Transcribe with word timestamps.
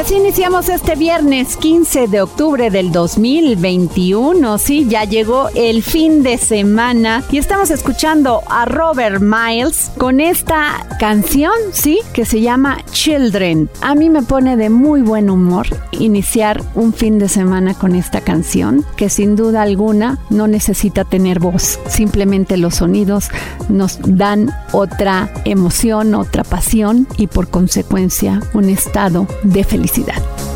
Así 0.00 0.14
iniciamos 0.14 0.70
este 0.70 0.96
viernes 0.96 1.58
15 1.58 2.08
de 2.08 2.22
octubre 2.22 2.70
del 2.70 2.90
2021. 2.90 4.56
Sí, 4.56 4.86
ya 4.88 5.04
llegó 5.04 5.50
el 5.54 5.82
fin 5.82 6.22
de 6.22 6.38
semana 6.38 7.22
y 7.30 7.36
estamos 7.36 7.70
escuchando 7.70 8.40
a 8.48 8.64
Robert 8.64 9.20
Miles 9.20 9.90
con 9.98 10.20
esta 10.20 10.86
canción, 10.98 11.52
sí, 11.72 11.98
que 12.14 12.24
se 12.24 12.40
llama 12.40 12.78
Children. 12.92 13.68
A 13.82 13.94
mí 13.94 14.08
me 14.08 14.22
pone 14.22 14.56
de 14.56 14.70
muy 14.70 15.02
buen 15.02 15.28
humor 15.28 15.66
iniciar 15.92 16.62
un 16.74 16.94
fin 16.94 17.18
de 17.18 17.28
semana 17.28 17.74
con 17.74 17.94
esta 17.94 18.22
canción, 18.22 18.86
que 18.96 19.10
sin 19.10 19.36
duda 19.36 19.60
alguna 19.60 20.18
no 20.30 20.46
necesita 20.46 21.04
tener 21.04 21.40
voz. 21.40 21.78
Simplemente 21.88 22.56
los 22.56 22.76
sonidos 22.76 23.28
nos 23.68 23.98
dan 24.02 24.50
otra 24.72 25.30
emoción, 25.44 26.14
otra 26.14 26.42
pasión 26.42 27.06
y 27.18 27.26
por 27.26 27.48
consecuencia 27.50 28.40
un 28.54 28.70
estado 28.70 29.26
de 29.42 29.62
felicidad 29.62 29.89
felicidad. 29.90 30.49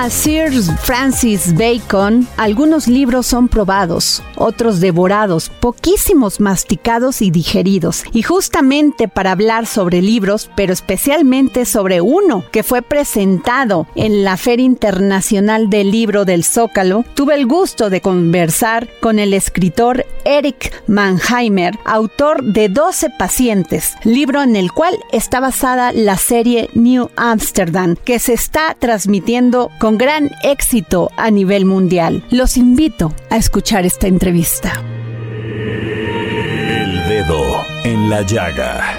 Decía 0.00 0.50
Sir 0.50 0.76
Francis 0.78 1.54
Bacon, 1.54 2.26
algunos 2.38 2.88
libros 2.88 3.26
son 3.26 3.48
probados, 3.48 4.22
otros 4.36 4.80
devorados, 4.80 5.50
poquísimos 5.50 6.40
masticados 6.40 7.20
y 7.20 7.30
digeridos. 7.30 8.04
Y 8.12 8.22
justamente 8.22 9.08
para 9.08 9.32
hablar 9.32 9.66
sobre 9.66 10.00
libros, 10.00 10.50
pero 10.56 10.72
especialmente 10.72 11.66
sobre 11.66 12.00
uno 12.00 12.44
que 12.50 12.62
fue 12.62 12.80
presentado 12.80 13.86
en 13.94 14.24
la 14.24 14.38
Feria 14.38 14.64
Internacional 14.64 15.68
del 15.68 15.90
Libro 15.90 16.24
del 16.24 16.44
Zócalo, 16.44 17.04
tuve 17.14 17.34
el 17.34 17.46
gusto 17.46 17.90
de 17.90 18.00
conversar 18.00 18.88
con 19.00 19.18
el 19.18 19.34
escritor 19.34 20.06
Eric 20.24 20.82
Mannheimer, 20.86 21.78
autor 21.84 22.42
de 22.42 22.68
12 22.68 23.10
pacientes, 23.18 23.94
libro 24.04 24.42
en 24.42 24.56
el 24.56 24.72
cual 24.72 24.98
está 25.12 25.40
basada 25.40 25.92
la 25.92 26.16
serie 26.16 26.70
New 26.74 27.10
Amsterdam, 27.16 27.96
que 27.96 28.18
se 28.18 28.32
está 28.32 28.76
transmitiendo 28.78 29.70
con 29.78 29.89
gran 29.98 30.30
éxito 30.42 31.10
a 31.16 31.30
nivel 31.30 31.64
mundial. 31.64 32.24
Los 32.30 32.56
invito 32.56 33.12
a 33.30 33.36
escuchar 33.36 33.86
esta 33.86 34.06
entrevista. 34.06 34.72
El 36.68 37.08
dedo 37.08 37.64
en 37.84 38.10
la 38.10 38.22
llaga. 38.22 38.98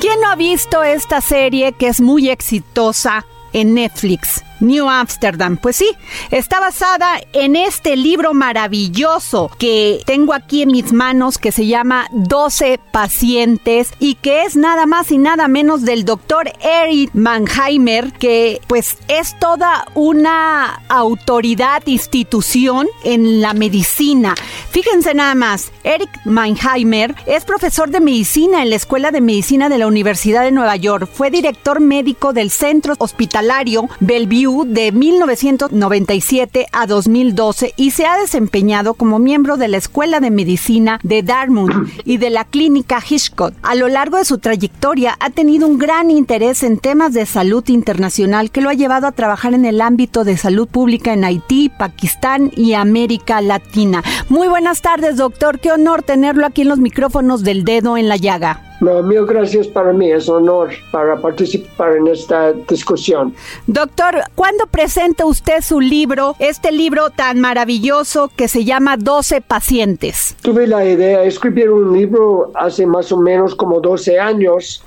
¿Quién 0.00 0.20
no 0.20 0.28
ha 0.28 0.36
visto 0.36 0.82
esta 0.84 1.20
serie 1.20 1.72
que 1.72 1.88
es 1.88 2.00
muy 2.00 2.28
exitosa 2.28 3.24
en 3.52 3.74
Netflix? 3.74 4.44
New 4.60 4.88
Amsterdam. 4.88 5.56
Pues 5.56 5.76
sí, 5.76 5.90
está 6.30 6.60
basada 6.60 7.20
en 7.32 7.56
este 7.56 7.96
libro 7.96 8.34
maravilloso 8.34 9.50
que 9.58 10.00
tengo 10.06 10.32
aquí 10.32 10.62
en 10.62 10.72
mis 10.72 10.92
manos 10.92 11.38
que 11.38 11.52
se 11.52 11.66
llama 11.66 12.08
12 12.12 12.78
pacientes 12.92 13.92
y 13.98 14.14
que 14.14 14.44
es 14.44 14.56
nada 14.56 14.86
más 14.86 15.10
y 15.10 15.18
nada 15.18 15.48
menos 15.48 15.82
del 15.82 16.04
doctor 16.04 16.50
Eric 16.60 17.10
Mannheimer, 17.14 18.12
que 18.12 18.60
pues 18.66 18.98
es 19.08 19.38
toda 19.38 19.86
una 19.94 20.82
autoridad, 20.88 21.82
institución 21.86 22.86
en 23.04 23.40
la 23.40 23.54
medicina. 23.54 24.34
Fíjense 24.70 25.14
nada 25.14 25.34
más, 25.34 25.72
Eric 25.84 26.10
Mannheimer 26.24 27.14
es 27.26 27.44
profesor 27.44 27.90
de 27.90 28.00
medicina 28.00 28.62
en 28.62 28.70
la 28.70 28.76
Escuela 28.76 29.10
de 29.10 29.20
Medicina 29.20 29.68
de 29.68 29.78
la 29.78 29.86
Universidad 29.86 30.42
de 30.42 30.52
Nueva 30.52 30.76
York. 30.76 31.08
Fue 31.12 31.30
director 31.30 31.80
médico 31.80 32.32
del 32.32 32.50
Centro 32.50 32.94
Hospitalario 32.98 33.88
Bellevue 34.00 34.45
de 34.46 34.92
1997 34.92 36.66
a 36.70 36.86
2012 36.86 37.74
y 37.76 37.90
se 37.90 38.06
ha 38.06 38.16
desempeñado 38.16 38.94
como 38.94 39.18
miembro 39.18 39.56
de 39.56 39.66
la 39.66 39.76
Escuela 39.76 40.20
de 40.20 40.30
Medicina 40.30 41.00
de 41.02 41.24
Dartmouth 41.24 41.72
y 42.04 42.18
de 42.18 42.30
la 42.30 42.44
Clínica 42.44 43.02
Hitchcock. 43.06 43.54
A 43.62 43.74
lo 43.74 43.88
largo 43.88 44.18
de 44.18 44.24
su 44.24 44.38
trayectoria 44.38 45.16
ha 45.18 45.30
tenido 45.30 45.66
un 45.66 45.78
gran 45.78 46.12
interés 46.12 46.62
en 46.62 46.78
temas 46.78 47.12
de 47.12 47.26
salud 47.26 47.68
internacional 47.68 48.52
que 48.52 48.60
lo 48.60 48.70
ha 48.70 48.74
llevado 48.74 49.08
a 49.08 49.12
trabajar 49.12 49.52
en 49.52 49.64
el 49.64 49.80
ámbito 49.80 50.22
de 50.22 50.36
salud 50.36 50.68
pública 50.68 51.12
en 51.12 51.24
Haití, 51.24 51.68
Pakistán 51.68 52.52
y 52.54 52.74
América 52.74 53.40
Latina. 53.40 54.04
Muy 54.28 54.46
buenas 54.46 54.80
tardes, 54.80 55.16
doctor. 55.16 55.58
Qué 55.58 55.72
honor 55.72 56.04
tenerlo 56.04 56.46
aquí 56.46 56.62
en 56.62 56.68
los 56.68 56.78
micrófonos 56.78 57.42
del 57.42 57.64
dedo 57.64 57.96
en 57.96 58.08
la 58.08 58.16
llaga. 58.16 58.65
No, 58.80 59.02
mil 59.02 59.24
gracias 59.24 59.66
para 59.66 59.92
mí, 59.92 60.10
es 60.10 60.28
un 60.28 60.48
honor 60.48 60.70
para 60.90 61.16
participar 61.16 61.96
en 61.96 62.08
esta 62.08 62.52
discusión. 62.52 63.34
Doctor, 63.66 64.22
¿cuándo 64.34 64.66
presenta 64.66 65.24
usted 65.24 65.62
su 65.62 65.80
libro, 65.80 66.36
este 66.38 66.72
libro 66.72 67.10
tan 67.10 67.40
maravilloso 67.40 68.30
que 68.36 68.48
se 68.48 68.64
llama 68.64 68.96
12 68.96 69.40
pacientes? 69.40 70.36
Tuve 70.42 70.66
la 70.66 70.84
idea 70.84 71.20
de 71.20 71.28
escribir 71.28 71.70
un 71.70 71.96
libro 71.96 72.52
hace 72.54 72.86
más 72.86 73.10
o 73.12 73.16
menos 73.16 73.54
como 73.54 73.80
12 73.80 74.20
años 74.20 74.84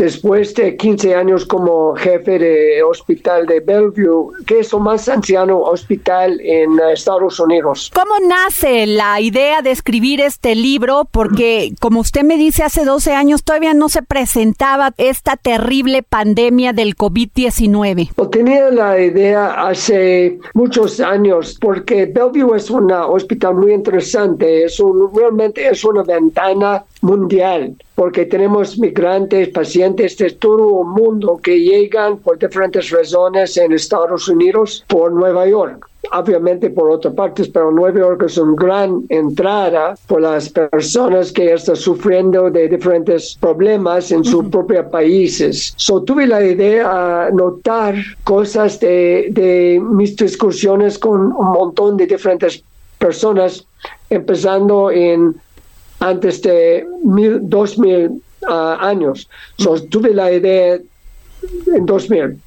después 0.00 0.54
de 0.54 0.78
15 0.78 1.14
años 1.14 1.44
como 1.44 1.94
jefe 1.94 2.38
de 2.38 2.82
hospital 2.82 3.44
de 3.44 3.60
Bellevue, 3.60 4.32
que 4.46 4.60
es 4.60 4.72
el 4.72 4.80
más 4.80 5.06
anciano 5.10 5.60
hospital 5.60 6.40
en 6.40 6.80
Estados 6.90 7.38
Unidos. 7.38 7.92
¿Cómo 7.94 8.14
nace 8.26 8.86
la 8.86 9.20
idea 9.20 9.60
de 9.60 9.72
escribir 9.72 10.22
este 10.22 10.54
libro? 10.54 11.06
Porque, 11.10 11.74
como 11.80 12.00
usted 12.00 12.22
me 12.22 12.38
dice, 12.38 12.62
hace 12.62 12.86
12 12.86 13.12
años 13.12 13.44
todavía 13.44 13.74
no 13.74 13.90
se 13.90 14.02
presentaba 14.02 14.94
esta 14.96 15.36
terrible 15.36 16.02
pandemia 16.02 16.72
del 16.72 16.96
COVID-19. 16.96 18.30
tenía 18.30 18.70
la 18.70 18.98
idea 18.98 19.68
hace 19.68 20.38
muchos 20.54 21.00
años, 21.00 21.58
porque 21.60 22.06
Bellevue 22.06 22.56
es 22.56 22.70
un 22.70 22.90
hospital 22.90 23.54
muy 23.54 23.74
interesante, 23.74 24.64
es 24.64 24.80
un, 24.80 25.14
realmente 25.14 25.68
es 25.68 25.84
una 25.84 26.02
ventana 26.02 26.84
mundial, 27.02 27.76
porque 28.00 28.24
tenemos 28.24 28.78
migrantes, 28.78 29.50
pacientes 29.50 30.16
de 30.16 30.30
todo 30.30 30.80
el 30.80 30.86
mundo 30.86 31.38
que 31.42 31.60
llegan 31.60 32.16
por 32.16 32.38
diferentes 32.38 32.88
razones 32.88 33.58
en 33.58 33.72
Estados 33.72 34.26
Unidos, 34.26 34.82
por 34.88 35.12
Nueva 35.12 35.46
York. 35.46 35.86
obviamente 36.12 36.70
por 36.70 36.90
otras 36.90 37.12
partes, 37.12 37.46
pero 37.48 37.70
Nueva 37.70 38.00
York 38.00 38.22
es 38.24 38.38
una 38.38 38.54
gran 38.56 39.04
entrada 39.10 39.96
por 40.06 40.22
las 40.22 40.48
personas 40.48 41.30
que 41.30 41.52
están 41.52 41.76
sufriendo 41.76 42.50
de 42.50 42.68
diferentes 42.68 43.36
problemas 43.38 44.10
en 44.10 44.24
sus 44.24 44.46
propios 44.48 44.86
países. 44.86 45.74
So, 45.76 46.02
tuve 46.02 46.26
la 46.26 46.42
idea 46.42 47.26
de 47.26 47.32
notar 47.34 47.96
cosas 48.24 48.80
de, 48.80 49.28
de 49.30 49.78
mis 49.78 50.16
discusiones 50.16 50.98
con 50.98 51.20
un 51.20 51.52
montón 51.52 51.98
de 51.98 52.06
diferentes 52.06 52.64
personas, 52.98 53.66
empezando 54.08 54.90
en 54.90 55.34
antes 56.00 56.42
de 56.42 56.86
mil, 57.04 57.38
2000 57.42 58.22
ah, 58.48 58.78
años. 58.80 59.28
So, 59.58 59.80
tuve 59.84 60.12
la 60.12 60.32
idea 60.32 60.78
en 61.74 61.86
2000. 61.86 62.38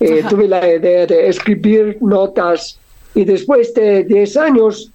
Eh, 0.00 0.24
tuve 0.28 0.46
la 0.48 0.66
idea 0.66 1.06
de 1.06 1.28
escribir 1.28 1.98
notas 2.00 2.78
y 3.14 3.24
después 3.24 3.74
de 3.74 4.04
10 4.04 4.36
años 4.36 4.90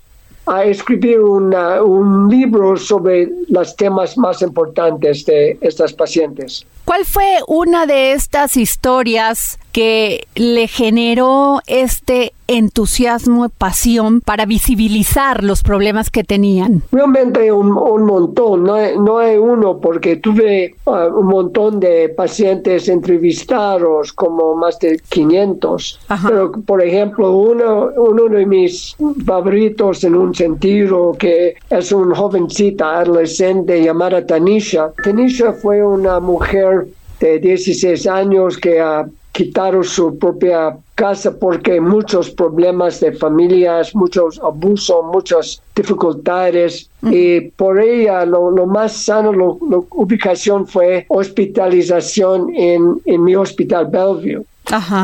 a 0.45 0.65
escribir 0.65 1.19
un 1.21 2.27
libro 2.30 2.75
sobre 2.75 3.30
los 3.48 3.75
temas 3.75 4.18
más 4.18 4.42
importantes 4.42 5.25
de 5.25 5.57
estas 5.62 5.94
pacientes. 5.94 6.65
¿Cuál 6.86 7.06
fue 7.06 7.38
una 7.48 7.86
de 7.86 8.12
estas 8.12 8.57
historias 8.57 9.57
que 9.71 10.27
le 10.36 10.68
generó 10.68 11.62
este 11.65 12.33
entusiasmo 12.48 13.45
y 13.45 13.50
pasión 13.50 14.22
para 14.22 14.45
visibilizar 14.45 15.44
los 15.44 15.63
problemas 15.63 16.10
que 16.10 16.24
tenían? 16.24 16.84
Realmente 16.92 17.51
un, 17.51 17.72
montón, 17.72 18.63
no 18.63 18.75
hay, 18.75 18.98
no 18.98 19.18
hay, 19.19 19.38
uno 19.38 19.80
porque 19.80 20.18
tuve 20.18 20.75
uh, 20.86 21.19
un 21.19 21.28
montón 21.28 21.80
de 21.80 22.10
pacientes 22.10 22.88
entrevistados, 22.90 24.13
como 24.13 24.56
más 24.56 24.80
de 24.80 25.00
500. 25.10 26.00
Pero, 26.28 26.51
por 26.51 26.81
ejemplo, 26.81 27.36
uno, 27.36 27.90
uno 27.95 28.30
de 28.30 28.46
mis 28.46 28.96
favoritos 29.25 30.04
en 30.04 30.16
un 30.16 30.34
sentido 30.34 31.13
que 31.18 31.56
es 31.69 31.92
una 31.92 32.16
jovencita 32.16 33.00
adolescente 33.00 33.84
llamada 33.84 34.25
Tanisha. 34.25 34.92
Tanisha 35.04 35.54
fue 35.54 35.84
una 35.84 36.19
mujer 36.19 36.88
de 37.19 37.39
16 37.39 38.07
años 38.07 38.57
que 38.57 38.80
ha 38.80 39.06
quitado 39.33 39.83
su 39.83 40.18
propia 40.18 40.77
casa 40.95 41.38
porque 41.38 41.81
muchos 41.81 42.30
problemas 42.30 43.00
de 43.00 43.12
familias, 43.13 43.94
muchos 43.95 44.39
abusos, 44.39 45.03
muchas 45.12 45.62
dificultades. 45.75 46.89
Y 47.01 47.41
por 47.57 47.81
ella 47.81 48.25
lo, 48.25 48.65
más 48.68 48.94
sano, 48.94 49.33
la 49.33 49.80
ubicación 49.89 50.68
fue 50.68 51.06
hospitalización 51.09 52.53
en, 52.56 53.01
en 53.06 53.24
mi 53.24 53.35
hospital 53.35 53.88
Bellevue. 53.88 54.45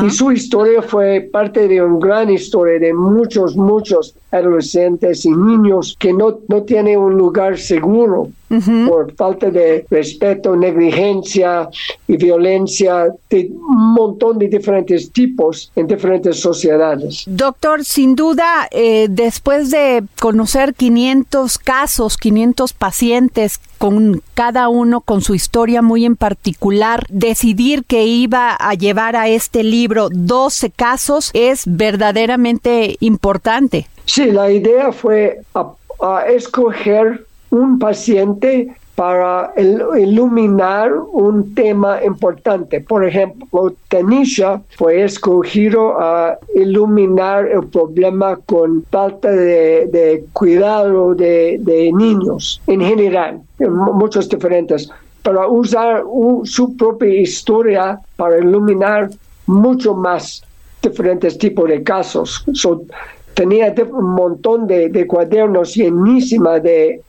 Y 0.06 0.10
su 0.10 0.32
historia 0.32 0.80
fue 0.80 1.28
parte 1.30 1.68
de 1.68 1.82
una 1.82 1.98
gran 1.98 2.30
historia 2.30 2.78
de 2.78 2.94
muchos, 2.94 3.56
muchos 3.56 4.14
adolescentes 4.30 5.24
y 5.26 5.30
niños 5.30 5.96
que 5.98 6.12
no, 6.12 6.38
no 6.48 6.62
tienen 6.62 6.98
un 6.98 7.14
lugar 7.14 7.58
seguro 7.58 8.30
por 8.88 9.14
falta 9.14 9.50
de 9.50 9.86
respeto, 9.88 10.56
negligencia 10.56 11.68
y 12.08 12.16
violencia 12.16 13.06
de 13.28 13.50
un 13.52 13.94
montón 13.94 14.38
de 14.38 14.48
diferentes 14.48 15.12
tipos 15.12 15.70
en 15.76 15.86
diferentes 15.86 16.40
sociedades. 16.40 17.24
Doctor, 17.26 17.84
sin 17.84 18.16
duda, 18.16 18.68
eh, 18.72 19.06
después 19.08 19.70
de 19.70 20.02
conocer 20.20 20.74
500 20.74 21.58
casos, 21.58 22.16
500 22.16 22.72
pacientes 22.72 23.60
con 23.78 24.20
cada 24.34 24.68
uno 24.68 25.00
con 25.00 25.22
su 25.22 25.34
historia 25.34 25.80
muy 25.80 26.04
en 26.04 26.16
particular, 26.16 27.06
decidir 27.08 27.84
que 27.84 28.04
iba 28.04 28.54
a 28.58 28.74
llevar 28.74 29.16
a 29.16 29.28
este 29.28 29.62
libro 29.62 30.08
12 30.10 30.70
casos 30.70 31.30
es 31.34 31.62
verdaderamente 31.66 32.96
importante. 33.00 33.86
Sí, 34.04 34.32
la 34.32 34.50
idea 34.50 34.92
fue 34.92 35.42
a, 35.54 36.24
escoger 36.28 37.26
un 37.50 37.78
paciente 37.78 38.68
para 39.00 39.54
iluminar 39.56 40.92
un 41.12 41.54
tema 41.54 42.04
importante. 42.04 42.82
Por 42.82 43.02
ejemplo, 43.02 43.72
Tanisha 43.88 44.60
fue 44.76 45.02
escogido 45.02 45.98
a 45.98 46.38
iluminar 46.54 47.48
el 47.48 47.66
problema 47.68 48.36
con 48.44 48.84
falta 48.90 49.30
de, 49.30 50.24
cuidado 50.34 51.14
de, 51.14 51.90
niños 51.94 52.60
en 52.66 52.82
general, 52.82 53.40
en 53.58 53.72
muchos 53.72 54.28
diferentes, 54.28 54.90
para 55.22 55.48
usar 55.48 56.02
su 56.44 56.76
propia 56.76 57.20
historia 57.22 57.98
para 58.16 58.38
iluminar 58.38 59.08
mucho 59.46 59.94
más 59.94 60.42
diferentes 60.82 61.38
tipos 61.38 61.68
de 61.70 61.82
casos 61.82 62.44
tenía 63.34 63.74
un 63.92 64.14
montón 64.14 64.66
de, 64.66 65.06
cuadernos 65.06 65.74
llenísima 65.74 66.60
de, 66.60 67.02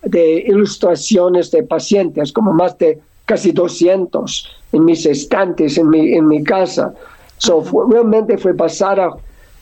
ilustraciones 0.48 1.52
de 1.52 1.64
pacientes, 1.64 2.32
como 2.32 2.54
más 2.54 2.78
de 2.78 3.00
casi 3.26 3.52
200 3.52 4.58
en 4.74 4.86
mis 4.86 5.06
estantes, 5.06 5.78
en 5.78 5.90
mi, 5.90 6.14
en 6.14 6.28
mi 6.28 6.44
casa. 6.44 6.94
So, 7.38 7.64
realmente 7.90 8.38
fue 8.38 8.54
pasada 8.54 9.10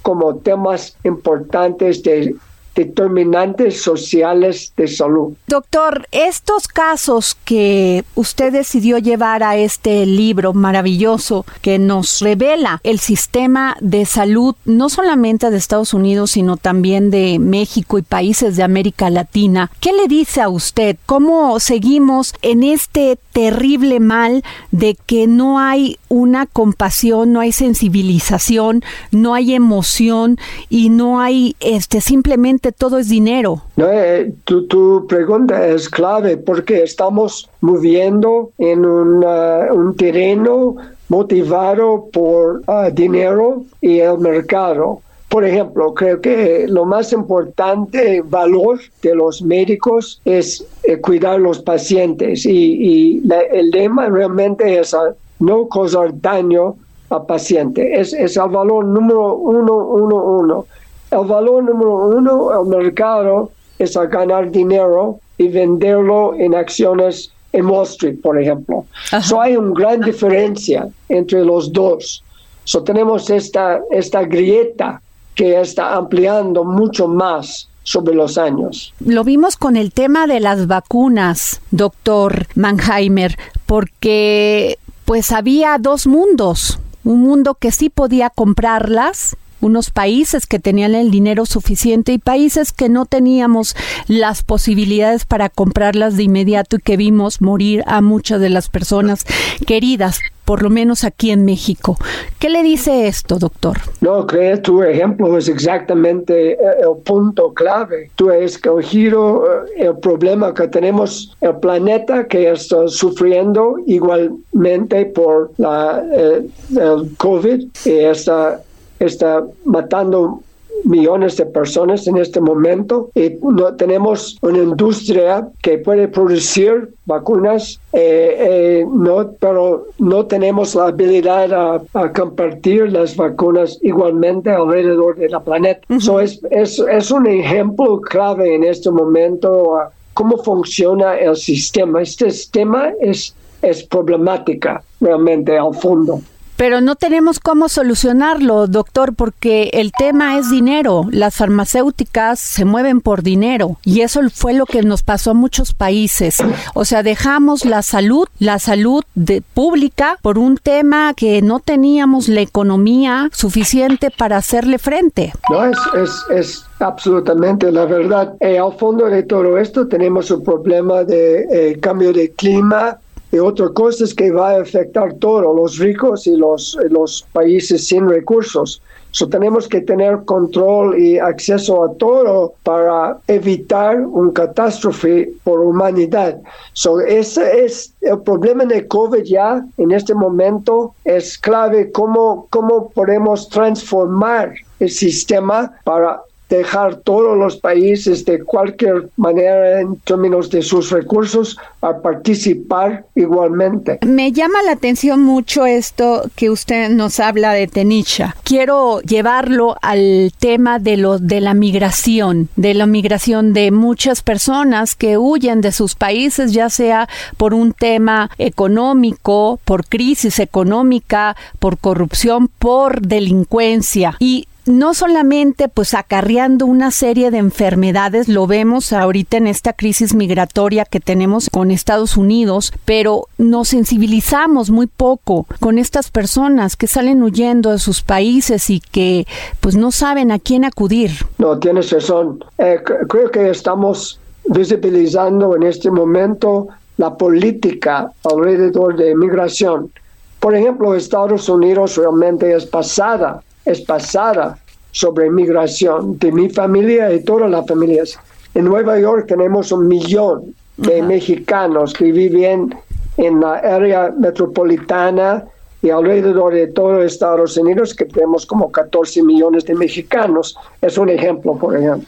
como 0.01 0.35
temas 0.37 0.95
importantes 1.03 2.03
de 2.03 2.35
determinantes 2.79 3.81
sociales 3.81 4.71
de 4.77 4.87
salud. 4.87 5.33
Doctor, 5.47 6.07
estos 6.11 6.69
casos 6.69 7.35
que 7.43 8.05
usted 8.15 8.53
decidió 8.53 8.99
llevar 8.99 9.43
a 9.43 9.57
este 9.57 10.05
libro 10.05 10.53
maravilloso 10.53 11.45
que 11.61 11.77
nos 11.77 12.21
revela 12.21 12.79
el 12.83 12.99
sistema 12.99 13.75
de 13.81 14.05
salud 14.05 14.55
no 14.63 14.87
solamente 14.87 15.49
de 15.49 15.57
Estados 15.57 15.93
Unidos, 15.93 16.31
sino 16.31 16.55
también 16.55 17.11
de 17.11 17.37
México 17.37 17.97
y 17.97 18.01
países 18.01 18.55
de 18.55 18.63
América 18.63 19.09
Latina, 19.09 19.69
¿qué 19.81 19.91
le 19.91 20.07
dice 20.07 20.41
a 20.41 20.47
usted? 20.47 20.95
¿Cómo 21.05 21.59
seguimos 21.59 22.33
en 22.41 22.63
este 22.63 23.19
terrible 23.33 23.99
mal 23.99 24.43
de 24.71 24.95
que 25.05 25.27
no 25.27 25.59
hay 25.59 25.97
una 26.07 26.45
compasión, 26.45 27.33
no 27.33 27.39
hay 27.41 27.51
sensibilización, 27.51 28.83
no 29.11 29.33
hay 29.33 29.53
emoción 29.53 30.37
y 30.69 30.89
no 30.89 31.19
hay 31.19 31.55
este 31.59 32.01
simplemente 32.01 32.68
todo 32.71 32.97
es 32.97 33.09
dinero. 33.09 33.61
No, 33.75 33.89
eh, 33.89 34.33
tu, 34.45 35.05
pregunta 35.07 35.67
es 35.67 35.89
clave 35.89 36.37
porque 36.37 36.83
estamos 36.83 37.49
moviendo 37.61 38.51
en 38.57 38.85
un 38.85 39.95
terreno 39.97 40.75
motivado 41.09 42.07
por 42.13 42.61
ah, 42.67 42.89
dinero 42.91 43.63
y 43.81 43.99
el 43.99 44.19
mercado. 44.19 45.01
Por 45.27 45.45
ejemplo, 45.45 45.93
creo 45.93 46.21
que 46.21 46.65
lo 46.67 46.85
más 46.85 47.13
importante 47.13 48.21
valor 48.21 48.79
de 49.03 49.13
los 49.13 49.41
médicos 49.41 50.21
es 50.25 50.65
eh, 50.83 50.97
cuidar 50.99 51.35
a 51.35 51.37
los 51.37 51.59
pacientes 51.59 52.45
y, 52.45 53.21
el 53.51 53.69
lema 53.69 54.07
realmente 54.09 54.79
es 54.79 54.93
ah, 54.93 55.13
no 55.39 55.67
causar 55.67 56.19
daño 56.19 56.75
al 57.09 57.25
paciente. 57.25 57.99
Es, 57.99 58.13
es 58.13 58.37
el 58.37 58.49
valor 58.49 58.85
número 58.85 59.35
uno, 59.35 59.77
uno, 59.77 60.15
uno. 60.15 60.65
El 61.11 61.25
valor 61.25 61.63
número 61.63 62.07
uno, 62.07 62.61
el 62.61 62.67
mercado, 62.67 63.51
es 63.77 63.95
a 63.97 64.05
ganar 64.05 64.51
dinero 64.51 65.19
y 65.37 65.47
venderlo 65.47 66.35
en 66.35 66.53
acciones 66.53 67.31
en 67.51 67.65
Wall 67.65 67.85
Street, 67.85 68.17
por 68.21 68.39
ejemplo. 68.39 68.85
So 69.21 69.41
hay 69.41 69.57
una 69.57 69.73
gran 69.73 70.01
diferencia 70.01 70.87
entre 71.07 71.43
los 71.43 71.71
dos. 71.73 72.23
So 72.63 72.83
tenemos 72.83 73.29
esta, 73.29 73.81
esta 73.89 74.23
grieta 74.23 75.01
que 75.33 75.59
está 75.59 75.95
ampliando 75.95 76.63
mucho 76.63 77.07
más 77.07 77.69
sobre 77.83 78.13
los 78.13 78.37
años. 78.37 78.93
Lo 78.99 79.23
vimos 79.23 79.57
con 79.57 79.75
el 79.77 79.91
tema 79.91 80.27
de 80.27 80.39
las 80.39 80.67
vacunas, 80.67 81.61
doctor 81.71 82.45
Mannheimer, 82.53 83.35
porque 83.65 84.77
pues 85.05 85.31
había 85.31 85.77
dos 85.79 86.05
mundos, 86.05 86.77
un 87.03 87.21
mundo 87.21 87.55
que 87.55 87.71
sí 87.71 87.89
podía 87.89 88.29
comprarlas 88.29 89.35
unos 89.61 89.89
países 89.89 90.45
que 90.45 90.59
tenían 90.59 90.95
el 90.95 91.11
dinero 91.11 91.45
suficiente 91.45 92.11
y 92.13 92.17
países 92.17 92.71
que 92.71 92.89
no 92.89 93.05
teníamos 93.05 93.75
las 94.07 94.43
posibilidades 94.43 95.25
para 95.25 95.49
comprarlas 95.49 96.17
de 96.17 96.23
inmediato 96.23 96.77
y 96.77 96.81
que 96.81 96.97
vimos 96.97 97.41
morir 97.41 97.83
a 97.87 98.01
muchas 98.01 98.41
de 98.41 98.49
las 98.49 98.69
personas 98.69 99.25
queridas 99.65 100.19
por 100.49 100.63
lo 100.63 100.71
menos 100.71 101.03
aquí 101.03 101.29
en 101.29 101.45
México. 101.45 101.95
¿Qué 102.39 102.49
le 102.49 102.63
dice 102.63 103.05
esto, 103.05 103.37
doctor? 103.37 103.77
No, 104.01 104.25
que 104.25 104.57
tu 104.57 104.81
ejemplo 104.81 105.37
es 105.37 105.47
exactamente 105.47 106.53
eh, 106.53 106.57
el 106.79 107.03
punto 107.03 107.53
clave. 107.53 108.09
Tú 108.15 108.31
has 108.31 108.37
escogido 108.37 109.45
eh, 109.45 109.85
el 109.85 109.97
problema 109.99 110.51
que 110.55 110.67
tenemos, 110.67 111.37
el 111.41 111.57
planeta 111.57 112.25
que 112.25 112.49
está 112.49 112.87
sufriendo 112.87 113.75
igualmente 113.85 115.05
por 115.05 115.51
la, 115.57 116.03
eh, 116.11 116.47
el 116.71 117.15
COVID 117.17 117.67
y 117.85 117.91
está 117.91 118.59
está 118.99 119.43
matando 119.65 120.41
millones 120.83 121.37
de 121.37 121.45
personas 121.45 122.07
en 122.07 122.17
este 122.17 122.39
momento 122.39 123.09
y 123.15 123.37
no 123.41 123.75
tenemos 123.75 124.37
una 124.41 124.59
industria 124.59 125.47
que 125.61 125.77
puede 125.77 126.07
producir 126.07 126.89
vacunas, 127.05 127.79
eh, 127.93 128.35
eh, 128.39 128.85
no, 128.91 129.31
pero 129.39 129.87
no 129.97 130.25
tenemos 130.25 130.75
la 130.75 130.87
habilidad 130.87 131.53
a, 131.93 132.13
compartir 132.13 132.91
las 132.91 133.15
vacunas 133.15 133.77
igualmente 133.81 134.49
alrededor 134.49 135.17
de 135.17 135.29
la 135.29 135.39
planeta. 135.39 135.81
Eso 135.89 136.19
es, 136.19 136.39
es, 136.49 136.79
es, 136.79 137.11
un 137.11 137.27
ejemplo 137.27 137.99
clave 138.01 138.55
en 138.55 138.63
este 138.63 138.89
momento 138.89 139.77
a 139.77 139.91
cómo 140.13 140.37
funciona 140.37 141.17
el 141.17 141.35
sistema. 141.35 142.01
Este 142.01 142.31
sistema 142.31 142.91
es, 142.99 143.35
es 143.61 143.83
problemática 143.83 144.83
realmente 144.99 145.57
al 145.57 145.73
fondo. 145.73 146.21
Pero 146.59 146.81
no 146.81 146.95
tenemos 146.97 147.39
cómo 147.39 147.69
solucionarlo, 147.69 148.67
doctor, 148.67 149.15
porque 149.15 149.69
el 149.71 149.93
tema 149.97 150.37
es 150.37 150.51
dinero. 150.51 151.05
Las 151.09 151.37
farmacéuticas 151.37 152.37
se 152.37 152.65
mueven 152.65 152.99
por 152.99 153.23
dinero 153.23 153.77
y 153.85 154.01
eso 154.01 154.19
fue 154.29 154.51
lo 154.51 154.65
que 154.65 154.83
nos 154.83 155.01
pasó 155.01 155.31
a 155.31 155.35
muchos 155.35 155.73
países. 155.73 156.39
O 156.73 156.83
sea, 156.83 157.01
dejamos 157.01 157.63
la 157.63 157.81
salud, 157.81 158.27
la 158.39 158.59
salud 158.59 159.05
de, 159.15 159.41
pública 159.41 160.17
por 160.21 160.37
un 160.37 160.57
tema 160.57 161.13
que 161.13 161.41
no 161.41 161.61
teníamos 161.61 162.27
la 162.27 162.41
economía 162.41 163.29
suficiente 163.31 164.11
para 164.11 164.35
hacerle 164.35 164.79
frente. 164.79 165.31
No, 165.49 165.63
es, 165.63 165.77
es, 165.95 166.25
es 166.29 166.65
absolutamente 166.79 167.71
la 167.71 167.85
verdad. 167.85 168.33
Eh, 168.41 168.59
al 168.59 168.73
fondo 168.73 169.05
de 169.05 169.23
todo 169.23 169.57
esto 169.57 169.87
tenemos 169.87 170.29
un 170.29 170.43
problema 170.43 171.05
de 171.05 171.45
eh, 171.51 171.79
cambio 171.79 172.11
de 172.11 172.31
clima 172.31 172.97
y 173.31 173.37
otra 173.37 173.69
cosa 173.69 174.03
es 174.03 174.13
que 174.13 174.31
va 174.31 174.51
a 174.51 174.61
afectar 174.61 175.13
todos 175.15 175.55
los 175.55 175.77
ricos 175.77 176.25
y 176.25 176.35
los, 176.35 176.77
los 176.89 177.25
países 177.31 177.87
sin 177.87 178.09
recursos. 178.09 178.81
So, 179.11 179.27
tenemos 179.27 179.67
que 179.67 179.81
tener 179.81 180.23
control 180.25 180.99
y 180.99 181.17
acceso 181.17 181.83
a 181.83 181.93
todo 181.95 182.53
para 182.63 183.17
evitar 183.27 184.01
una 184.01 184.31
catástrofe 184.33 185.31
por 185.43 185.61
humanidad. 185.61 186.39
So, 186.73 186.99
ese 186.99 187.65
es 187.65 187.93
el 188.01 188.19
problema 188.19 188.65
de 188.65 188.87
COVID 188.87 189.23
ya 189.23 189.65
en 189.77 189.91
este 189.91 190.13
momento. 190.13 190.93
Es 191.05 191.39
clave 191.39 191.91
cómo, 191.91 192.47
cómo 192.51 192.89
podemos 192.91 193.49
transformar 193.49 194.53
el 194.79 194.89
sistema 194.89 195.73
para 195.83 196.21
dejar 196.49 196.97
todos 196.97 197.37
los 197.37 197.57
países 197.57 198.25
de 198.25 198.43
cualquier 198.43 199.09
manera 199.17 199.81
en 199.81 199.95
términos 199.97 200.49
de 200.49 200.61
sus 200.61 200.89
recursos 200.89 201.57
a 201.81 202.01
participar 202.01 203.05
igualmente. 203.15 203.99
Me 204.05 204.31
llama 204.31 204.63
la 204.63 204.71
atención 204.71 205.21
mucho 205.21 205.65
esto 205.65 206.23
que 206.35 206.49
usted 206.49 206.89
nos 206.89 207.19
habla 207.19 207.53
de 207.53 207.67
Tenicha. 207.67 208.35
Quiero 208.43 208.99
llevarlo 209.01 209.75
al 209.81 210.33
tema 210.39 210.79
de 210.79 210.97
lo 210.97 211.19
de 211.19 211.39
la 211.39 211.53
migración, 211.53 212.49
de 212.55 212.73
la 212.73 212.87
migración 212.87 213.53
de 213.53 213.71
muchas 213.71 214.21
personas 214.23 214.95
que 214.95 215.17
huyen 215.17 215.61
de 215.61 215.71
sus 215.71 215.95
países, 215.95 216.51
ya 216.51 216.69
sea 216.69 217.07
por 217.37 217.53
un 217.53 217.73
tema 217.73 218.31
económico, 218.37 219.59
por 219.65 219.85
crisis 219.85 220.39
económica, 220.39 221.35
por 221.59 221.77
corrupción, 221.77 222.49
por 222.59 223.01
delincuencia 223.01 224.15
y 224.19 224.47
no 224.65 224.93
solamente 224.93 225.67
pues 225.67 225.93
acarreando 225.93 226.65
una 226.65 226.91
serie 226.91 227.31
de 227.31 227.37
enfermedades, 227.37 228.27
lo 228.27 228.47
vemos 228.47 228.93
ahorita 228.93 229.37
en 229.37 229.47
esta 229.47 229.73
crisis 229.73 230.13
migratoria 230.13 230.85
que 230.85 230.99
tenemos 230.99 231.49
con 231.49 231.71
Estados 231.71 232.17
Unidos, 232.17 232.73
pero 232.85 233.27
nos 233.37 233.69
sensibilizamos 233.69 234.69
muy 234.69 234.87
poco 234.87 235.47
con 235.59 235.77
estas 235.77 236.11
personas 236.11 236.75
que 236.75 236.87
salen 236.87 237.23
huyendo 237.23 237.71
de 237.71 237.79
sus 237.79 238.01
países 238.01 238.69
y 238.69 238.79
que 238.79 239.25
pues 239.59 239.75
no 239.75 239.91
saben 239.91 240.31
a 240.31 240.39
quién 240.39 240.65
acudir. 240.65 241.11
No, 241.37 241.57
tienes 241.59 241.91
razón. 241.91 242.43
Eh, 242.57 242.81
creo 243.07 243.31
que 243.31 243.49
estamos 243.49 244.19
visibilizando 244.45 245.55
en 245.55 245.63
este 245.63 245.91
momento 245.91 246.67
la 246.97 247.15
política 247.15 248.11
alrededor 248.23 248.97
de 248.97 249.15
migración. 249.15 249.91
Por 250.39 250.55
ejemplo, 250.55 250.95
Estados 250.95 251.49
Unidos 251.49 251.97
realmente 251.97 252.55
es 252.55 252.65
pasada 252.65 253.41
es 253.65 253.81
pasada 253.81 254.57
sobre 254.91 255.29
migración 255.29 256.17
de 256.19 256.31
mi 256.31 256.49
familia 256.49 257.13
y 257.13 257.23
todas 257.23 257.49
las 257.49 257.67
familias. 257.67 258.19
En 258.53 258.65
Nueva 258.65 258.99
York 258.99 259.27
tenemos 259.27 259.71
un 259.71 259.87
millón 259.87 260.55
de 260.77 261.01
mexicanos 261.01 261.93
que 261.93 262.11
viven 262.11 262.75
en 263.17 263.41
la 263.41 263.55
área 263.55 264.11
metropolitana 264.17 265.45
y 265.81 265.89
alrededor 265.89 266.53
de 266.53 266.67
todo 266.67 267.01
Estados 267.03 267.57
Unidos, 267.57 267.93
que 267.93 268.05
tenemos 268.05 268.45
como 268.45 268.71
14 268.71 269.23
millones 269.23 269.65
de 269.65 269.75
mexicanos. 269.75 270.57
Es 270.81 270.97
un 270.97 271.09
ejemplo, 271.09 271.55
por 271.55 271.77
ejemplo. 271.77 272.07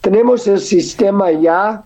tenemos 0.00 0.46
el 0.46 0.60
sistema 0.60 1.30
ya 1.32 1.84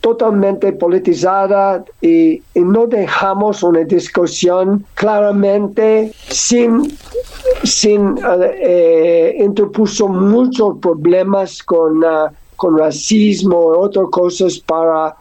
totalmente 0.00 0.72
politizada 0.72 1.84
y, 2.00 2.42
no 2.54 2.86
dejamos 2.86 3.62
una 3.62 3.84
discusión 3.84 4.84
claramente 4.94 6.12
sin, 6.28 6.96
sin 7.62 8.18
eh, 8.18 8.56
eh, 8.62 9.36
interpuso 9.38 10.08
muchos 10.08 10.78
problemas 10.78 11.62
con, 11.62 12.02
uh, 12.02 12.28
con 12.56 12.78
racismo 12.78 13.74
y 13.74 13.78
otras 13.78 14.06
cosas 14.10 14.58
para 14.58 15.14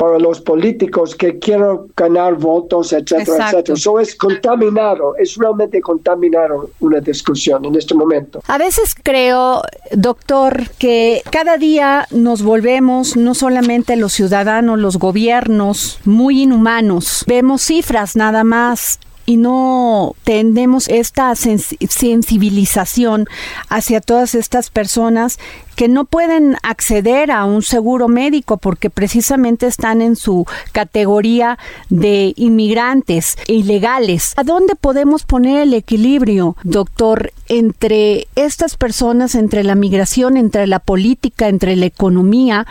para 0.00 0.18
los 0.18 0.40
políticos 0.40 1.14
que 1.14 1.38
quieren 1.38 1.80
ganar 1.94 2.34
votos, 2.36 2.94
etcétera, 2.94 3.50
etcétera. 3.50 3.76
Eso 3.76 4.00
es 4.00 4.14
contaminado, 4.14 5.14
es 5.16 5.36
realmente 5.36 5.78
contaminado 5.82 6.70
una 6.80 7.00
discusión 7.00 7.66
en 7.66 7.76
este 7.76 7.94
momento. 7.94 8.40
A 8.46 8.56
veces 8.56 8.94
creo, 8.94 9.60
doctor, 9.92 10.70
que 10.78 11.20
cada 11.30 11.58
día 11.58 12.06
nos 12.12 12.42
volvemos, 12.42 13.18
no 13.18 13.34
solamente 13.34 13.94
los 13.96 14.14
ciudadanos, 14.14 14.78
los 14.78 14.96
gobiernos, 14.96 16.00
muy 16.06 16.44
inhumanos. 16.44 17.22
Vemos 17.26 17.60
cifras 17.60 18.16
nada 18.16 18.42
más 18.42 19.00
y 19.30 19.36
no 19.36 20.16
tenemos 20.24 20.88
esta 20.88 21.32
sensibilización 21.36 23.28
hacia 23.68 24.00
todas 24.00 24.34
estas 24.34 24.70
personas 24.70 25.38
que 25.76 25.86
no 25.86 26.04
pueden 26.04 26.56
acceder 26.64 27.30
a 27.30 27.44
un 27.44 27.62
seguro 27.62 28.08
médico 28.08 28.56
porque 28.56 28.90
precisamente 28.90 29.68
están 29.68 30.02
en 30.02 30.16
su 30.16 30.46
categoría 30.72 31.60
de 31.90 32.32
inmigrantes 32.34 33.36
ilegales. 33.46 34.32
¿A 34.36 34.42
dónde 34.42 34.74
podemos 34.74 35.22
poner 35.22 35.60
el 35.60 35.74
equilibrio, 35.74 36.56
doctor, 36.64 37.32
entre 37.46 38.26
estas 38.34 38.76
personas, 38.76 39.36
entre 39.36 39.62
la 39.62 39.76
migración, 39.76 40.36
entre 40.38 40.66
la 40.66 40.80
política, 40.80 41.46
entre 41.46 41.76
la 41.76 41.86
economía? 41.86 42.66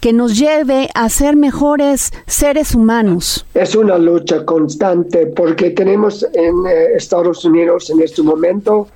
Que 0.00 0.12
nos 0.12 0.38
lleve 0.38 0.88
a 0.94 1.08
ser 1.08 1.36
mejores 1.36 2.12
seres 2.26 2.74
humanos? 2.74 3.46
Es 3.54 3.74
una 3.74 3.98
lucha 3.98 4.44
constante 4.44 5.26
porque 5.26 5.70
tenemos 5.70 6.22
en 6.32 6.66
eh, 6.66 6.94
Estados 6.96 7.44
Unidos 7.44 7.90
en 7.90 8.00
este 8.00 8.22
momento 8.22 8.88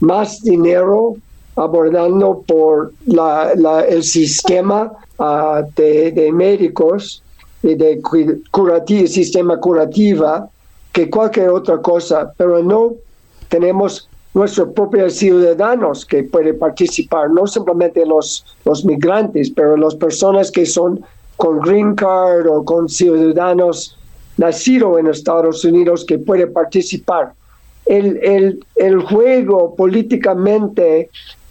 más 0.00 0.42
dinero 0.42 1.16
abordando 1.56 2.44
por 2.46 2.92
la, 3.06 3.52
el 3.88 4.02
sistema 4.02 4.92
ah, 5.18 5.62
de, 5.74 6.30
médicos 6.32 7.22
y 7.62 7.74
de 7.74 8.00
curativo, 8.50 9.06
sistema 9.06 9.58
curativa 9.58 10.48
que 10.92 11.10
cualquier 11.10 11.48
otra 11.50 11.78
cosa, 11.78 12.32
pero 12.36 12.62
no 12.62 12.92
tenemos 13.48 14.08
nuestros 14.36 14.68
propios 14.74 15.14
ciudadanos 15.14 16.04
que 16.04 16.22
pueden 16.22 16.58
participar, 16.58 17.30
no 17.30 17.46
simplemente 17.46 18.04
los, 18.04 18.44
los 18.66 18.84
migrantes, 18.84 19.48
pero 19.48 19.78
las 19.78 19.94
personas 19.94 20.50
que 20.50 20.66
son 20.66 21.02
con 21.38 21.58
green 21.60 21.94
card 21.94 22.46
o 22.46 22.62
con 22.62 22.86
ciudadanos 22.86 23.96
nacidos 24.36 24.98
en 24.98 25.06
Estados 25.06 25.64
Unidos 25.64 26.04
que 26.04 26.18
pueden 26.18 26.52
participar. 26.52 27.32
El, 27.86 28.18
el, 28.22 28.64
el 28.76 29.00
juego 29.00 29.74
políticamente 29.74 31.08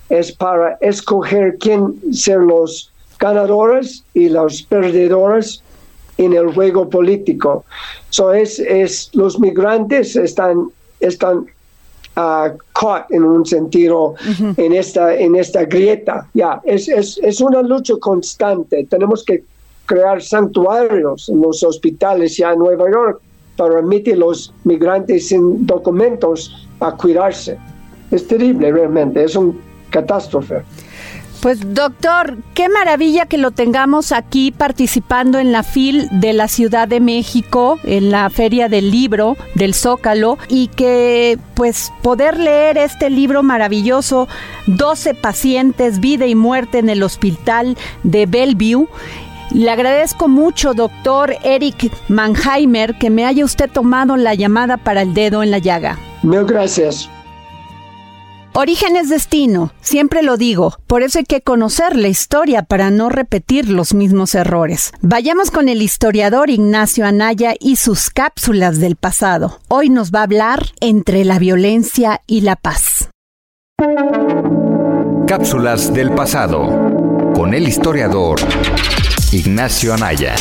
es 0.09 0.31
para 0.31 0.77
escoger 0.79 1.57
quién 1.57 1.95
ser 2.13 2.37
los 2.37 2.91
ganadores 3.17 4.03
y 4.13 4.29
los 4.29 4.61
perdedores 4.61 5.63
en 6.19 6.33
el 6.33 6.53
juego 6.53 6.87
político. 6.87 7.65
So 8.11 8.31
es, 8.31 8.59
es, 8.59 9.09
los 9.13 9.39
migrantes 9.39 10.15
están, 10.15 10.69
están 10.99 11.47
caught 12.15 13.11
en 13.11 13.23
un 13.23 13.45
sentido 13.45 14.15
en, 14.57 14.73
esta, 14.73 15.15
en 15.15 15.35
esta 15.35 15.65
grieta. 15.65 16.27
Ya, 16.33 16.61
es, 16.63 16.87
es, 16.87 17.19
es 17.21 17.41
una 17.41 17.61
lucha 17.61 17.93
constante. 17.99 18.85
Tenemos 18.89 19.23
que 19.23 19.43
crear 19.85 20.21
santuarios 20.21 21.29
en 21.29 21.41
los 21.41 21.63
hospitales 21.63 22.37
ya 22.37 22.53
en 22.53 22.59
Nueva 22.59 22.89
York 22.89 23.21
para 23.57 23.75
permitir 23.75 24.15
a 24.15 24.17
los 24.17 24.53
migrantes 24.63 25.27
sin 25.27 25.65
documentos 25.65 26.67
a 26.79 26.91
cuidarse. 26.91 27.57
Es 28.11 28.27
terrible 28.27 28.71
realmente, 28.71 29.23
es 29.23 29.35
una 29.35 29.53
catástrofe. 29.89 30.61
Pues 31.41 31.75
doctor, 31.75 32.37
qué 32.55 32.69
maravilla 32.69 33.27
que 33.27 33.37
lo 33.37 33.51
tengamos 33.51 34.11
aquí 34.11 34.51
participando 34.51 35.37
en 35.37 35.51
la 35.51 35.61
FIL 35.61 36.07
de 36.11 36.33
la 36.33 36.47
Ciudad 36.47 36.87
de 36.87 36.99
México, 36.99 37.79
en 37.83 38.09
la 38.09 38.29
Feria 38.29 38.67
del 38.67 38.89
Libro 38.89 39.37
del 39.53 39.73
Zócalo, 39.75 40.37
y 40.47 40.67
que 40.69 41.37
pues 41.53 41.91
poder 42.01 42.39
leer 42.39 42.77
este 42.77 43.09
libro 43.09 43.43
maravilloso, 43.43 44.27
12 44.67 45.13
pacientes, 45.13 45.99
vida 45.99 46.25
y 46.25 46.33
muerte 46.33 46.79
en 46.79 46.89
el 46.89 47.03
hospital 47.03 47.77
de 48.03 48.25
Bellevue. 48.25 48.87
Le 49.51 49.69
agradezco 49.69 50.27
mucho, 50.27 50.73
doctor 50.73 51.35
Eric 51.43 51.91
Mannheimer, 52.09 52.97
que 52.97 53.09
me 53.09 53.25
haya 53.25 53.45
usted 53.45 53.69
tomado 53.69 54.17
la 54.17 54.33
llamada 54.33 54.77
para 54.77 55.03
el 55.03 55.13
dedo 55.13 55.43
en 55.43 55.51
la 55.51 55.59
llaga. 55.59 55.99
Mil 56.23 56.43
gracias. 56.43 57.09
Origen 58.57 58.95
es 58.95 59.09
destino, 59.09 59.73
siempre 59.81 60.23
lo 60.23 60.37
digo, 60.37 60.77
por 60.87 61.03
eso 61.03 61.19
hay 61.19 61.25
que 61.25 61.41
conocer 61.41 61.97
la 61.97 62.07
historia 62.07 62.63
para 62.63 62.89
no 62.89 63.09
repetir 63.09 63.67
los 63.69 63.93
mismos 63.93 64.33
errores. 64.33 64.93
Vayamos 65.01 65.51
con 65.51 65.67
el 65.67 65.81
historiador 65.81 66.49
Ignacio 66.49 67.05
Anaya 67.05 67.53
y 67.59 67.75
sus 67.75 68.09
cápsulas 68.09 68.79
del 68.79 68.95
pasado. 68.95 69.59
Hoy 69.67 69.89
nos 69.89 70.11
va 70.13 70.19
a 70.19 70.23
hablar 70.23 70.67
entre 70.79 71.25
la 71.25 71.37
violencia 71.37 72.21
y 72.27 72.41
la 72.41 72.55
paz. 72.55 73.09
Cápsulas 75.27 75.93
del 75.93 76.11
pasado 76.11 77.33
con 77.35 77.53
el 77.53 77.67
historiador 77.67 78.39
Ignacio 79.33 79.93
Anaya. 79.93 80.35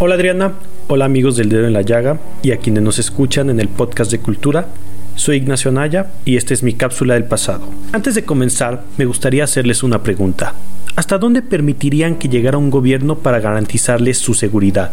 Hola 0.00 0.14
Adriana, 0.14 0.52
hola 0.86 1.06
amigos 1.06 1.36
del 1.36 1.48
dedo 1.48 1.66
en 1.66 1.72
la 1.72 1.82
llaga 1.82 2.20
y 2.40 2.52
a 2.52 2.58
quienes 2.58 2.84
nos 2.84 3.00
escuchan 3.00 3.50
en 3.50 3.58
el 3.58 3.66
podcast 3.66 4.12
de 4.12 4.20
cultura. 4.20 4.68
Soy 5.16 5.38
Ignacio 5.38 5.72
Anaya 5.72 6.12
y 6.24 6.36
esta 6.36 6.54
es 6.54 6.62
mi 6.62 6.74
cápsula 6.74 7.14
del 7.14 7.24
pasado. 7.24 7.68
Antes 7.90 8.14
de 8.14 8.24
comenzar, 8.24 8.84
me 8.96 9.06
gustaría 9.06 9.42
hacerles 9.42 9.82
una 9.82 10.04
pregunta. 10.04 10.54
¿Hasta 10.94 11.18
dónde 11.18 11.42
permitirían 11.42 12.14
que 12.14 12.28
llegara 12.28 12.58
un 12.58 12.70
gobierno 12.70 13.18
para 13.18 13.40
garantizarles 13.40 14.18
su 14.18 14.34
seguridad? 14.34 14.92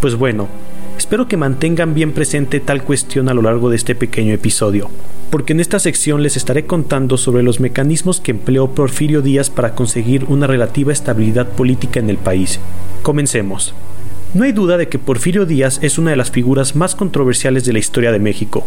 Pues 0.00 0.14
bueno, 0.14 0.46
espero 0.96 1.26
que 1.26 1.36
mantengan 1.36 1.92
bien 1.92 2.12
presente 2.12 2.60
tal 2.60 2.84
cuestión 2.84 3.28
a 3.28 3.34
lo 3.34 3.42
largo 3.42 3.70
de 3.70 3.76
este 3.76 3.96
pequeño 3.96 4.32
episodio, 4.32 4.88
porque 5.32 5.52
en 5.52 5.58
esta 5.58 5.80
sección 5.80 6.22
les 6.22 6.36
estaré 6.36 6.64
contando 6.64 7.16
sobre 7.16 7.42
los 7.42 7.58
mecanismos 7.58 8.20
que 8.20 8.30
empleó 8.30 8.70
Porfirio 8.70 9.20
Díaz 9.20 9.50
para 9.50 9.74
conseguir 9.74 10.26
una 10.28 10.46
relativa 10.46 10.92
estabilidad 10.92 11.48
política 11.48 11.98
en 11.98 12.08
el 12.08 12.18
país. 12.18 12.60
Comencemos. 13.02 13.74
No 14.34 14.44
hay 14.44 14.52
duda 14.52 14.76
de 14.76 14.88
que 14.88 14.98
Porfirio 14.98 15.46
Díaz 15.46 15.78
es 15.80 15.96
una 15.96 16.10
de 16.10 16.16
las 16.16 16.30
figuras 16.30 16.76
más 16.76 16.94
controversiales 16.94 17.64
de 17.64 17.72
la 17.72 17.78
historia 17.78 18.12
de 18.12 18.18
México. 18.18 18.66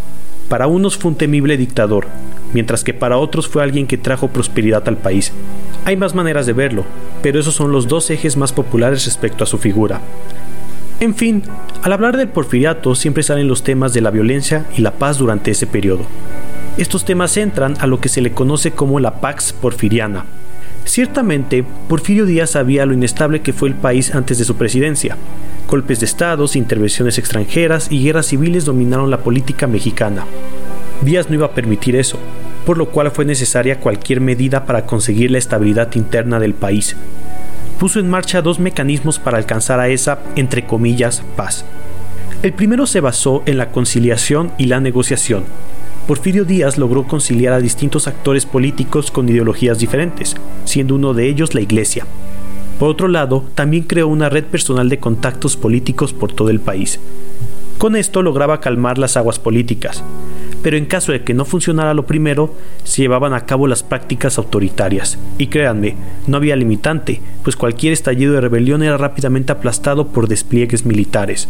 Para 0.50 0.65
unos 0.65 0.98
fue 0.98 1.12
un 1.12 1.18
temible 1.18 1.56
dictador, 1.56 2.08
mientras 2.51 2.84
que 2.84 2.96
para 2.96 3.20
otros 3.20 3.48
fue 3.48 3.62
alguien 3.62 3.86
que 3.86 4.00
trajo 4.00 4.30
prosperidad 4.30 4.88
al 4.88 4.98
país. 4.98 5.32
Hay 5.86 5.98
más 5.98 6.15
maneras 6.15 6.48
de 6.48 6.53
verlo, 6.53 6.84
pero 7.22 7.39
esos 7.39 7.53
son 7.53 7.72
los 7.72 7.88
dos 7.88 8.10
ejes 8.10 8.38
más 8.38 8.51
populares 8.53 9.06
respecto 9.06 9.44
a 9.44 9.48
su 9.48 9.60
figura. 9.60 10.01
En 11.00 11.13
fin, 11.13 11.44
al 11.84 11.94
hablar 11.94 12.18
del 12.18 12.30
porfiriato 12.30 12.96
siempre 12.96 13.22
salen 13.22 13.48
los 13.48 13.63
temas 13.63 13.94
de 13.94 14.01
la 14.01 14.10
violencia 14.10 14.65
y 14.75 14.82
la 14.82 14.94
paz 14.94 15.20
durante 15.20 15.51
ese 15.51 15.68
periodo. 15.68 16.08
Estos 16.77 17.06
temas 17.06 17.38
entran 17.38 17.75
a 17.80 17.86
lo 17.86 18.01
que 18.01 18.10
se 18.10 18.22
le 18.22 18.32
conoce 18.32 18.72
como 18.72 19.00
la 19.00 19.22
Pax 19.22 19.53
Porfiriana. 19.53 20.25
Ciertamente, 20.86 21.63
Porfirio 21.88 22.25
Díaz 22.25 22.51
sabía 22.51 22.88
lo 22.88 22.94
inestable 22.94 23.41
que 23.41 23.53
fue 23.53 23.70
el 23.70 23.75
país 23.75 24.15
antes 24.15 24.39
de 24.39 24.46
su 24.46 24.56
presidencia, 24.56 25.15
Golpes 25.72 26.01
de 26.01 26.06
estados, 26.06 26.58
intervenciones 26.58 27.18
extranjeras 27.18 27.90
y 27.90 28.04
guerras 28.04 28.25
civiles 28.25 28.66
dominaron 28.66 29.10
la 29.10 29.20
política 29.20 29.68
mexicana. 29.68 30.25
Díaz 31.01 31.30
no 31.30 31.36
iba 31.36 31.46
a 31.46 31.54
permitir 31.54 31.96
eso, 31.96 32.20
por 32.66 32.78
lo 32.78 32.90
cual 32.90 33.10
fue 33.12 33.24
necesaria 33.24 33.80
cualquier 33.80 34.20
medida 34.20 34.66
para 34.66 34.86
conseguir 34.86 35.32
la 35.32 35.38
estabilidad 35.38 35.96
interna 35.96 36.42
del 36.42 36.56
país. 36.56 36.98
Puso 37.80 38.01
en 38.01 38.10
marcha 38.10 38.42
dos 38.42 38.60
mecanismos 38.60 39.18
para 39.18 39.38
alcanzar 39.38 39.80
a 39.80 39.88
esa, 39.88 40.20
entre 40.36 40.66
comillas, 40.66 41.24
paz. 41.38 41.63
El 42.44 42.51
primero 42.51 42.86
se 42.86 43.00
basó 43.00 43.42
en 43.46 43.58
la 43.58 43.72
conciliación 43.72 44.51
y 44.58 44.66
la 44.66 44.82
negociación. 44.82 45.46
Porfirio 46.06 46.44
Díaz 46.44 46.78
logró 46.78 47.08
conciliar 47.08 47.54
a 47.54 47.62
distintos 47.62 48.10
actores 48.10 48.46
políticos 48.46 49.10
con 49.10 49.30
ideologías 49.30 49.80
diferentes, 49.80 50.36
siendo 50.66 50.96
uno 50.96 51.13
de 51.13 51.30
ellos 51.30 51.56
la 51.56 51.62
Iglesia, 51.62 52.06
por 52.82 52.90
otro 52.90 53.08
lado, 53.08 53.46
también 53.54 53.84
creó 53.84 54.08
una 54.08 54.28
red 54.28 54.44
personal 54.44 54.90
de 54.90 54.98
contactos 54.98 55.56
políticos 55.56 56.14
por 56.14 56.34
todo 56.34 56.50
el 56.50 56.60
país. 56.60 57.00
Con 57.78 57.96
esto 57.96 58.24
lograba 58.24 58.60
calmar 58.60 58.98
las 58.98 59.18
aguas 59.18 59.38
políticas, 59.38 60.04
pero 60.64 60.78
en 60.78 60.88
caso 60.88 61.12
de 61.12 61.22
que 61.22 61.36
no 61.36 61.46
funcionara 61.46 61.94
lo 61.94 62.08
primero, 62.08 62.56
se 62.84 63.04
llevaban 63.04 63.36
a 63.36 63.46
cabo 63.46 63.68
las 63.68 63.84
prácticas 63.84 64.40
autoritarias. 64.40 65.20
Y 65.38 65.46
créanme, 65.46 65.96
no 66.26 66.38
había 66.38 66.56
limitante, 66.56 67.22
pues 67.44 67.56
cualquier 67.56 67.94
estallido 67.94 68.34
de 68.34 68.42
rebelión 68.42 68.82
era 68.82 68.98
rápidamente 68.98 69.52
aplastado 69.52 70.08
por 70.08 70.28
despliegues 70.28 70.84
militares. 70.84 71.50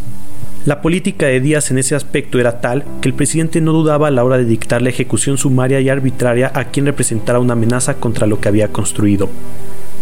La 0.65 0.81
política 0.81 1.27
de 1.27 1.39
Díaz 1.39 1.71
en 1.71 1.77
ese 1.77 1.95
aspecto 1.95 2.39
era 2.39 2.59
tal 2.59 2.83
que 2.99 3.07
el 3.07 3.15
presidente 3.15 3.61
no 3.61 3.71
dudaba 3.71 4.09
a 4.09 4.11
la 4.11 4.25
hora 4.25 4.37
de 4.37 4.43
dictar 4.43 4.81
la 4.81 4.89
ejecución 4.89 5.37
sumaria 5.37 5.79
y 5.79 5.87
arbitraria 5.87 6.51
a 6.53 6.65
quien 6.65 6.87
representara 6.87 7.39
una 7.39 7.53
amenaza 7.53 7.93
contra 7.93 8.27
lo 8.27 8.41
que 8.41 8.49
había 8.49 8.73
construido. 8.73 9.29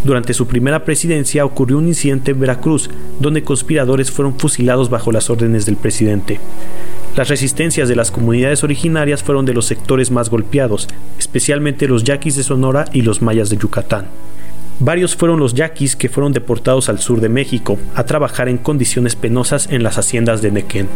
Durante 0.04 0.34
su 0.34 0.48
primera 0.48 0.86
presidencia 0.86 1.44
ocurrió 1.46 1.78
un 1.78 1.88
incidente 1.88 2.32
en 2.32 2.40
Veracruz, 2.40 2.90
donde 3.20 3.44
conspiradores 3.44 4.12
fueron 4.12 4.40
fusilados 4.40 4.90
bajo 4.90 5.12
las 5.12 5.30
órdenes 5.30 5.66
del 5.66 5.76
presidente. 5.76 6.40
Las 7.16 7.28
resistencias 7.28 7.90
de 7.90 7.96
las 7.96 8.12
comunidades 8.12 8.64
originarias 8.64 9.24
fueron 9.24 9.46
de 9.46 9.54
los 9.54 9.66
sectores 9.66 10.10
más 10.10 10.30
golpeados, 10.30 10.88
especialmente 11.18 11.88
los 11.88 12.06
yaquis 12.06 12.38
de 12.38 12.44
Sonora 12.44 12.86
y 12.94 13.02
los 13.02 13.22
mayas 13.22 13.50
de 13.50 13.58
Yucatán. 13.58 14.06
Varios 14.82 15.18
fueron 15.18 15.39
los 15.39 15.56
yaquis 15.56 15.98
que 15.98 16.08
fueron 16.08 16.32
deportados 16.32 16.88
al 16.88 17.00
sur 17.00 17.20
de 17.20 17.28
México 17.28 17.78
a 17.96 18.06
trabajar 18.06 18.48
en 18.48 18.58
condiciones 18.58 19.18
penosas 19.18 19.68
en 19.72 19.84
las 19.84 19.98
haciendas 19.98 20.42
de 20.42 20.52
Nequén. 20.52 20.88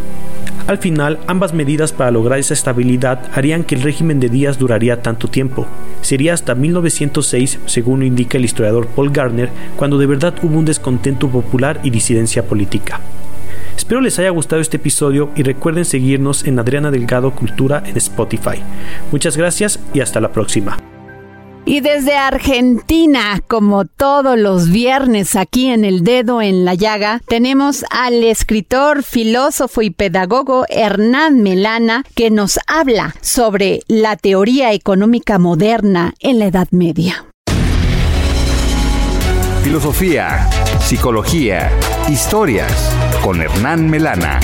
Al 0.68 0.78
final, 0.78 1.20
ambas 1.28 1.54
medidas 1.54 1.92
para 1.92 2.10
lograr 2.10 2.40
esa 2.40 2.54
estabilidad 2.54 3.30
harían 3.34 3.66
que 3.66 3.76
el 3.76 3.82
régimen 3.82 4.22
de 4.22 4.30
Díaz 4.30 4.58
duraría 4.58 5.02
tanto 5.02 5.28
tiempo. 5.28 5.68
Sería 6.02 6.34
hasta 6.34 6.56
1906, 6.56 7.60
según 7.66 8.00
lo 8.00 8.06
indica 8.06 8.38
el 8.38 8.46
historiador 8.46 8.88
Paul 8.88 9.12
Garner, 9.12 9.50
cuando 9.76 9.98
de 9.98 10.06
verdad 10.06 10.36
hubo 10.42 10.58
un 10.58 10.66
descontento 10.66 11.28
popular 11.28 11.82
y 11.84 11.90
disidencia 11.90 12.46
política. 12.46 13.02
Espero 13.76 14.00
les 14.00 14.18
haya 14.18 14.30
gustado 14.30 14.62
este 14.62 14.78
episodio 14.78 15.32
y 15.36 15.44
recuerden 15.44 15.84
seguirnos 15.84 16.46
en 16.46 16.58
Adriana 16.58 16.90
Delgado 16.90 17.32
Cultura 17.32 17.84
en 17.86 17.98
Spotify. 17.98 18.62
Muchas 19.12 19.36
gracias 19.36 19.78
y 19.94 20.00
hasta 20.00 20.22
la 20.22 20.32
próxima. 20.32 20.93
Y 21.66 21.80
desde 21.80 22.16
Argentina, 22.18 23.42
como 23.48 23.86
todos 23.86 24.38
los 24.38 24.70
viernes 24.70 25.38
aquí 25.38 25.68
en 25.68 25.86
El 25.86 26.04
Dedo 26.04 26.42
en 26.42 26.66
la 26.66 26.74
Llaga, 26.74 27.22
tenemos 27.26 27.86
al 27.90 28.22
escritor, 28.24 29.02
filósofo 29.02 29.82
y 29.82 29.90
pedagogo 29.90 30.66
Hernán 30.68 31.42
Melana, 31.42 32.04
que 32.16 32.32
nos 32.32 32.60
habla 32.68 33.16
sobre 33.22 33.80
la 33.88 34.18
teoría 34.18 34.74
económica 34.74 35.40
moderna 35.40 36.14
en 36.20 36.40
la 36.40 36.48
Edad 36.48 36.68
Media. 36.72 37.26
Filosofía, 39.64 40.50
psicología, 40.82 41.72
historias 42.10 42.94
con 43.24 43.42
Hernán 43.42 43.90
Melana. 43.90 44.42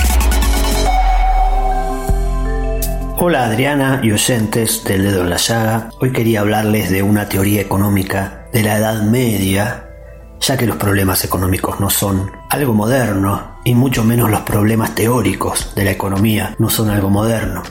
Hola 3.22 3.44
Adriana 3.44 4.00
y 4.02 4.12
oyentes 4.12 4.82
del 4.82 5.02
dedo 5.02 5.20
en 5.20 5.28
la 5.28 5.36
llaga. 5.36 5.90
Hoy 6.00 6.10
quería 6.10 6.40
hablarles 6.40 6.88
de 6.88 7.02
una 7.02 7.28
teoría 7.28 7.60
económica 7.60 8.46
de 8.50 8.62
la 8.62 8.78
Edad 8.78 9.02
Media, 9.02 9.90
ya 10.40 10.56
que 10.56 10.66
los 10.66 10.78
problemas 10.78 11.22
económicos 11.22 11.78
no 11.80 11.90
son 11.90 12.32
algo 12.48 12.72
moderno 12.72 13.58
y 13.62 13.74
mucho 13.74 14.04
menos 14.04 14.30
los 14.30 14.40
problemas 14.40 14.94
teóricos 14.94 15.74
de 15.74 15.84
la 15.84 15.90
economía 15.90 16.54
no 16.58 16.70
son 16.70 16.88
algo 16.88 17.10
moderno. 17.10 17.62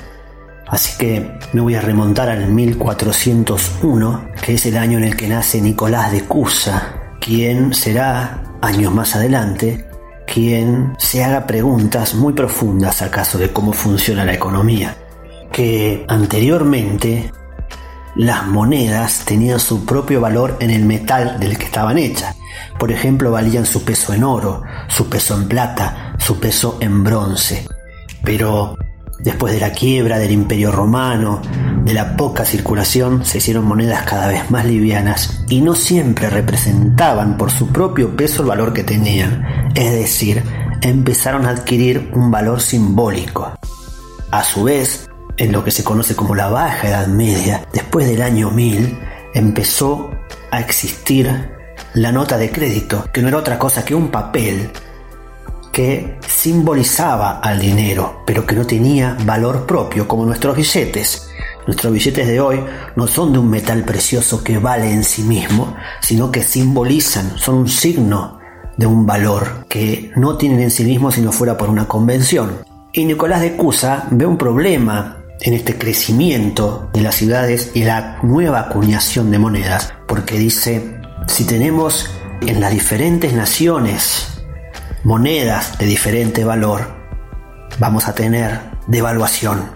Así 0.67 0.95
que 0.99 1.39
me 1.53 1.61
voy 1.61 1.73
a 1.73 1.81
remontar 1.81 2.29
al 2.29 2.45
1401, 2.45 4.27
que 4.45 4.53
es 4.53 4.67
el 4.67 4.77
año 4.77 4.99
en 4.99 5.05
el 5.05 5.17
que 5.17 5.29
nace 5.29 5.61
Nicolás 5.61 6.11
de 6.11 6.25
Cusa, 6.25 7.15
quien 7.19 7.73
será, 7.73 8.43
años 8.61 8.93
más 8.93 9.15
adelante, 9.15 9.87
quien 10.31 10.93
se 10.99 11.23
haga 11.23 11.47
preguntas 11.47 12.13
muy 12.13 12.33
profundas 12.33 13.01
acaso 13.01 13.39
de 13.39 13.51
cómo 13.51 13.73
funciona 13.73 14.23
la 14.23 14.35
economía 14.35 14.95
que 15.51 16.05
anteriormente 16.07 17.31
las 18.15 18.47
monedas 18.47 19.23
tenían 19.25 19.59
su 19.59 19.85
propio 19.85 20.19
valor 20.21 20.57
en 20.59 20.71
el 20.71 20.85
metal 20.85 21.39
del 21.39 21.57
que 21.57 21.65
estaban 21.65 21.97
hechas. 21.97 22.35
Por 22.77 22.91
ejemplo, 22.91 23.31
valían 23.31 23.65
su 23.65 23.83
peso 23.83 24.13
en 24.13 24.23
oro, 24.23 24.63
su 24.87 25.09
peso 25.09 25.35
en 25.35 25.47
plata, 25.47 26.15
su 26.17 26.39
peso 26.39 26.77
en 26.81 27.03
bronce. 27.03 27.67
Pero 28.23 28.75
después 29.19 29.53
de 29.53 29.59
la 29.59 29.71
quiebra 29.71 30.17
del 30.17 30.31
imperio 30.31 30.71
romano, 30.71 31.41
de 31.83 31.93
la 31.93 32.15
poca 32.15 32.45
circulación, 32.45 33.25
se 33.25 33.39
hicieron 33.39 33.65
monedas 33.65 34.03
cada 34.03 34.27
vez 34.27 34.49
más 34.49 34.65
livianas 34.65 35.43
y 35.49 35.61
no 35.61 35.75
siempre 35.75 36.29
representaban 36.29 37.37
por 37.37 37.51
su 37.51 37.67
propio 37.67 38.15
peso 38.15 38.41
el 38.41 38.49
valor 38.49 38.73
que 38.73 38.83
tenían. 38.83 39.71
Es 39.75 39.91
decir, 39.91 40.43
empezaron 40.81 41.45
a 41.45 41.49
adquirir 41.49 42.11
un 42.13 42.31
valor 42.31 42.61
simbólico. 42.61 43.51
A 44.31 44.43
su 44.43 44.63
vez, 44.63 45.08
en 45.39 45.53
lo 45.53 45.63
que 45.63 45.71
se 45.71 45.83
conoce 45.83 46.15
como 46.15 46.35
la 46.35 46.49
Baja 46.49 46.89
Edad 46.89 47.07
Media, 47.07 47.65
después 47.73 48.07
del 48.07 48.21
año 48.21 48.51
1000, 48.51 48.99
empezó 49.33 50.11
a 50.51 50.59
existir 50.59 51.49
la 51.93 52.11
nota 52.11 52.37
de 52.37 52.51
crédito, 52.51 53.05
que 53.13 53.21
no 53.21 53.29
era 53.29 53.37
otra 53.37 53.57
cosa 53.57 53.85
que 53.85 53.95
un 53.95 54.09
papel 54.09 54.69
que 55.71 56.17
simbolizaba 56.27 57.39
al 57.39 57.59
dinero, 57.59 58.23
pero 58.25 58.45
que 58.45 58.55
no 58.55 58.67
tenía 58.67 59.17
valor 59.25 59.65
propio, 59.65 60.07
como 60.07 60.25
nuestros 60.25 60.57
billetes. 60.57 61.29
Nuestros 61.65 61.93
billetes 61.93 62.27
de 62.27 62.41
hoy 62.41 62.59
no 62.97 63.07
son 63.07 63.31
de 63.31 63.39
un 63.39 63.49
metal 63.49 63.83
precioso 63.83 64.43
que 64.43 64.57
vale 64.57 64.91
en 64.91 65.05
sí 65.05 65.23
mismo, 65.23 65.75
sino 66.01 66.31
que 66.31 66.43
simbolizan, 66.43 67.37
son 67.37 67.55
un 67.55 67.69
signo 67.69 68.39
de 68.75 68.85
un 68.85 69.05
valor 69.05 69.65
que 69.69 70.11
no 70.17 70.35
tienen 70.35 70.59
en 70.59 70.71
sí 70.71 70.83
mismo 70.83 71.11
si 71.11 71.21
no 71.21 71.31
fuera 71.31 71.57
por 71.57 71.69
una 71.69 71.87
convención. 71.87 72.57
Y 72.91 73.05
Nicolás 73.05 73.41
de 73.41 73.55
Cusa 73.55 74.07
ve 74.11 74.25
un 74.25 74.37
problema 74.37 75.18
en 75.41 75.53
este 75.53 75.77
crecimiento 75.77 76.89
de 76.93 77.01
las 77.01 77.15
ciudades 77.15 77.71
y 77.73 77.83
la 77.83 78.19
nueva 78.23 78.59
acuñación 78.61 79.31
de 79.31 79.39
monedas, 79.39 79.93
porque 80.07 80.37
dice, 80.37 80.99
si 81.27 81.45
tenemos 81.45 82.09
en 82.41 82.59
las 82.59 82.71
diferentes 82.71 83.33
naciones 83.33 84.27
monedas 85.03 85.77
de 85.77 85.85
diferente 85.85 86.43
valor, 86.43 86.93
vamos 87.79 88.07
a 88.07 88.13
tener 88.13 88.59
devaluación. 88.87 89.71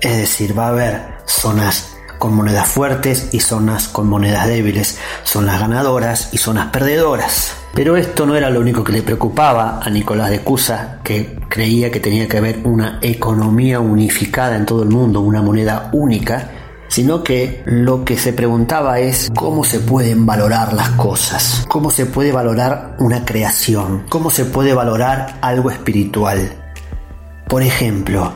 Es 0.00 0.16
decir, 0.16 0.58
va 0.58 0.66
a 0.66 0.70
haber 0.70 1.02
zonas 1.26 1.90
con 2.18 2.34
monedas 2.34 2.68
fuertes 2.68 3.28
y 3.32 3.40
zonas 3.40 3.88
con 3.88 4.06
monedas 4.06 4.46
débiles, 4.46 4.98
zonas 5.24 5.60
ganadoras 5.60 6.28
y 6.32 6.38
zonas 6.38 6.68
perdedoras. 6.68 7.54
Pero 7.74 7.96
esto 7.96 8.26
no 8.26 8.34
era 8.34 8.50
lo 8.50 8.60
único 8.60 8.82
que 8.82 8.92
le 8.92 9.02
preocupaba 9.02 9.80
a 9.80 9.90
Nicolás 9.90 10.30
de 10.30 10.40
Cusa, 10.40 10.98
que 11.04 11.38
creía 11.48 11.90
que 11.90 12.00
tenía 12.00 12.26
que 12.26 12.38
haber 12.38 12.60
una 12.64 12.98
economía 13.00 13.78
unificada 13.78 14.56
en 14.56 14.66
todo 14.66 14.82
el 14.82 14.88
mundo, 14.88 15.20
una 15.20 15.40
moneda 15.40 15.88
única, 15.92 16.50
sino 16.88 17.22
que 17.22 17.62
lo 17.66 18.04
que 18.04 18.18
se 18.18 18.32
preguntaba 18.32 18.98
es 18.98 19.30
cómo 19.36 19.62
se 19.62 19.78
pueden 19.78 20.26
valorar 20.26 20.72
las 20.72 20.90
cosas, 20.90 21.64
cómo 21.68 21.90
se 21.90 22.06
puede 22.06 22.32
valorar 22.32 22.96
una 22.98 23.24
creación, 23.24 24.04
cómo 24.08 24.30
se 24.30 24.44
puede 24.46 24.74
valorar 24.74 25.38
algo 25.40 25.70
espiritual. 25.70 26.50
Por 27.48 27.62
ejemplo, 27.62 28.32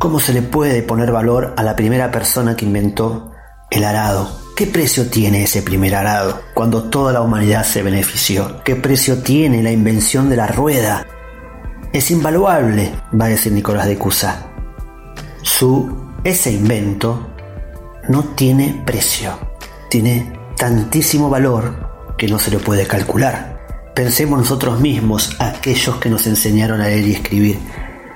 ¿cómo 0.00 0.18
se 0.18 0.32
le 0.32 0.42
puede 0.42 0.82
poner 0.82 1.12
valor 1.12 1.54
a 1.56 1.62
la 1.62 1.76
primera 1.76 2.10
persona 2.10 2.56
que 2.56 2.64
inventó 2.64 3.30
el 3.70 3.84
arado? 3.84 4.43
¿Qué 4.56 4.68
precio 4.68 5.08
tiene 5.10 5.42
ese 5.42 5.62
primer 5.62 5.96
arado 5.96 6.40
cuando 6.54 6.84
toda 6.84 7.12
la 7.12 7.22
humanidad 7.22 7.64
se 7.64 7.82
benefició? 7.82 8.62
¿Qué 8.62 8.76
precio 8.76 9.20
tiene 9.20 9.64
la 9.64 9.72
invención 9.72 10.30
de 10.30 10.36
la 10.36 10.46
rueda? 10.46 11.04
Es 11.92 12.12
invaluable, 12.12 12.92
va 13.20 13.24
a 13.24 13.30
decir 13.30 13.50
Nicolás 13.50 13.88
de 13.88 13.98
Cusa. 13.98 14.46
Su 15.42 16.12
ese 16.22 16.52
invento 16.52 17.34
no 18.08 18.22
tiene 18.36 18.80
precio, 18.86 19.36
tiene 19.90 20.32
tantísimo 20.56 21.28
valor 21.28 22.14
que 22.16 22.28
no 22.28 22.38
se 22.38 22.52
lo 22.52 22.60
puede 22.60 22.86
calcular. 22.86 23.58
Pensemos 23.92 24.38
nosotros 24.38 24.78
mismos, 24.78 25.34
aquellos 25.40 25.96
que 25.96 26.10
nos 26.10 26.28
enseñaron 26.28 26.80
a 26.80 26.86
leer 26.86 27.08
y 27.08 27.14
escribir, 27.14 27.58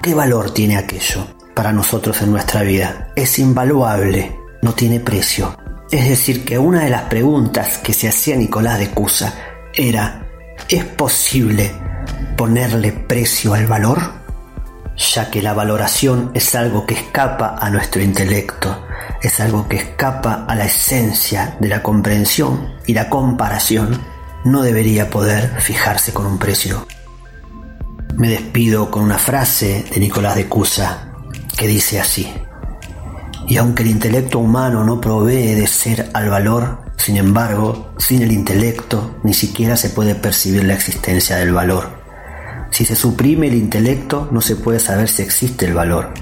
¿qué 0.00 0.14
valor 0.14 0.54
tiene 0.54 0.76
aquello 0.76 1.26
para 1.54 1.72
nosotros 1.72 2.22
en 2.22 2.30
nuestra 2.30 2.62
vida? 2.62 3.10
Es 3.16 3.40
invaluable, 3.40 4.38
no 4.62 4.72
tiene 4.72 5.00
precio. 5.00 5.56
Es 5.90 6.06
decir, 6.06 6.44
que 6.44 6.58
una 6.58 6.84
de 6.84 6.90
las 6.90 7.02
preguntas 7.04 7.78
que 7.78 7.94
se 7.94 8.08
hacía 8.08 8.36
Nicolás 8.36 8.78
de 8.78 8.90
Cusa 8.90 9.34
era, 9.72 10.26
¿es 10.68 10.84
posible 10.84 11.72
ponerle 12.36 12.92
precio 12.92 13.54
al 13.54 13.66
valor? 13.66 13.98
Ya 15.14 15.30
que 15.30 15.40
la 15.40 15.54
valoración 15.54 16.30
es 16.34 16.54
algo 16.54 16.84
que 16.84 16.94
escapa 16.94 17.56
a 17.58 17.70
nuestro 17.70 18.02
intelecto, 18.02 18.84
es 19.22 19.40
algo 19.40 19.66
que 19.66 19.76
escapa 19.76 20.44
a 20.46 20.54
la 20.54 20.66
esencia 20.66 21.56
de 21.58 21.68
la 21.68 21.82
comprensión 21.82 22.74
y 22.86 22.92
la 22.92 23.08
comparación, 23.08 23.98
no 24.44 24.62
debería 24.62 25.08
poder 25.08 25.58
fijarse 25.60 26.12
con 26.12 26.26
un 26.26 26.38
precio. 26.38 26.86
Me 28.16 28.28
despido 28.28 28.90
con 28.90 29.04
una 29.04 29.18
frase 29.18 29.86
de 29.90 30.00
Nicolás 30.00 30.36
de 30.36 30.48
Cusa 30.48 31.12
que 31.56 31.66
dice 31.66 31.98
así. 31.98 32.30
Y 33.48 33.56
aunque 33.56 33.82
el 33.82 33.88
intelecto 33.88 34.38
humano 34.38 34.84
no 34.84 35.00
provee 35.00 35.54
de 35.54 35.66
ser 35.66 36.10
al 36.12 36.28
valor, 36.28 36.80
sin 36.98 37.16
embargo, 37.16 37.94
sin 37.96 38.20
el 38.20 38.30
intelecto 38.30 39.18
ni 39.22 39.32
siquiera 39.32 39.74
se 39.78 39.88
puede 39.88 40.14
percibir 40.14 40.64
la 40.64 40.74
existencia 40.74 41.36
del 41.36 41.52
valor. 41.52 41.98
Si 42.70 42.84
se 42.84 42.94
suprime 42.94 43.46
el 43.46 43.54
intelecto, 43.54 44.28
no 44.30 44.42
se 44.42 44.54
puede 44.54 44.78
saber 44.78 45.08
si 45.08 45.22
existe 45.22 45.64
el 45.64 45.72
valor. 45.72 46.12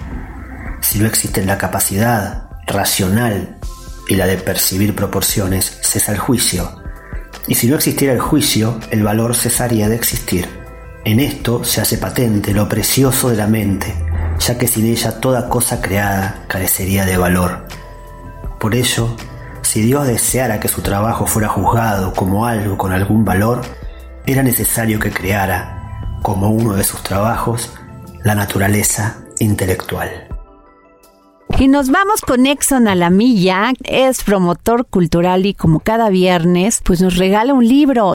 Si 0.81 1.01
no 1.01 1.07
existe 1.07 1.45
la 1.45 1.59
capacidad 1.59 2.49
racional 2.69 3.59
y 4.09 4.15
la 4.15 4.27
de 4.27 4.37
percibir 4.37 4.95
proporciones, 4.95 5.79
cesa 5.83 6.13
el 6.13 6.19
juicio. 6.19 6.81
Y 7.49 7.57
si 7.57 7.67
no 7.67 7.75
existiera 7.75 8.15
el 8.15 8.21
juicio, 8.21 8.79
el 8.91 9.03
valor 9.03 9.35
cesaría 9.35 9.89
de 9.89 9.97
existir. 9.97 10.49
En 11.05 11.19
esto 11.19 11.65
se 11.65 11.81
hace 11.81 11.99
patente 11.99 12.55
lo 12.55 12.69
precioso 12.69 13.31
de 13.31 13.37
la 13.37 13.49
mente, 13.49 13.93
ya 14.39 14.59
que 14.59 14.67
sin 14.67 14.87
ella 14.87 15.21
toda 15.21 15.49
cosa 15.49 15.81
creada 15.81 16.45
carecería 16.49 17.05
de 17.05 17.17
valor. 17.17 17.67
Por 18.59 18.75
ello, 18.75 19.17
si 19.63 19.83
Dios 19.83 20.07
deseara 20.07 20.61
que 20.61 20.69
su 20.69 20.83
trabajo 20.83 21.27
fuera 21.27 21.49
juzgado 21.49 22.13
como 22.13 22.47
algo 22.47 22.79
con 22.79 22.93
algún 22.93 23.25
valor, 23.25 23.63
era 24.27 24.43
necesario 24.43 24.99
que 24.99 25.11
creara, 25.11 26.19
como 26.23 26.51
uno 26.51 26.75
de 26.75 26.85
sus 26.85 27.03
trabajos, 27.03 27.73
la 28.25 28.35
naturaleza 28.35 29.19
intelectual. 29.39 30.29
Y 31.59 31.69
nos 31.69 31.91
vamos 31.91 32.21
con 32.21 32.47
Exxon 32.47 32.89
a 32.89 32.95
la 32.95 33.09
milla, 33.09 33.73
es 33.85 34.23
promotor 34.25 34.87
cultural 34.87 35.47
y 35.47 35.55
como 35.55 35.81
cada 35.81 36.11
viernes, 36.11 36.81
pues 36.85 37.01
nos 37.01 37.17
regala 37.17 37.55
un 37.55 37.67
libro. 37.67 38.15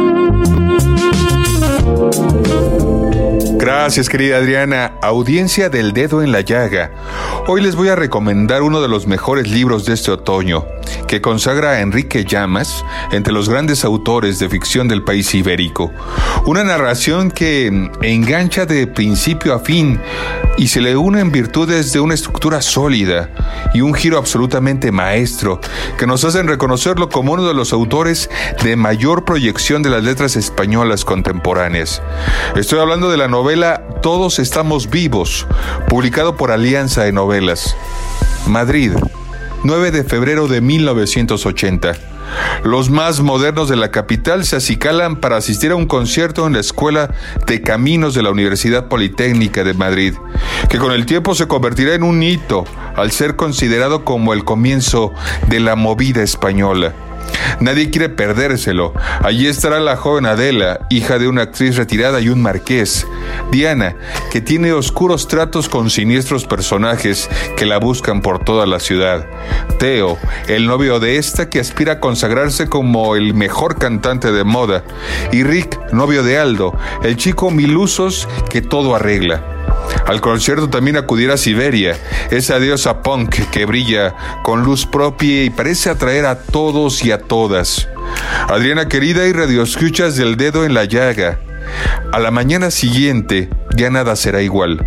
Gracias 3.61 4.09
querida 4.09 4.37
Adriana, 4.37 4.93
audiencia 5.03 5.69
del 5.69 5.93
dedo 5.93 6.23
en 6.23 6.31
la 6.31 6.41
llaga. 6.41 6.89
Hoy 7.45 7.61
les 7.61 7.75
voy 7.75 7.89
a 7.89 7.95
recomendar 7.95 8.63
uno 8.63 8.81
de 8.81 8.87
los 8.87 9.05
mejores 9.05 9.51
libros 9.51 9.85
de 9.85 9.93
este 9.93 10.09
otoño, 10.09 10.65
que 11.07 11.21
consagra 11.21 11.69
a 11.69 11.81
Enrique 11.81 12.25
Llamas 12.25 12.83
entre 13.11 13.31
los 13.31 13.49
grandes 13.49 13.85
autores 13.85 14.39
de 14.39 14.49
ficción 14.49 14.87
del 14.87 15.03
país 15.03 15.35
ibérico. 15.35 15.91
Una 16.47 16.63
narración 16.63 17.29
que 17.29 17.91
engancha 18.01 18.65
de 18.65 18.87
principio 18.87 19.53
a 19.53 19.59
fin 19.59 19.99
y 20.57 20.67
se 20.67 20.81
le 20.81 20.97
une 20.97 21.19
en 21.19 21.31
virtudes 21.31 21.93
de 21.93 21.99
una 21.99 22.15
estructura 22.15 22.63
sólida 22.63 23.29
y 23.75 23.81
un 23.81 23.93
giro 23.93 24.17
absolutamente 24.17 24.91
maestro 24.91 25.61
que 25.99 26.07
nos 26.07 26.23
hacen 26.23 26.47
reconocerlo 26.47 27.09
como 27.09 27.33
uno 27.33 27.47
de 27.47 27.53
los 27.53 27.73
autores 27.73 28.27
de 28.63 28.75
mayor 28.75 29.23
proyección 29.23 29.83
de 29.83 29.91
las 29.91 30.03
letras 30.03 30.35
españolas 30.35 31.05
contemporáneas. 31.05 32.01
Estoy 32.55 32.79
hablando 32.79 33.11
de 33.11 33.17
la 33.17 33.27
novela 33.27 33.50
Todos 34.01 34.39
estamos 34.39 34.89
vivos, 34.89 35.45
publicado 35.89 36.37
por 36.37 36.51
Alianza 36.51 37.03
de 37.03 37.11
Novelas. 37.11 37.75
Madrid, 38.47 38.93
9 39.65 39.91
de 39.91 40.05
febrero 40.05 40.47
de 40.47 40.61
1980. 40.61 41.97
Los 42.63 42.89
más 42.89 43.19
modernos 43.19 43.67
de 43.67 43.75
la 43.75 43.91
capital 43.91 44.45
se 44.45 44.55
acicalan 44.55 45.17
para 45.17 45.35
asistir 45.35 45.71
a 45.71 45.75
un 45.75 45.85
concierto 45.85 46.47
en 46.47 46.53
la 46.53 46.61
Escuela 46.61 47.13
de 47.45 47.61
Caminos 47.61 48.13
de 48.13 48.23
la 48.23 48.31
Universidad 48.31 48.87
Politécnica 48.87 49.65
de 49.65 49.73
Madrid, 49.73 50.13
que 50.69 50.77
con 50.77 50.93
el 50.93 51.05
tiempo 51.05 51.35
se 51.35 51.49
convertirá 51.49 51.93
en 51.93 52.03
un 52.03 52.23
hito 52.23 52.63
al 52.95 53.11
ser 53.11 53.35
considerado 53.35 54.05
como 54.05 54.31
el 54.31 54.45
comienzo 54.45 55.11
de 55.49 55.59
la 55.59 55.75
movida 55.75 56.23
española. 56.23 56.93
Nadie 57.59 57.91
quiere 57.91 58.09
perdérselo. 58.09 58.93
Allí 59.23 59.47
estará 59.47 59.79
la 59.79 59.95
joven 59.95 60.25
Adela, 60.25 60.87
hija 60.89 61.19
de 61.19 61.27
una 61.27 61.43
actriz 61.43 61.75
retirada 61.75 62.19
y 62.19 62.29
un 62.29 62.41
marqués. 62.41 63.05
Diana, 63.51 63.95
que 64.31 64.41
tiene 64.41 64.73
oscuros 64.73 65.27
tratos 65.27 65.69
con 65.69 65.89
siniestros 65.89 66.45
personajes 66.45 67.29
que 67.57 67.65
la 67.65 67.77
buscan 67.77 68.21
por 68.21 68.43
toda 68.43 68.65
la 68.65 68.79
ciudad. 68.79 69.27
Teo, 69.77 70.17
el 70.47 70.65
novio 70.65 70.99
de 70.99 71.17
esta 71.17 71.49
que 71.49 71.59
aspira 71.59 71.93
a 71.93 71.99
consagrarse 71.99 72.67
como 72.67 73.15
el 73.15 73.33
mejor 73.33 73.77
cantante 73.77 74.31
de 74.31 74.43
moda. 74.43 74.83
Y 75.31 75.43
Rick, 75.43 75.93
novio 75.93 76.23
de 76.23 76.37
Aldo, 76.37 76.75
el 77.03 77.17
chico 77.17 77.51
milusos 77.51 78.27
que 78.49 78.61
todo 78.61 78.95
arregla. 78.95 79.60
Al 80.05 80.21
concierto 80.21 80.69
también 80.69 80.97
acudirá 80.97 81.37
Siberia, 81.37 81.97
esa 82.31 82.59
diosa 82.59 83.01
punk 83.01 83.49
que 83.51 83.65
brilla 83.65 84.15
con 84.43 84.63
luz 84.63 84.85
propia 84.85 85.43
y 85.43 85.49
parece 85.49 85.89
atraer 85.89 86.25
a 86.25 86.39
todos 86.39 87.03
y 87.05 87.11
a 87.11 87.19
todas. 87.19 87.87
Adriana 88.47 88.87
querida 88.87 89.27
y 89.27 89.33
radioescuchas 89.33 90.15
del 90.17 90.37
dedo 90.37 90.65
en 90.65 90.73
la 90.73 90.85
llaga. 90.85 91.39
A 92.11 92.19
la 92.19 92.31
mañana 92.31 92.71
siguiente 92.71 93.49
ya 93.75 93.89
nada 93.89 94.15
será 94.15 94.41
igual. 94.41 94.85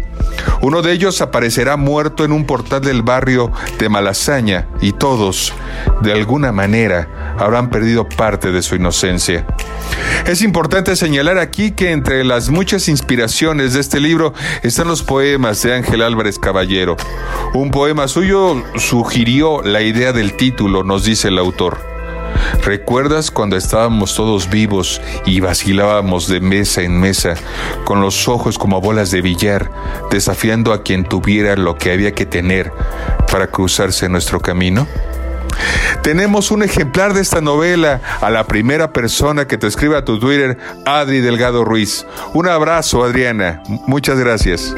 Uno 0.61 0.83
de 0.83 0.93
ellos 0.93 1.21
aparecerá 1.21 1.77
muerto 1.77 2.25
en 2.25 2.33
un 2.33 2.47
portal 2.47 2.81
del 2.81 3.03
barrio 3.03 3.53
de 3.79 3.89
Malasaña 3.89 4.69
y 4.81 4.93
todos, 4.93 5.53
de 6.03 6.13
alguna 6.13 6.53
manera, 6.53 7.35
habrán 7.39 7.71
perdido 7.71 8.09
parte 8.09 8.51
de 8.53 8.63
su 8.63 8.77
inocencia. 8.77 9.47
Es 10.27 10.43
importante 10.43 10.97
señalar 10.97 11.39
aquí 11.39 11.73
que 11.73 11.93
entre 11.93 12.25
las 12.25 12.49
muchas 12.49 12.89
inspiraciones 12.89 13.75
de 13.75 13.81
este 13.81 14.01
libro 14.01 14.33
están 14.63 14.89
los 14.89 15.03
poemas 15.03 15.63
de 15.63 15.75
Ángel 15.75 16.03
Álvarez 16.03 16.39
Caballero. 16.39 16.97
Un 17.53 17.71
poema 17.71 18.09
suyo 18.09 18.63
sugirió 18.77 19.63
la 19.63 19.83
idea 19.83 20.13
del 20.13 20.37
título, 20.37 20.83
nos 20.83 21.05
dice 21.05 21.29
el 21.29 21.39
autor. 21.39 21.94
¿Recuerdas 22.63 23.31
cuando 23.31 23.57
estábamos 23.57 24.15
todos 24.15 24.49
vivos 24.49 25.01
y 25.27 25.41
vacilábamos 25.41 26.29
de 26.29 26.41
mesa 26.41 26.83
en 26.83 26.99
mesa, 27.01 27.35
con 27.85 28.01
los 28.01 28.29
ojos 28.29 28.59
como 28.59 28.81
bolas 28.81 29.11
de 29.11 29.21
billar, 29.21 29.71
desafiando 30.11 30.73
a 30.73 30.83
quien 30.83 31.05
tuviera 31.05 31.57
lo 31.57 31.77
que 31.77 31.93
había 31.93 32.13
que 32.13 32.27
tener 32.27 32.73
para 33.31 33.49
cruzarse 33.49 34.09
nuestro 34.09 34.41
camino? 34.41 34.87
Tenemos 36.03 36.51
un 36.51 36.63
ejemplar 36.63 37.15
de 37.15 37.23
esta 37.23 37.41
novela 37.41 38.01
a 38.21 38.31
la 38.31 38.47
primera 38.47 38.93
persona 38.93 39.47
que 39.47 39.57
te 39.57 39.67
escribe 39.67 39.97
a 39.97 40.05
tu 40.05 40.19
Twitter, 40.19 40.59
Adri 40.85 41.21
Delgado 41.21 41.65
Ruiz. 41.65 42.07
Un 42.35 42.49
abrazo, 42.49 43.05
Adriana. 43.05 43.63
Muchas 43.87 44.19
gracias. 44.19 44.75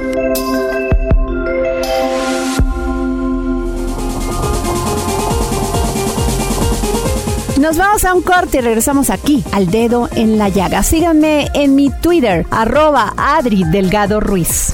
Nos 7.66 7.78
vamos 7.78 8.04
a 8.04 8.14
un 8.14 8.22
corte 8.22 8.58
y 8.58 8.60
regresamos 8.60 9.10
aquí, 9.10 9.42
al 9.50 9.68
dedo 9.72 10.08
en 10.14 10.38
la 10.38 10.48
llaga. 10.48 10.84
Síganme 10.84 11.48
en 11.52 11.74
mi 11.74 11.90
Twitter, 11.90 12.46
arroba 12.52 13.12
Adri 13.16 13.64
Delgado 13.64 14.20
Ruiz. 14.20 14.72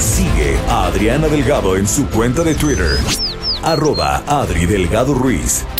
Sigue 0.00 0.58
a 0.68 0.86
Adriana 0.86 1.28
Delgado 1.28 1.76
en 1.76 1.86
su 1.86 2.08
cuenta 2.08 2.42
de 2.42 2.56
Twitter 2.56 2.98
arroba 3.62 4.22
Adri 4.26 4.66
Delgado 4.66 5.14
Ruiz. 5.14 5.64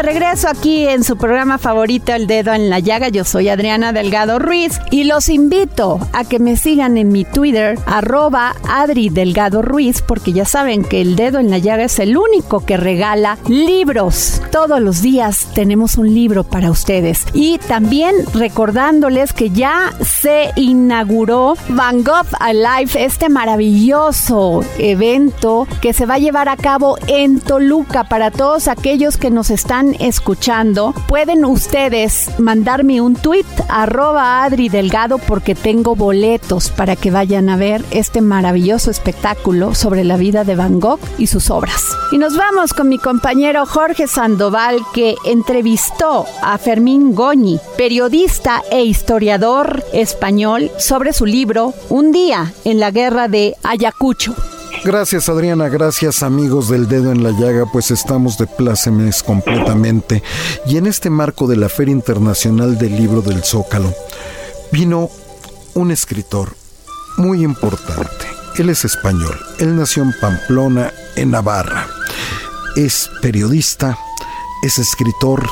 De 0.00 0.06
regreso 0.06 0.48
aquí 0.48 0.86
en 0.86 1.04
su 1.04 1.16
programa 1.16 1.58
favorito 1.58 2.14
El 2.14 2.26
Dedo 2.26 2.54
en 2.54 2.70
la 2.70 2.78
Llaga. 2.78 3.08
Yo 3.08 3.24
soy 3.24 3.48
Adriana 3.48 3.92
Delgado 3.92 4.38
Ruiz 4.38 4.80
y 4.90 5.04
los 5.04 5.28
invito 5.28 5.98
a 6.12 6.24
que 6.24 6.38
me 6.38 6.56
sigan 6.56 6.96
en 6.96 7.08
mi 7.08 7.24
Twitter, 7.24 7.78
arroba 7.86 8.54
Adri 8.68 9.10
Delgado 9.10 9.62
Ruiz, 9.62 10.00
porque 10.00 10.32
ya 10.32 10.44
saben 10.44 10.84
que 10.84 11.00
El 11.00 11.16
Dedo 11.16 11.38
en 11.38 11.50
la 11.50 11.58
Llaga 11.58 11.84
es 11.84 11.98
el 11.98 12.16
único 12.16 12.64
que 12.64 12.76
regala 12.76 13.36
libros. 13.48 14.40
Todos 14.50 14.80
los 14.80 15.02
días 15.02 15.48
tenemos 15.54 15.98
un 15.98 16.14
libro 16.14 16.44
para 16.44 16.70
ustedes. 16.70 17.26
Y 17.34 17.58
también 17.58 18.14
recordándoles 18.32 19.32
que 19.32 19.50
ya 19.50 19.92
se 20.02 20.50
inauguró 20.56 21.54
Van 21.68 22.04
Gogh 22.04 22.28
Alive, 22.38 23.04
este 23.04 23.28
maravilloso 23.28 24.64
evento 24.78 25.66
que 25.82 25.92
se 25.92 26.06
va 26.06 26.14
a 26.14 26.18
llevar 26.18 26.48
a 26.48 26.56
cabo 26.56 26.96
en 27.06 27.40
Toluca 27.40 28.04
para 28.04 28.30
todos 28.30 28.68
aquellos 28.68 29.16
que 29.16 29.30
nos 29.30 29.50
escuchando, 29.98 30.94
pueden 31.08 31.44
ustedes 31.44 32.30
mandarme 32.38 33.00
un 33.00 33.14
tweet 33.16 33.46
arroba 33.68 34.44
Adri 34.44 34.68
Delgado 34.68 35.18
porque 35.18 35.54
tengo 35.54 35.96
boletos 35.96 36.70
para 36.70 36.96
que 36.96 37.10
vayan 37.10 37.48
a 37.48 37.56
ver 37.56 37.84
este 37.90 38.20
maravilloso 38.20 38.90
espectáculo 38.90 39.74
sobre 39.74 40.04
la 40.04 40.16
vida 40.16 40.44
de 40.44 40.56
Van 40.56 40.80
Gogh 40.80 41.00
y 41.18 41.26
sus 41.26 41.50
obras. 41.50 41.84
Y 42.12 42.18
nos 42.18 42.36
vamos 42.36 42.72
con 42.72 42.88
mi 42.88 42.98
compañero 42.98 43.66
Jorge 43.66 44.06
Sandoval 44.06 44.80
que 44.92 45.14
entrevistó 45.24 46.26
a 46.42 46.58
Fermín 46.58 47.14
Goñi, 47.14 47.60
periodista 47.76 48.62
e 48.70 48.84
historiador 48.84 49.84
español, 49.92 50.70
sobre 50.78 51.12
su 51.12 51.26
libro 51.26 51.72
Un 51.88 52.12
día 52.12 52.52
en 52.64 52.80
la 52.80 52.90
guerra 52.90 53.28
de 53.28 53.56
Ayacucho. 53.62 54.34
Gracias 54.82 55.28
Adriana, 55.28 55.68
gracias 55.68 56.22
amigos 56.22 56.70
del 56.70 56.88
dedo 56.88 57.12
en 57.12 57.22
la 57.22 57.32
llaga, 57.32 57.66
pues 57.70 57.90
estamos 57.90 58.38
de 58.38 58.46
plácemes 58.46 59.22
completamente. 59.22 60.22
Y 60.64 60.78
en 60.78 60.86
este 60.86 61.10
marco 61.10 61.46
de 61.46 61.56
la 61.56 61.68
Feria 61.68 61.92
Internacional 61.92 62.78
del 62.78 62.96
Libro 62.96 63.20
del 63.20 63.44
Zócalo, 63.44 63.92
vino 64.72 65.10
un 65.74 65.90
escritor 65.90 66.56
muy 67.18 67.44
importante. 67.44 68.26
Él 68.56 68.70
es 68.70 68.86
español, 68.86 69.38
él 69.58 69.76
nació 69.76 70.02
en 70.02 70.14
Pamplona, 70.18 70.94
en 71.14 71.32
Navarra. 71.32 71.86
Es 72.74 73.10
periodista, 73.20 73.98
es 74.62 74.78
escritor, 74.78 75.46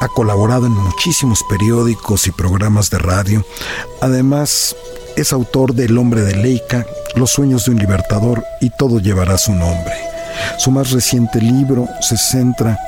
ha 0.00 0.08
colaborado 0.08 0.66
en 0.66 0.72
muchísimos 0.72 1.44
periódicos 1.48 2.26
y 2.26 2.32
programas 2.32 2.90
de 2.90 2.98
radio. 2.98 3.44
Además, 4.00 4.74
es 5.16 5.32
autor 5.32 5.74
de 5.74 5.84
El 5.84 5.98
hombre 5.98 6.22
de 6.22 6.36
Leica, 6.36 6.86
Los 7.14 7.30
sueños 7.30 7.64
de 7.64 7.72
un 7.72 7.78
libertador 7.78 8.44
y 8.60 8.70
todo 8.70 8.98
llevará 8.98 9.38
su 9.38 9.52
nombre. 9.52 9.94
Su 10.58 10.70
más 10.70 10.90
reciente 10.90 11.40
libro 11.40 11.88
se 12.00 12.16
centra 12.16 12.78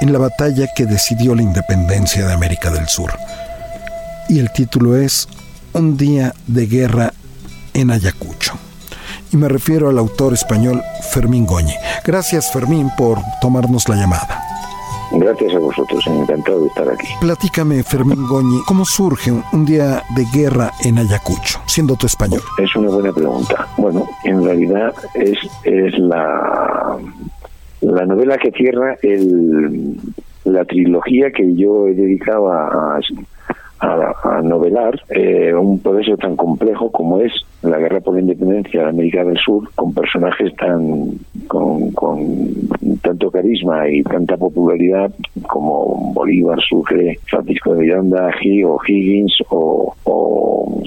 en 0.00 0.12
la 0.12 0.18
batalla 0.18 0.68
que 0.74 0.86
decidió 0.86 1.34
la 1.34 1.42
independencia 1.42 2.26
de 2.26 2.32
América 2.32 2.70
del 2.70 2.88
Sur. 2.88 3.12
Y 4.28 4.38
el 4.38 4.50
título 4.52 4.96
es 4.96 5.28
Un 5.72 5.96
día 5.96 6.34
de 6.46 6.66
guerra 6.66 7.12
en 7.74 7.90
Ayacucho. 7.90 8.54
Y 9.32 9.36
me 9.36 9.48
refiero 9.48 9.90
al 9.90 9.98
autor 9.98 10.32
español 10.32 10.82
Fermín 11.10 11.44
Goñi. 11.44 11.74
Gracias 12.04 12.50
Fermín 12.52 12.90
por 12.96 13.18
tomarnos 13.40 13.88
la 13.88 13.96
llamada. 13.96 14.53
Gracias 15.16 15.54
a 15.54 15.58
vosotros, 15.58 16.06
encantado 16.06 16.60
de 16.62 16.66
estar 16.68 16.88
aquí. 16.88 17.08
Platícame, 17.20 17.82
Fermín 17.82 18.26
Goñi, 18.26 18.60
¿cómo 18.66 18.84
surge 18.84 19.30
un 19.30 19.64
día 19.64 20.02
de 20.16 20.24
guerra 20.32 20.70
en 20.84 20.98
Ayacucho, 20.98 21.60
siendo 21.66 21.96
tu 21.96 22.06
español? 22.06 22.40
Es 22.58 22.74
una 22.74 22.88
buena 22.88 23.12
pregunta. 23.12 23.66
Bueno, 23.76 24.06
en 24.24 24.44
realidad 24.44 24.92
es, 25.14 25.38
es 25.62 25.98
la, 25.98 26.98
la 27.80 28.06
novela 28.06 28.36
que 28.38 28.50
cierra 28.50 28.96
el, 29.02 29.96
la 30.44 30.64
trilogía 30.64 31.30
que 31.30 31.54
yo 31.54 31.86
he 31.88 31.94
dedicado 31.94 32.50
a, 32.52 32.98
a, 33.80 34.42
novelar 34.42 35.00
eh, 35.10 35.52
un 35.54 35.78
proceso 35.78 36.16
tan 36.16 36.36
complejo 36.36 36.90
como 36.90 37.20
es 37.20 37.32
la 37.62 37.78
guerra 37.78 38.00
por 38.00 38.14
la 38.14 38.20
independencia 38.20 38.82
de 38.82 38.88
América 38.88 39.24
del 39.24 39.38
Sur, 39.38 39.68
con 39.74 39.92
personajes 39.94 40.54
tan 40.56 41.18
con, 41.46 41.90
con 41.92 42.54
tanto 43.02 43.30
carisma 43.30 43.88
y 43.88 44.02
tanta 44.02 44.36
popularidad 44.36 45.12
como 45.48 46.12
Bolívar, 46.14 46.58
Sucre, 46.60 47.18
Francisco 47.24 47.74
de 47.74 47.82
Miranda, 47.82 48.30
o 48.66 48.80
Higgins 48.86 49.36
o, 49.50 49.94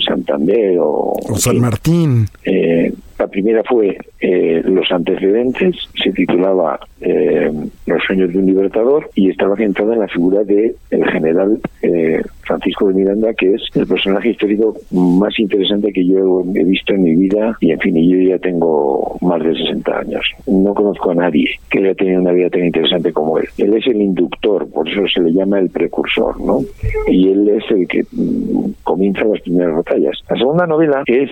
Santander 0.05 0.77
o, 0.79 1.15
San 1.35 1.59
Martín. 1.59 2.27
Eh, 2.43 2.91
la 3.19 3.27
primera 3.27 3.63
fue 3.63 3.97
eh, 4.19 4.61
Los 4.65 4.91
antecedentes, 4.91 5.75
se 6.01 6.11
titulaba 6.11 6.79
eh, 7.01 7.51
Los 7.87 8.03
sueños 8.03 8.31
de 8.31 8.39
un 8.39 8.45
libertador 8.45 9.09
y 9.15 9.29
estaba 9.29 9.55
centrada 9.55 9.93
en 9.93 9.99
la 10.01 10.07
figura 10.07 10.43
de 10.43 10.75
el 10.91 11.05
general 11.09 11.59
eh, 11.81 12.21
Francisco 12.41 12.87
de 12.87 12.93
Miranda, 12.93 13.33
que 13.33 13.53
es 13.53 13.61
el 13.75 13.87
personaje 13.87 14.29
histórico 14.29 14.75
más 14.91 15.37
interesante 15.39 15.91
que 15.91 16.05
yo 16.05 16.43
he 16.55 16.63
visto 16.63 16.93
en 16.93 17.03
mi 17.03 17.15
vida 17.15 17.57
y 17.59 17.71
en 17.71 17.79
fin, 17.79 17.95
yo 17.95 18.29
ya 18.29 18.37
tengo 18.39 19.17
más 19.21 19.43
de 19.43 19.53
60 19.53 19.99
años. 19.99 20.25
No 20.47 20.73
conozco 20.73 21.11
a 21.11 21.15
nadie 21.15 21.49
que 21.69 21.79
haya 21.79 21.95
tenido 21.95 22.21
una 22.21 22.31
vida 22.31 22.49
tan 22.49 22.65
interesante 22.65 23.11
como 23.11 23.37
él. 23.37 23.47
Él 23.57 23.73
es 23.73 23.87
el 23.87 24.01
inductor, 24.01 24.69
por 24.69 24.87
eso 24.87 25.01
se 25.13 25.21
le 25.21 25.33
llama 25.33 25.59
el 25.59 25.69
precursor, 25.69 26.39
¿no? 26.41 26.59
Y 27.07 27.29
él 27.29 27.49
es 27.49 27.63
el 27.71 27.87
que 27.87 28.03
mm, 28.11 28.71
comienza 28.83 29.23
las 29.25 29.41
primeras 29.41 29.75
batallas. 29.75 30.17
La 30.29 30.37
segunda 30.37 30.67
novela 30.67 31.03
es 31.05 31.29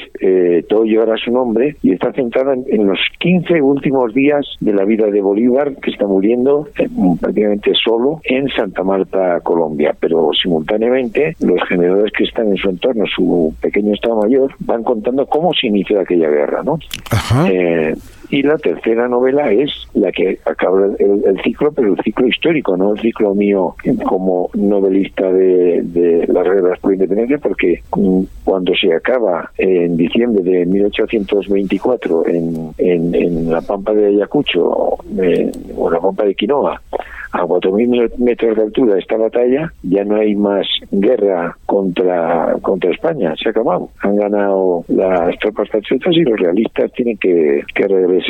Todo 0.67 0.83
llevará 0.83 1.15
su 1.17 1.31
nombre 1.31 1.75
y 1.81 1.91
está 1.91 2.11
centrada 2.13 2.53
en, 2.53 2.87
los 2.87 2.99
15 3.19 3.61
últimos 3.61 4.13
días 4.13 4.45
de 4.59 4.73
la 4.73 4.85
vida 4.85 5.07
de 5.07 5.21
Bolívar, 5.21 5.75
que 5.75 5.91
está 5.91 6.05
muriendo 6.05 6.44
eh, 6.77 6.89
prácticamente 7.19 7.71
solo 7.73 8.21
en 8.23 8.47
Santa 8.49 8.83
Marta, 8.83 9.39
Colombia. 9.41 9.95
Pero 9.99 10.29
simultáneamente, 10.41 11.35
los 11.39 11.61
generales 11.67 12.11
que 12.15 12.25
están 12.25 12.47
en 12.49 12.57
su 12.57 12.69
entorno, 12.69 13.05
su 13.13 13.53
pequeño 13.61 13.93
Estado 13.93 14.21
Mayor, 14.21 14.53
van 14.59 14.83
contando 14.83 15.25
cómo 15.25 15.53
se 15.53 15.67
inició 15.67 15.99
aquella 15.99 16.29
guerra, 16.29 16.63
¿no? 16.63 16.79
Eh, 17.47 17.95
y 18.35 18.41
la 18.43 18.57
tercera 18.57 19.07
novela 19.07 19.49
es 19.49 19.71
la 19.93 20.11
que 20.11 20.37
acaba 20.43 20.87
el, 20.99 21.41
ciclo, 21.41 21.71
pero 21.71 21.93
el 21.93 22.03
ciclo 22.03 22.27
histórico, 22.27 22.75
no 22.75 22.93
el 22.93 22.99
ciclo 22.99 23.33
mío 23.33 23.75
como 24.05 24.49
novelista 24.55 25.31
de, 25.31 26.25
las 26.27 26.45
reglas 26.45 26.77
por 26.79 26.91
independencia, 26.91 27.37
porque 27.37 27.81
cuando 28.43 28.73
se 28.75 28.93
acaba 28.93 29.51
en 29.57 29.95
diciembre 29.95 30.43
de 30.43 30.65
1824 30.65 32.27
en, 32.27 32.71
en, 32.77 33.15
en 33.15 33.49
la 33.49 33.61
Pampa 33.61 33.93
de 33.93 34.07
Ayacucho 34.07 34.65
o 34.65 35.89
la 35.89 35.99
Pampa 36.01 36.25
de 36.25 36.35
Quinoa, 36.35 36.81
a 37.35 37.45
4.000 37.45 38.17
metros 38.17 38.55
de 38.55 38.63
altura 38.63 38.97
esta 38.97 39.17
batalla, 39.17 39.73
ya 39.83 40.05
no 40.05 40.15
hay 40.15 40.35
más 40.35 40.65
guerra 40.91 41.57
contra, 41.65 42.55
contra 42.61 42.91
España, 42.91 43.33
se 43.35 43.49
ha 43.49 43.51
acabado. 43.51 43.89
Han 44.01 44.15
ganado 44.15 44.85
las 44.87 45.37
tropas 45.39 45.67
patriotas 45.69 46.13
y 46.15 46.21
los 46.21 46.39
realistas 46.39 46.91
tienen 46.93 47.17
que, 47.17 47.61
que 47.73 47.87
regresar 47.87 48.24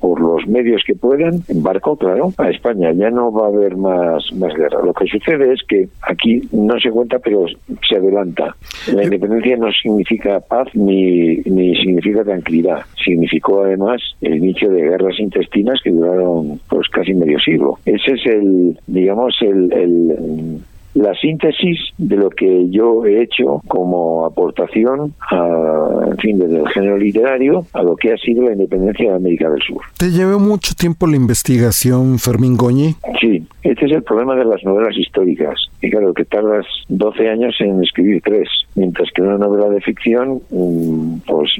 por 0.00 0.20
los 0.20 0.46
medios 0.46 0.82
que 0.86 0.94
puedan, 0.94 1.40
en 1.48 1.62
barco, 1.62 1.96
claro, 1.96 2.32
a 2.38 2.50
España. 2.50 2.92
Ya 2.92 3.10
no 3.10 3.32
va 3.32 3.46
a 3.46 3.48
haber 3.48 3.76
más, 3.76 4.32
más 4.34 4.54
guerra. 4.54 4.82
Lo 4.84 4.92
que 4.92 5.06
sucede 5.06 5.52
es 5.52 5.62
que 5.66 5.88
aquí 6.02 6.42
no 6.52 6.78
se 6.78 6.90
cuenta, 6.90 7.18
pero 7.18 7.46
se 7.88 7.96
adelanta. 7.96 8.54
La 8.92 9.04
independencia 9.04 9.56
no 9.56 9.70
significa 9.72 10.40
paz 10.40 10.68
ni, 10.74 11.36
ni 11.38 11.74
significa 11.76 12.24
tranquilidad. 12.24 12.82
Significó 13.02 13.62
además 13.64 14.02
el 14.20 14.36
inicio 14.36 14.70
de 14.70 14.82
guerras 14.82 15.18
intestinas 15.18 15.80
que 15.82 15.90
duraron 15.90 16.60
pues 16.68 16.88
casi 16.88 17.14
medio 17.14 17.38
siglo. 17.38 17.78
Ese 17.84 18.12
es 18.12 18.26
el, 18.26 18.78
digamos, 18.86 19.36
el, 19.40 19.72
el 19.72 20.60
la 20.94 21.14
síntesis 21.14 21.78
de 21.98 22.16
lo 22.16 22.30
que 22.30 22.70
yo 22.70 23.04
he 23.04 23.22
hecho 23.22 23.60
como 23.68 24.24
aportación, 24.24 25.14
a, 25.30 26.06
en 26.08 26.16
fin, 26.18 26.38
desde 26.38 26.60
el 26.60 26.68
género 26.68 26.96
literario 26.98 27.66
a 27.72 27.82
lo 27.82 27.96
que 27.96 28.12
ha 28.12 28.16
sido 28.16 28.44
la 28.44 28.52
independencia 28.52 29.10
de 29.10 29.16
América 29.16 29.50
del 29.50 29.60
Sur. 29.62 29.82
¿Te 29.98 30.10
llevó 30.10 30.38
mucho 30.38 30.74
tiempo 30.74 31.06
la 31.06 31.16
investigación, 31.16 32.18
Fermín 32.18 32.56
Goñi? 32.56 32.94
Sí, 33.20 33.44
este 33.62 33.86
es 33.86 33.92
el 33.92 34.02
problema 34.02 34.36
de 34.36 34.44
las 34.44 34.62
novelas 34.64 34.96
históricas. 34.96 35.58
Y 35.82 35.90
claro, 35.90 36.14
que 36.14 36.24
tardas 36.24 36.66
12 36.88 37.28
años 37.28 37.54
en 37.60 37.82
escribir 37.82 38.22
tres, 38.24 38.48
mientras 38.74 39.08
que 39.14 39.22
una 39.22 39.38
novela 39.38 39.68
de 39.68 39.80
ficción, 39.80 40.40
mm, 40.50 41.18
pues 41.26 41.50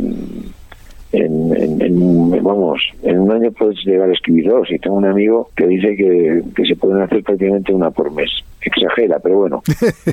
en, 1.16 2.42
vamos, 2.42 2.80
en 3.02 3.18
un 3.18 3.32
año 3.32 3.52
puedes 3.52 3.78
llegar 3.84 4.08
a 4.08 4.12
escribir 4.12 4.48
dos. 4.48 4.70
Y 4.70 4.78
tengo 4.78 4.96
un 4.96 5.06
amigo 5.06 5.50
que 5.56 5.66
dice 5.66 5.96
que, 5.96 6.64
se 6.64 6.76
pueden 6.76 7.02
hacer 7.02 7.22
prácticamente 7.22 7.72
una 7.72 7.90
por 7.90 8.12
mes. 8.12 8.30
Exagera, 8.60 9.18
pero 9.18 9.38
bueno. 9.38 9.62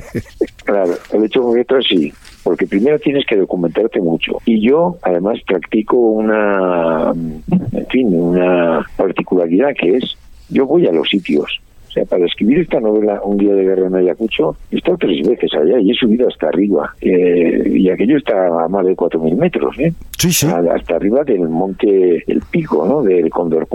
claro, 0.64 0.92
el 1.12 1.24
hecho 1.24 1.42
concreto 1.42 1.78
es 1.78 1.86
sí, 1.86 2.12
porque 2.44 2.66
primero 2.66 2.98
tienes 2.98 3.24
que 3.26 3.36
documentarte 3.36 4.00
mucho. 4.00 4.38
Y 4.44 4.66
yo, 4.66 4.98
además, 5.02 5.38
practico 5.46 5.96
una, 5.96 7.12
en 7.12 7.86
fin, 7.90 8.14
una 8.14 8.86
particularidad 8.96 9.74
que 9.78 9.96
es, 9.96 10.16
yo 10.50 10.66
voy 10.66 10.86
a 10.86 10.92
los 10.92 11.08
sitios 11.08 11.60
o 11.92 11.94
sea, 11.94 12.04
para 12.06 12.24
escribir 12.24 12.60
esta 12.60 12.80
novela, 12.80 13.20
Un 13.22 13.36
día 13.36 13.52
de 13.54 13.64
guerra 13.64 13.86
en 13.86 13.94
Ayacucho, 13.94 14.56
he 14.70 14.76
estado 14.76 14.96
tres 14.96 15.28
veces 15.28 15.50
allá 15.54 15.78
y 15.78 15.90
he 15.90 15.94
subido 15.94 16.26
hasta 16.26 16.48
arriba. 16.48 16.94
Eh, 17.02 17.70
y 17.70 17.90
aquello 17.90 18.16
está 18.16 18.46
a 18.64 18.68
más 18.68 18.86
de 18.86 18.96
4.000 18.96 19.36
metros, 19.36 19.78
¿eh? 19.78 19.92
Sí, 20.16 20.32
sí. 20.32 20.46
hasta 20.46 20.96
arriba 20.96 21.22
del 21.22 21.48
monte, 21.50 22.24
el 22.26 22.40
pico, 22.50 22.86
¿no? 22.86 23.02
Del 23.02 23.28
Condor 23.28 23.68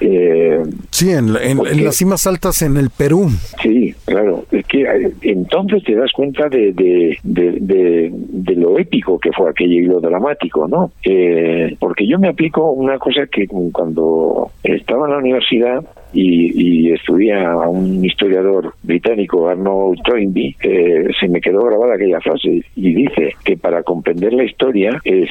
Eh, 0.00 0.62
sí, 0.90 1.10
en, 1.10 1.32
las 1.32 1.96
cimas 1.96 2.26
altas 2.28 2.62
en 2.62 2.76
el 2.76 2.90
Perú. 2.90 3.28
Sí, 3.60 3.92
claro. 4.04 4.44
Es 4.52 4.64
que 4.66 4.82
eh, 4.82 5.12
entonces 5.22 5.82
te 5.82 5.96
das 5.96 6.12
cuenta 6.12 6.48
de, 6.48 6.72
de, 6.72 7.18
de, 7.24 8.12
de, 8.12 8.54
lo 8.54 8.78
épico 8.78 9.18
que 9.18 9.32
fue 9.32 9.50
aquello 9.50 9.74
y 9.74 9.86
lo 9.86 10.00
dramático, 10.00 10.68
¿no? 10.68 10.92
Eh, 11.04 11.76
porque 11.80 12.06
yo 12.06 12.18
me 12.18 12.28
aplico 12.28 12.70
una 12.70 12.98
cosa 12.98 13.26
que 13.26 13.48
cuando 13.48 14.50
estaba 14.62 15.06
en 15.06 15.12
la 15.12 15.18
universidad 15.18 15.84
y, 16.12 16.86
y 16.88 16.92
estudia 16.92 17.50
a 17.50 17.68
un 17.68 18.04
historiador 18.04 18.74
británico, 18.82 19.48
Arnold 19.48 20.00
Toynbee, 20.04 20.56
eh, 20.62 21.08
se 21.18 21.28
me 21.28 21.40
quedó 21.40 21.64
grabada 21.64 21.94
aquella 21.94 22.20
frase 22.20 22.62
y 22.74 22.94
dice 22.94 23.32
que 23.44 23.56
para 23.56 23.82
comprender 23.82 24.32
la 24.32 24.44
historia 24.44 25.00
es, 25.04 25.30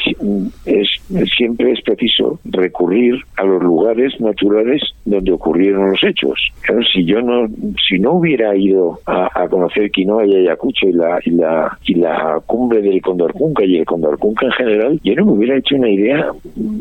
siempre 1.37 1.71
es 1.71 1.81
preciso 1.81 2.39
recurrir 2.45 3.15
a 3.37 3.43
los 3.43 3.61
lugares 3.61 4.19
naturales 4.19 4.81
donde 5.05 5.31
ocurrieron 5.31 5.91
los 5.91 6.03
hechos. 6.03 6.39
si 6.93 7.05
yo 7.05 7.21
no, 7.21 7.47
si 7.87 7.99
no 7.99 8.13
hubiera 8.13 8.55
ido 8.55 8.99
a, 9.05 9.47
conocer 9.49 9.91
Quinoa 9.91 10.25
y 10.25 10.35
Ayacucho 10.35 10.87
y 10.87 10.93
la, 10.93 11.19
y 11.23 11.31
la, 11.31 11.77
y 11.85 11.95
la 11.95 12.41
cumbre 12.45 12.81
del 12.81 13.01
Condorcunca 13.01 13.63
y 13.63 13.77
el 13.77 13.85
Condorcunca 13.85 14.45
en 14.47 14.51
general, 14.53 14.99
yo 15.03 15.15
no 15.15 15.25
me 15.25 15.31
hubiera 15.33 15.57
hecho 15.57 15.75
una 15.75 15.89
idea 15.89 16.31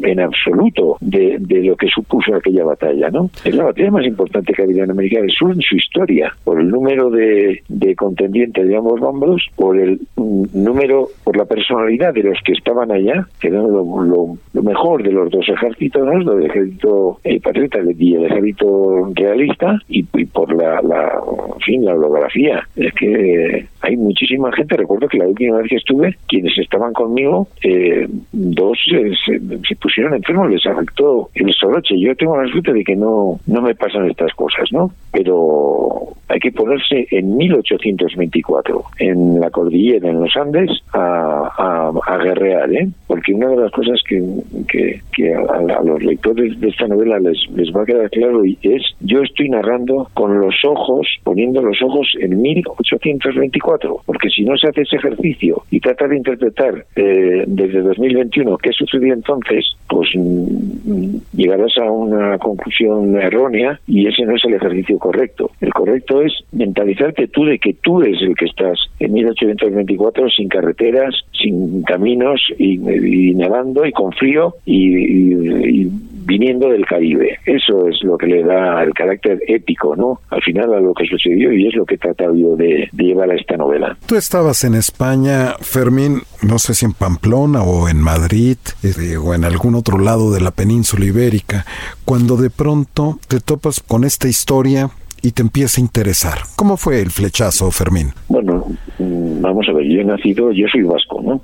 en 0.02 0.20
absoluto 0.20 0.96
de, 1.00 1.36
de 1.40 1.62
lo 1.62 1.76
que 1.76 1.88
supuso 1.88 2.34
aquella 2.34 2.64
batalla, 2.64 3.10
¿no? 3.10 3.30
Es 3.44 3.54
la 3.54 3.64
batalla 3.64 3.83
más 3.90 4.04
importante 4.04 4.52
que 4.52 4.62
ha 4.62 4.64
habido 4.64 4.84
en 4.84 4.90
América 4.90 5.20
del 5.20 5.30
Sur 5.30 5.52
en 5.52 5.60
su 5.60 5.76
historia, 5.76 6.34
por 6.44 6.60
el 6.60 6.68
número 6.68 7.10
de, 7.10 7.62
de 7.68 7.96
contendientes 7.96 8.66
de 8.66 8.76
ambos 8.76 9.00
bandos, 9.00 9.46
por 9.56 9.78
el 9.78 10.00
mm, 10.16 10.44
número, 10.52 11.08
por 11.22 11.36
la 11.36 11.44
personalidad 11.44 12.14
de 12.14 12.22
los 12.22 12.38
que 12.44 12.52
estaban 12.52 12.90
allá, 12.90 13.26
que 13.40 13.48
eran 13.48 13.70
lo, 13.70 14.36
mejor 14.62 15.02
de 15.02 15.12
los 15.12 15.30
dos 15.30 15.46
ejércitos, 15.48 16.02
¿no? 16.04 16.34
del 16.34 16.46
ejército 16.46 17.18
eh, 17.22 17.40
patriota 17.40 17.78
y 17.98 18.14
el 18.14 18.24
ejército 18.24 19.12
realista, 19.14 19.78
y, 19.88 20.02
por 20.02 20.54
la, 20.54 20.80
la, 20.82 21.20
en 21.54 21.60
fin, 21.60 21.84
la 21.84 21.94
holografía. 21.94 22.66
Es 22.76 22.92
que 22.94 23.66
hay 23.80 23.96
muchísima 23.96 24.50
gente, 24.52 24.76
recuerdo 24.76 25.08
que 25.08 25.18
la 25.18 25.26
última 25.26 25.58
vez 25.58 25.68
que 25.68 25.76
estuve, 25.76 26.16
quienes 26.26 26.56
estaban 26.58 26.92
conmigo, 26.92 27.48
eh, 27.62 28.08
dos 28.32 28.78
se, 28.88 29.76
pusieron 29.76 30.14
enfermos, 30.14 30.50
les 30.50 30.66
afectó 30.66 31.28
el 31.34 31.52
soroche. 31.52 31.98
Yo 31.98 32.14
tengo 32.16 32.40
la 32.40 32.50
suerte 32.50 32.72
de 32.72 32.84
que 32.84 32.96
no, 32.96 33.38
no 33.46 33.62
me 33.62 33.73
pasan 33.74 34.10
estas 34.10 34.32
cosas, 34.34 34.70
¿no? 34.72 34.90
Pero 35.12 36.14
hay 36.28 36.40
que 36.40 36.52
ponerse 36.52 37.06
en 37.10 37.36
1824, 37.36 38.82
en 38.98 39.40
la 39.40 39.50
cordillera, 39.50 40.08
en 40.08 40.20
los 40.20 40.36
Andes, 40.36 40.70
a, 40.92 41.90
guerrear, 42.22 42.72
¿eh? 42.72 42.88
Porque 43.06 43.34
una 43.34 43.48
de 43.48 43.56
las 43.56 43.70
cosas 43.70 44.00
que, 44.08 44.22
que, 44.68 45.34
a, 45.34 45.82
los 45.82 46.02
lectores 46.02 46.58
de 46.58 46.68
esta 46.68 46.86
novela 46.86 47.18
les, 47.18 47.38
les 47.54 47.70
va 47.74 47.82
a 47.82 47.86
quedar 47.86 48.08
claro 48.10 48.42
es, 48.44 48.82
yo 49.00 49.20
estoy 49.20 49.50
narrando 49.50 50.08
con 50.14 50.40
los 50.40 50.54
ojos, 50.64 51.06
poniendo 51.22 51.60
los 51.60 51.80
ojos 51.82 52.14
en 52.20 52.40
1824, 52.40 54.00
porque 54.06 54.30
si 54.30 54.44
no 54.44 54.56
se 54.56 54.68
hace 54.68 54.82
ese 54.82 54.96
ejercicio 54.96 55.62
y 55.70 55.80
trata 55.80 56.08
de 56.08 56.16
interpretar 56.16 56.86
eh, 56.96 57.44
desde 57.46 57.82
2021 57.82 58.56
qué 58.58 58.72
sucedió 58.72 59.14
entonces, 59.14 59.76
pues 59.88 60.08
mm, 60.14 61.16
llegarás 61.36 61.76
a 61.78 61.90
una 61.90 62.38
conclusión 62.38 63.16
errónea 63.16 63.63
y 63.86 64.06
ese 64.06 64.24
no 64.24 64.36
es 64.36 64.44
el 64.44 64.54
ejercicio 64.54 64.98
correcto. 64.98 65.50
El 65.60 65.72
correcto 65.72 66.22
es 66.22 66.32
mentalizarte 66.52 67.28
tú 67.28 67.44
de 67.44 67.58
que 67.58 67.74
tú 67.74 68.02
eres 68.02 68.20
el 68.22 68.34
que 68.34 68.46
estás 68.46 68.78
en 68.98 69.12
1824 69.12 70.28
sin 70.30 70.48
carreteras, 70.48 71.14
sin 71.32 71.82
caminos 71.82 72.40
y, 72.58 72.78
nevando 72.78 73.84
y 73.86 73.92
con 73.92 74.12
frío 74.12 74.54
y, 74.64 75.88
viniendo 76.24 76.68
del 76.68 76.84
Caribe. 76.86 77.38
Eso 77.46 77.88
es 77.88 78.02
lo 78.02 78.16
que 78.16 78.26
le 78.26 78.42
da 78.42 78.82
el 78.82 78.92
carácter 78.92 79.40
épico, 79.46 79.94
¿no? 79.96 80.20
Al 80.30 80.42
final 80.42 80.74
a 80.74 80.80
lo 80.80 80.94
que 80.94 81.06
sucedió 81.06 81.52
y 81.52 81.68
es 81.68 81.74
lo 81.74 81.84
que 81.84 81.94
he 81.94 81.98
tratado 81.98 82.34
yo 82.34 82.56
de, 82.56 82.88
llevar 82.92 83.30
a 83.30 83.36
esta 83.36 83.56
novela. 83.56 83.96
Tú 84.06 84.16
estabas 84.16 84.64
en 84.64 84.74
España, 84.74 85.54
Fermín, 85.60 86.22
no 86.42 86.58
sé 86.58 86.74
si 86.74 86.86
en 86.86 86.92
Pamplona 86.92 87.62
o 87.62 87.88
en 87.88 87.98
Madrid 87.98 88.56
eh, 88.82 89.16
o 89.16 89.34
en 89.34 89.44
algún 89.44 89.74
otro 89.74 89.98
lado 89.98 90.32
de 90.32 90.40
la 90.40 90.50
península 90.50 91.04
ibérica, 91.04 91.64
cuando 92.04 92.36
de 92.36 92.50
pronto 92.50 93.18
te 93.28 93.40
topas 93.40 93.80
con 93.80 94.04
esta 94.04 94.28
historia 94.28 94.90
y 95.22 95.32
te 95.32 95.42
empieza 95.42 95.80
a 95.80 95.84
interesar. 95.84 96.38
¿Cómo 96.54 96.76
fue 96.76 97.00
el 97.00 97.10
flechazo, 97.10 97.70
Fermín? 97.70 98.08
Bueno, 98.28 98.66
mm, 98.98 99.40
vamos 99.40 99.66
a 99.68 99.72
ver, 99.72 99.86
yo 99.86 100.00
he 100.00 100.04
nacido, 100.04 100.52
yo 100.52 100.66
soy 100.70 100.82
vasco, 100.82 101.22
¿no? 101.22 101.40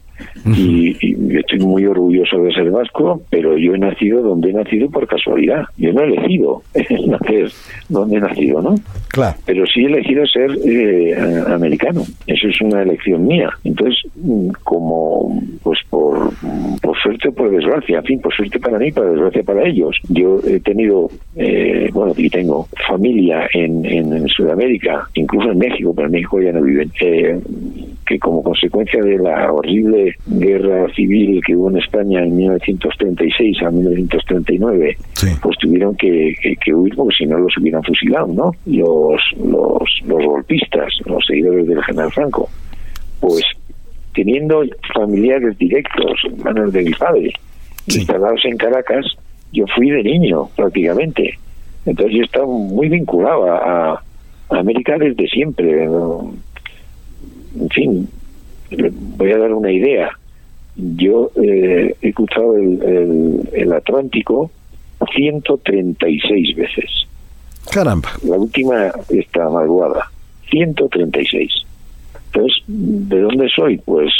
Y, 0.46 0.96
estoy 1.36 1.58
muy 1.60 1.86
orgulloso 1.86 2.42
de 2.42 2.52
ser 2.52 2.70
vasco, 2.70 3.22
pero 3.30 3.56
yo 3.56 3.74
he 3.74 3.78
nacido 3.78 4.22
donde 4.22 4.50
he 4.50 4.52
nacido 4.52 4.90
por 4.90 5.06
casualidad. 5.06 5.64
Yo 5.76 5.92
no 5.92 6.02
he 6.02 6.06
elegido 6.06 6.62
nacer 7.06 7.50
donde 7.88 8.16
he 8.16 8.20
nacido, 8.20 8.62
¿no? 8.62 8.74
Claro. 9.08 9.36
Pero 9.46 9.64
sí 9.66 9.82
he 9.82 9.86
elegido 9.86 10.26
ser 10.26 10.50
eh, 10.64 11.14
americano. 11.48 12.02
Eso 12.26 12.48
es 12.48 12.60
una 12.60 12.82
elección 12.82 13.26
mía. 13.26 13.50
Entonces, 13.64 13.98
mm, 14.16 14.50
como, 14.64 15.42
pues 15.62 15.78
por, 15.88 16.30
por 16.80 16.98
suerte 16.98 17.28
o 17.28 17.32
por 17.32 17.50
desgracia, 17.50 17.98
en 17.98 18.04
fin, 18.04 18.20
por 18.20 18.34
suerte 18.34 18.58
para 18.58 18.78
mí, 18.78 18.92
por 18.92 19.10
desgracia 19.10 19.42
para 19.42 19.66
ellos, 19.66 19.96
yo 20.08 20.40
he 20.46 20.60
tenido, 20.60 21.10
eh, 21.36 21.88
bueno, 21.92 22.12
y 22.16 22.28
tengo 22.30 22.68
familia 22.86 23.48
en, 23.52 23.84
en, 23.84 24.28
Sudamérica, 24.28 25.08
incluso 25.14 25.50
en 25.50 25.58
México, 25.58 25.92
pero 25.94 26.06
en 26.06 26.12
México 26.12 26.40
ya 26.40 26.52
no 26.52 26.62
viven, 26.62 26.90
eh, 27.00 27.38
que 28.06 28.18
como 28.18 28.42
consecuencia 28.42 29.02
de 29.02 29.18
la 29.18 29.52
horrible 29.52 30.09
guerra 30.26 30.92
civil 30.94 31.40
que 31.44 31.56
hubo 31.56 31.70
en 31.70 31.78
España 31.78 32.22
en 32.22 32.36
1936 32.36 33.62
a 33.62 33.70
1939, 33.70 34.96
pues 35.42 35.58
tuvieron 35.58 35.96
que, 35.96 36.34
huir 36.74 36.94
porque 36.94 37.16
si 37.16 37.26
no 37.26 37.38
los 37.38 37.56
hubieran 37.58 37.82
fusilado, 37.82 38.28
¿no? 38.28 38.52
Los, 38.66 39.20
los, 39.38 39.82
los 40.06 40.24
golpistas, 40.24 40.92
los 41.06 41.24
seguidores 41.26 41.66
del 41.66 41.82
general 41.84 42.12
Franco. 42.12 42.48
Pues 43.20 43.44
teniendo 44.14 44.62
familiares 44.94 45.56
directos, 45.58 46.20
hermanos 46.24 46.72
de 46.72 46.82
mi 46.82 46.92
padre, 46.92 47.32
instalados 47.86 48.44
en 48.44 48.56
Caracas, 48.56 49.06
yo 49.52 49.64
fui 49.74 49.90
de 49.90 50.02
niño 50.02 50.48
prácticamente. 50.56 51.38
Entonces 51.86 52.16
yo 52.16 52.24
estaba 52.24 52.46
muy 52.46 52.88
vinculado 52.88 53.50
a, 53.50 54.02
América 54.50 54.96
desde 54.98 55.28
siempre. 55.28 55.84
En 55.84 57.68
fin, 57.70 58.08
voy 58.70 59.32
a 59.32 59.38
dar 59.38 59.52
una 59.52 59.70
idea. 59.70 60.10
Yo 60.76 61.30
eh, 61.42 61.94
he 62.00 62.12
cruzado 62.12 62.56
el, 62.56 63.48
el, 63.52 63.72
Atlántico 63.72 64.50
136 65.14 66.56
veces. 66.56 66.90
Caramba. 67.72 68.10
La 68.22 68.36
última 68.36 68.92
está 69.08 69.48
madrugada. 69.48 70.10
136. 70.50 71.52
Entonces, 72.26 72.62
¿de 72.66 73.20
dónde 73.20 73.48
soy? 73.54 73.78
Pues 73.78 74.12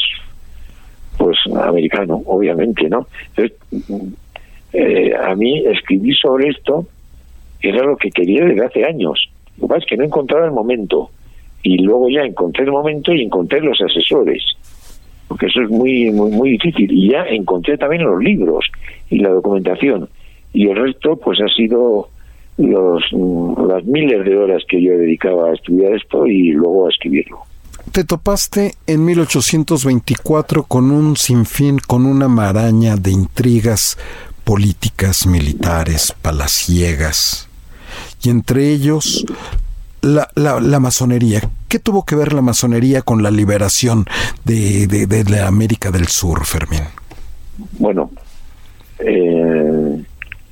pues 1.21 1.37
americano, 1.55 2.23
obviamente, 2.25 2.89
¿no? 2.89 3.07
Entonces, 3.37 3.59
eh, 4.73 5.13
a 5.15 5.35
mí 5.35 5.63
escribir 5.67 6.17
sobre 6.17 6.49
esto 6.49 6.87
era 7.61 7.85
lo 7.85 7.99
que 7.99 8.11
quería 8.11 8.47
desde 8.47 8.65
hace 8.65 8.85
años. 8.87 9.29
Lo 9.59 9.67
que 9.67 9.69
pasa 9.69 9.79
es 9.81 9.87
que 9.87 9.97
no 9.99 10.05
encontraba 10.05 10.47
el 10.47 10.53
momento. 10.53 11.11
Y 11.63 11.79
luego 11.83 12.09
ya 12.09 12.23
encontré 12.23 12.65
el 12.65 12.73
momento 12.73 13.13
y 13.13 13.23
encontré 13.23 13.61
los 13.61 13.81
asesores 13.81 14.43
porque 15.31 15.47
eso 15.47 15.63
es 15.63 15.71
muy, 15.71 16.11
muy, 16.11 16.33
muy 16.33 16.51
difícil. 16.51 16.91
Y 16.91 17.13
ya 17.13 17.23
encontré 17.23 17.79
también 17.79 18.03
los 18.03 18.21
libros 18.21 18.65
y 19.11 19.21
la 19.21 19.29
documentación. 19.29 20.09
Y 20.53 20.67
el 20.67 20.75
resto, 20.75 21.15
pues 21.19 21.39
ha 21.41 21.47
sido 21.55 22.09
los, 22.59 23.01
mm, 23.13 23.69
las 23.69 23.85
miles 23.85 24.25
de 24.25 24.37
horas 24.37 24.61
que 24.69 24.83
yo 24.83 24.91
dedicaba 24.99 25.51
a 25.51 25.55
estudiar 25.55 25.95
esto 25.95 26.27
y 26.27 26.51
luego 26.51 26.89
a 26.89 26.91
escribirlo. 26.91 27.39
Te 27.93 28.03
topaste 28.03 28.73
en 28.89 29.05
1824 29.05 30.65
con 30.65 30.91
un 30.91 31.17
sinfín, 31.17 31.79
con 31.79 32.07
una 32.07 32.27
maraña 32.27 32.97
de 32.97 33.13
intrigas 33.13 33.97
políticas, 34.43 35.29
militares, 35.29 36.13
palaciegas, 36.23 37.49
y 38.25 38.31
entre 38.31 38.73
ellos 38.73 39.25
la, 40.03 40.29
la, 40.35 40.81
masonería. 40.81 41.41
¿Qué 41.69 41.79
tuvo 41.79 42.05
que 42.05 42.17
ver 42.17 42.33
la 42.33 42.43
masonería 42.43 43.03
con 43.03 43.23
la 43.23 43.31
liberación 43.31 44.07
de, 44.45 44.87
de, 44.87 45.25
la 45.25 45.47
América 45.47 45.91
del 45.91 46.09
Sur, 46.09 46.45
Fermín? 46.45 46.83
Bueno, 47.79 48.11
eh, 48.99 50.03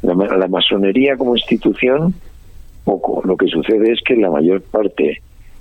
la, 0.03 0.49
masonería 0.49 1.17
como 1.17 1.37
institución, 1.37 2.15
poco. 2.85 3.23
Lo 3.25 3.37
que 3.37 3.47
sucede 3.49 3.93
es 3.93 4.01
que 4.05 4.17
la 4.17 4.31
mayor 4.31 4.63
parte 4.63 5.21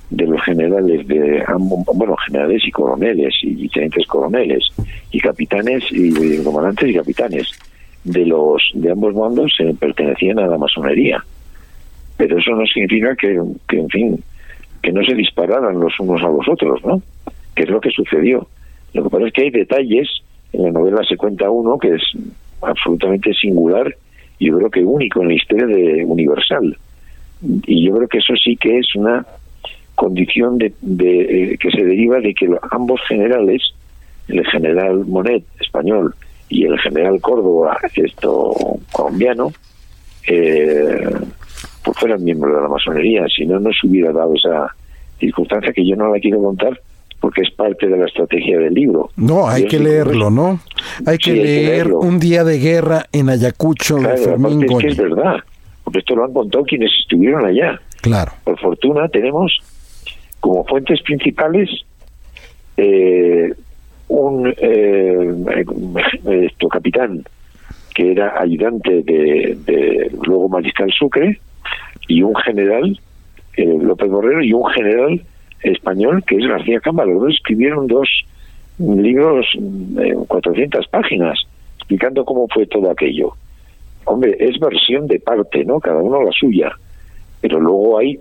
de 0.10 0.26
los 0.26 0.42
generales 0.42 1.06
de 1.08 1.44
bueno, 1.94 2.16
generales 2.26 2.62
y 2.66 2.72
coroneles 2.72 3.34
y 3.42 3.68
tenientes 3.68 4.08
coroneles 4.08 4.64
y 5.12 5.20
capitanes 5.20 5.84
y 5.92 6.42
comandantes 6.44 6.90
y 6.90 6.94
capitanes 6.94 7.48
de 8.06 8.26
los 8.26 8.72
de 8.74 8.92
ambos 8.92 9.14
bandos 9.14 9.54
se 9.58 9.66
pertenecían 9.74 10.40
a 10.40 10.48
la 10.48 10.58
masonería 10.58 11.22
pero 12.18 12.38
eso 12.40 12.52
no 12.52 12.66
significa 12.66 13.16
que, 13.16 13.40
en 13.70 13.90
fin, 13.90 14.24
que 14.82 14.92
no 14.92 15.04
se 15.04 15.14
dispararan 15.14 15.80
los 15.80 16.00
unos 16.00 16.22
a 16.22 16.28
los 16.28 16.48
otros, 16.48 16.84
¿no? 16.84 17.02
Que 17.56 17.64
es 17.64 17.70
lo 17.70 17.80
que 17.80 17.92
sucedió. 17.92 18.48
Lo 18.94 19.04
que 19.04 19.10
pasa 19.10 19.28
es 19.28 19.34
que 19.34 19.44
hay 19.44 19.52
detalles, 19.52 20.10
en 20.54 20.64
la 20.64 20.72
novela 20.72 21.04
se 21.08 21.18
cuenta 21.18 21.50
uno 21.50 21.78
que 21.78 21.94
es 21.94 22.02
absolutamente 22.62 23.34
singular 23.34 23.96
y 24.40 24.48
yo 24.48 24.58
creo 24.58 24.70
que 24.72 24.84
único 24.84 25.22
en 25.22 25.30
la 25.30 25.34
historia 25.36 25.68
de 25.68 26.04
Universal. 26.06 26.78
Y 27.42 27.86
yo 27.86 27.96
creo 27.96 28.08
que 28.08 28.18
eso 28.18 28.34
sí 28.44 28.58
que 28.58 28.80
es 28.80 28.96
una 28.96 29.26
condición 29.94 30.58
de, 30.58 30.74
de 30.82 31.54
eh, 31.54 31.58
que 31.58 31.72
se 31.72 31.84
deriva 31.84 32.20
de 32.20 32.34
que 32.34 32.48
ambos 32.72 33.02
generales, 33.08 33.62
el 34.28 34.46
general 34.48 35.06
Monet 35.06 35.44
español 35.60 36.16
y 36.50 36.66
el 36.66 36.80
general 36.80 37.20
Córdoba, 37.22 37.78
esto 37.96 38.54
colombiano, 38.92 39.52
eh, 40.28 41.10
fueran 42.00 42.24
miembros 42.24 42.56
de 42.56 42.62
la 42.62 42.68
masonería, 42.68 43.26
si 43.28 43.46
no, 43.46 43.60
no 43.60 43.70
se 43.72 43.88
hubiera 43.88 44.12
dado 44.12 44.34
esa 44.36 44.74
circunstancia 45.20 45.74
que 45.74 45.86
yo 45.86 45.96
no 45.96 46.14
la 46.14 46.20
quiero 46.20 46.42
contar 46.42 46.80
porque 47.20 47.42
es 47.42 47.52
parte 47.52 47.88
de 47.88 47.98
la 47.98 48.06
estrategia 48.06 48.60
del 48.60 48.74
libro. 48.74 49.10
No, 49.16 49.48
hay 49.48 49.66
que 49.66 49.80
leerlo, 49.80 50.30
¿no? 50.30 50.60
Hay 51.06 51.18
que 51.18 51.34
leer 51.34 51.92
Un 51.92 52.20
día 52.20 52.44
de 52.44 52.60
guerra 52.60 53.06
en 53.12 53.30
Ayacucho 53.30 53.96
de 53.98 54.18
Fermín 54.18 54.64
Es 54.64 54.78
que 54.78 54.88
es 54.88 54.98
verdad, 54.98 55.38
porque 55.84 56.00
esto 56.00 56.16
lo 56.16 56.26
han 56.26 56.34
contado 56.34 56.64
quienes 56.64 56.92
estuvieron 57.02 57.46
allá. 57.46 57.80
Claro. 58.02 58.34
Por 58.44 58.60
fortuna 58.60 59.08
tenemos 59.10 59.58
como 60.40 60.64
fuentes 60.66 61.02
principales 61.02 61.70
eh, 62.78 63.52
un 64.10 64.54
eh, 64.56 65.34
esto, 66.46 66.68
capitán 66.68 67.24
que 67.96 68.12
era 68.12 68.40
ayudante 68.40 69.02
de, 69.02 69.58
de 69.66 70.12
luego 70.24 70.48
mariscal 70.50 70.92
Sucre, 70.92 71.40
y 72.08 72.22
un 72.22 72.36
general, 72.36 73.00
eh, 73.56 73.78
López 73.82 74.10
Borrero, 74.10 74.44
y 74.44 74.54
un 74.54 74.66
general 74.68 75.22
español 75.64 76.24
que 76.26 76.38
es 76.38 76.48
García 76.48 76.80
Cámara. 76.80 77.12
Los 77.12 77.22
dos 77.24 77.34
escribieron 77.34 77.88
dos 77.88 78.10
libros 78.80 79.46
de 79.58 80.16
400 80.28 80.88
páginas 80.88 81.40
explicando 81.78 82.26
cómo 82.26 82.48
fue 82.48 82.66
todo 82.68 82.92
aquello. 82.92 83.34
Hombre, 84.06 84.36
es 84.40 84.60
versión 84.60 85.08
de 85.08 85.20
parte, 85.20 85.66
¿no? 85.66 85.80
Cada 85.80 86.02
uno 86.02 86.24
la 86.24 86.32
suya. 86.32 86.72
Pero 87.42 87.60
luego 87.60 87.98
hay 87.98 88.20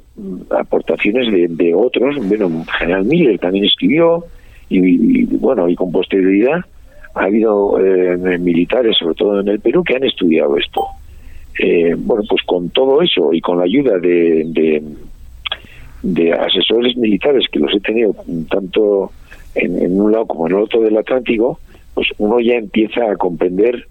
aportaciones 0.50 1.32
de, 1.56 1.74
otros. 1.74 2.16
Bueno, 2.28 2.64
General 2.78 3.04
Miller 3.04 3.38
también 3.38 3.64
escribió 3.64 4.24
y, 4.68 5.24
bueno, 5.36 5.68
y 5.68 5.74
con 5.74 5.90
posterioridad 5.90 6.60
ha 7.14 7.22
habido 7.24 7.78
eh, 7.80 8.38
militares, 8.38 8.96
sobre 8.98 9.14
todo 9.14 9.40
en 9.40 9.48
el 9.48 9.60
Perú, 9.60 9.82
que 9.82 9.96
han 9.96 10.04
estudiado 10.04 10.56
esto. 10.58 10.86
Eh, 11.58 11.94
bueno, 11.96 12.22
pues 12.28 12.42
con 12.44 12.68
todo 12.70 13.00
eso 13.00 13.32
y 13.32 13.40
con 13.40 13.58
la 13.58 13.64
ayuda 13.64 13.98
de, 13.98 14.82
de, 16.02 16.32
asesores 16.32 16.96
militares 16.96 17.46
que 17.50 17.58
los 17.58 17.74
he 17.74 17.80
tenido 17.80 18.14
tanto 18.50 19.10
en, 19.54 20.00
un 20.00 20.12
lado 20.12 20.26
como 20.26 20.46
en 20.46 20.54
el 20.54 20.62
otro 20.62 20.82
del 20.82 20.96
Atlántico, 20.98 21.58
pues 21.94 22.08
uno 22.18 22.40
ya 22.40 22.54
empieza 22.54 23.10
a 23.10 23.16
comprender 23.16 23.86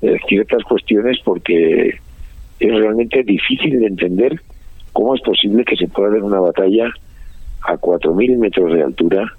eh, 0.00 0.16
ciertas 0.26 0.62
cuestiones 0.64 1.18
porque 1.22 1.88
es 2.58 2.74
realmente 2.74 3.22
difícil 3.22 3.78
de 3.80 3.86
entender 3.86 4.40
cómo 4.92 5.14
es 5.14 5.20
posible 5.20 5.64
que 5.64 5.76
se 5.76 5.88
pueda 5.88 6.10
dar 6.10 6.22
una 6.22 6.40
batalla 6.40 6.90
a 7.62 7.76
4.000 7.76 8.38
metros 8.38 8.72
de 8.72 8.82
altura 8.82 9.30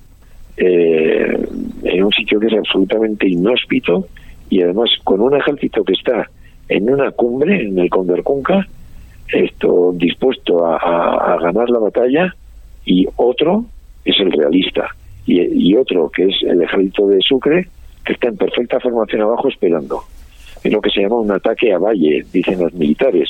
eh, 0.57 1.47
en 1.83 2.03
un 2.03 2.11
sitio 2.11 2.39
que 2.39 2.47
es 2.47 2.53
absolutamente 2.53 3.27
inhóspito 3.27 4.07
y 4.49 4.61
además 4.61 4.89
con 5.03 5.21
un 5.21 5.35
ejército 5.35 5.83
que 5.83 5.93
está 5.93 6.29
en 6.71 6.89
una 6.89 7.11
cumbre, 7.11 7.67
en 7.67 7.77
el 7.77 7.89
Condorcunca, 7.89 8.65
esto 9.27 9.91
dispuesto 9.93 10.65
a, 10.65 11.37
ganar 11.41 11.69
la 11.69 11.79
batalla, 11.79 12.33
y 12.85 13.05
otro 13.17 13.65
es 14.05 14.17
el 14.21 14.31
realista, 14.31 14.87
y, 15.25 15.75
otro 15.75 16.09
que 16.09 16.23
es 16.27 16.35
el 16.43 16.61
ejército 16.61 17.07
de 17.07 17.19
Sucre, 17.21 17.67
que 18.05 18.13
está 18.13 18.29
en 18.29 18.37
perfecta 18.37 18.79
formación 18.79 19.21
abajo 19.21 19.49
esperando. 19.49 20.01
Es 20.63 20.71
lo 20.71 20.79
que 20.79 20.89
se 20.89 21.01
llama 21.01 21.17
un 21.17 21.31
ataque 21.31 21.73
a 21.73 21.77
valle, 21.77 22.25
dicen 22.31 22.59
los 22.59 22.73
militares. 22.73 23.29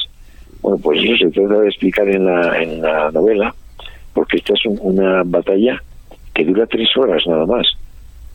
Bueno, 0.61 0.77
pues 0.77 1.03
eso 1.03 1.17
se 1.17 1.31
trata 1.31 1.61
de 1.61 1.67
explicar 1.67 2.07
en 2.09 2.25
la, 2.25 2.61
en 2.61 2.81
la 2.81 3.11
novela, 3.11 3.55
porque 4.13 4.37
esta 4.37 4.53
es 4.53 4.65
una 4.65 5.23
batalla 5.25 5.81
que 6.35 6.45
dura 6.45 6.67
tres 6.67 6.95
horas 6.95 7.23
nada 7.25 7.47
más, 7.47 7.65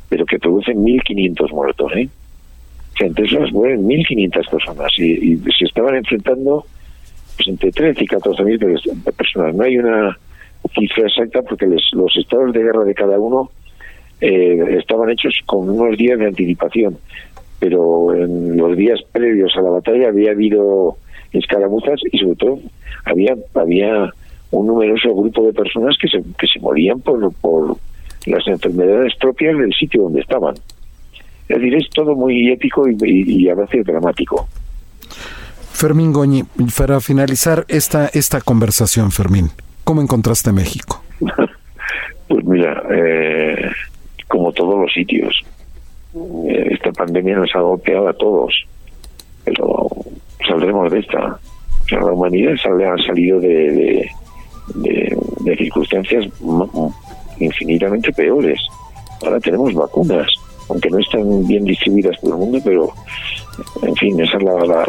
pero 0.09 0.27
que 0.27 0.41
produce 0.41 0.73
1.500 0.73 1.53
muertos, 1.53 1.93
¿eh? 1.95 2.09
Entre 3.05 3.27
esas 3.27 3.53
mueren 3.53 3.87
1.500 3.87 4.51
personas 4.51 4.93
y, 4.99 5.37
se 5.37 5.65
estaban 5.65 5.97
enfrentando 5.97 6.65
pues 7.37 7.49
entre 7.49 7.71
13 7.71 8.05
y 8.05 8.07
14 8.07 8.43
mil 8.45 8.59
personas. 8.59 9.55
No 9.55 9.65
hay 9.65 9.79
una 9.79 10.17
cifra 10.75 11.07
exacta 11.07 11.43
porque 11.43 11.67
los 11.67 12.17
estados 12.17 12.53
de 12.53 12.63
guerra 12.63 12.85
de 12.85 12.95
cada 12.95 13.19
uno 13.19 13.51
eh, 14.21 14.79
estaban 14.79 15.11
hechos 15.11 15.39
con 15.45 15.69
unos 15.69 15.97
días 15.99 16.19
de 16.19 16.27
anticipación, 16.27 16.97
pero 17.59 18.15
en 18.15 18.57
los 18.57 18.77
días 18.77 19.01
previos 19.13 19.55
a 19.57 19.61
la 19.61 19.71
batalla 19.71 20.09
había 20.09 20.31
habido 20.31 20.97
escaramuzas 21.33 22.01
y 22.11 22.19
sobre 22.19 22.37
todo 22.37 22.59
había 23.05 23.35
había 23.55 24.11
un 24.53 24.67
numeroso 24.67 25.15
grupo 25.15 25.45
de 25.45 25.53
personas 25.53 25.97
que 26.01 26.09
se, 26.09 26.23
que 26.39 26.47
se 26.47 26.61
morían 26.61 27.01
por, 27.01 27.33
por 27.35 27.77
las 28.27 28.47
enfermedades 28.47 29.15
propias 29.17 29.59
del 29.59 29.73
sitio 29.75 30.03
donde 30.03 30.21
estaban. 30.21 30.55
Es 31.49 31.57
decir, 31.57 31.75
es 31.77 31.89
todo 31.91 32.15
muy 32.15 32.51
épico 32.51 32.89
y, 32.89 32.97
y 33.03 33.49
a 33.49 33.55
veces 33.55 33.85
dramático. 33.85 34.49
Fermín 35.77 36.11
Goñi, 36.11 36.43
para 36.77 37.01
finalizar 37.01 37.67
esta, 37.69 38.09
esta 38.09 38.41
conversación, 38.41 39.13
Fermín, 39.13 39.51
¿cómo 39.85 40.01
encontraste 40.01 40.51
México? 40.51 41.03
pues 42.29 42.45
mira, 42.47 42.83
eh, 42.91 43.71
como 44.27 44.53
todos 44.53 44.81
los 44.81 44.93
sitios, 44.93 45.35
eh, 46.15 46.69
esta 46.71 46.93
pandemia 46.93 47.37
nos 47.37 47.55
ha 47.55 47.61
golpeado 47.61 48.09
a 48.09 48.15
todos, 48.15 48.55
pero 49.45 49.87
saldremos 50.49 50.91
de 50.91 51.01
esta. 51.01 51.39
la 51.91 52.05
humanidad 52.07 52.55
ha 52.55 53.07
salido 53.07 53.39
de, 53.39 54.11
de 54.75 55.57
circunstancias 55.59 56.27
infinitamente 57.39 58.13
peores. 58.13 58.59
Ahora 59.23 59.39
tenemos 59.41 59.75
vacunas 59.75 60.27
aunque 60.69 60.91
no 60.91 60.99
están 60.99 61.47
bien 61.47 61.65
distribuidas 61.65 62.19
por 62.21 62.31
el 62.31 62.37
mundo, 62.37 62.59
pero 62.65 62.93
en 63.83 63.95
fin, 63.97 64.21
esa 64.21 64.37
es 64.37 64.43
la, 64.43 64.87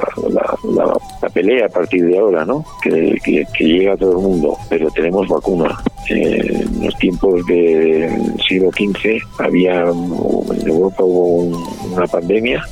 la, 1.21 1.29
pelea 1.29 1.67
a 1.67 1.69
partir 1.69 2.05
de 2.05 2.17
ahora, 2.17 2.45
¿no? 2.45 2.65
Que, 2.81 3.17
llega 3.59 3.93
a 3.93 3.97
todo 3.97 4.11
el 4.13 4.17
mundo, 4.17 4.57
pero 4.69 4.89
tenemos 4.91 5.27
vacuna. 5.27 5.77
Eh, 6.09 6.63
en 6.63 6.85
los 6.85 6.95
tiempos 6.95 7.45
del 7.45 8.33
siglo 8.47 8.71
XV 8.71 9.21
había, 9.39 9.81
en 9.81 10.67
Europa 10.67 11.03
hubo 11.03 11.57
una 11.93 12.07
pandemia, 12.07 12.63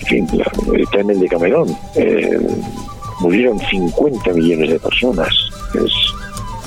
en 0.00 0.06
fin, 0.06 0.28
está 0.78 1.00
en 1.00 1.10
el 1.10 1.20
de 1.20 1.28
Camerón, 1.28 1.76
eh, 1.94 2.38
murieron 3.20 3.58
50 3.58 4.32
millones 4.32 4.70
de 4.70 4.78
personas. 4.78 5.28
Es 5.74 5.92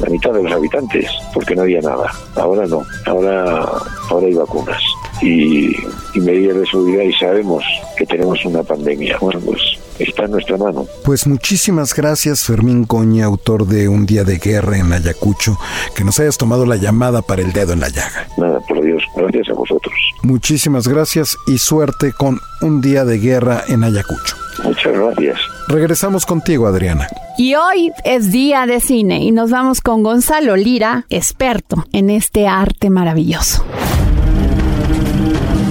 la 0.01 0.09
mitad 0.09 0.31
de 0.33 0.43
los 0.43 0.51
habitantes, 0.51 1.07
porque 1.33 1.55
no 1.55 1.63
había 1.63 1.81
nada. 1.81 2.11
Ahora 2.35 2.65
no, 2.65 2.83
ahora, 3.05 3.67
ahora 4.09 4.27
hay 4.27 4.33
vacunas 4.33 4.81
y, 5.21 5.75
medidas 6.19 6.57
de 6.57 6.65
seguridad 6.67 7.03
y 7.03 7.13
sabemos 7.13 7.63
que 7.97 8.05
tenemos 8.05 8.43
una 8.45 8.63
pandemia. 8.63 9.17
Bueno, 9.19 9.39
pues 9.39 9.59
está 9.99 10.25
en 10.25 10.31
nuestra 10.31 10.57
mano. 10.57 10.85
Pues 11.03 11.25
muchísimas 11.25 11.93
gracias 11.93 12.43
Fermín 12.43 12.85
Coña, 12.85 13.25
autor 13.25 13.65
de 13.65 13.87
Un 13.87 14.05
día 14.05 14.23
de 14.23 14.37
guerra 14.37 14.77
en 14.77 14.91
Ayacucho, 14.91 15.57
que 15.95 16.03
nos 16.03 16.19
hayas 16.19 16.37
tomado 16.37 16.65
la 16.65 16.75
llamada 16.75 17.21
para 17.21 17.41
el 17.41 17.53
dedo 17.53 17.73
en 17.73 17.79
la 17.79 17.89
llaga. 17.89 18.27
Nada, 18.37 18.59
por 18.67 18.83
Dios, 18.83 19.03
gracias 19.15 19.49
a 19.49 19.53
vosotros. 19.53 19.93
Muchísimas 20.23 20.87
gracias 20.87 21.37
y 21.47 21.57
suerte 21.57 22.13
con 22.13 22.39
Un 22.61 22.81
día 22.81 23.05
de 23.05 23.17
guerra 23.19 23.63
en 23.67 23.83
Ayacucho. 23.83 24.35
Muchas 24.63 24.93
gracias. 24.93 25.39
Regresamos 25.67 26.25
contigo, 26.25 26.67
Adriana. 26.67 27.07
Y 27.37 27.55
hoy 27.55 27.91
es 28.03 28.31
día 28.31 28.65
de 28.65 28.79
cine 28.79 29.23
y 29.23 29.31
nos 29.31 29.49
vamos 29.49 29.81
con 29.81 30.03
Gonzalo 30.03 30.55
Lira, 30.55 31.05
experto 31.09 31.85
en 31.93 32.09
este 32.09 32.47
arte 32.47 32.89
maravilloso. 32.89 33.63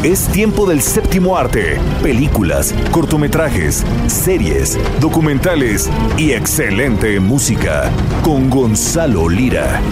Es 0.03 0.29
tiempo 0.29 0.65
del 0.65 0.81
séptimo 0.81 1.37
arte, 1.37 1.77
películas, 2.03 2.75
cortometrajes, 2.91 3.85
series, 4.07 4.79
documentales 4.99 5.91
y 6.17 6.33
excelente 6.33 7.21
música 7.21 7.93
con 8.23 8.49
Gonzalo 8.49 9.29
Lira. 9.29 9.83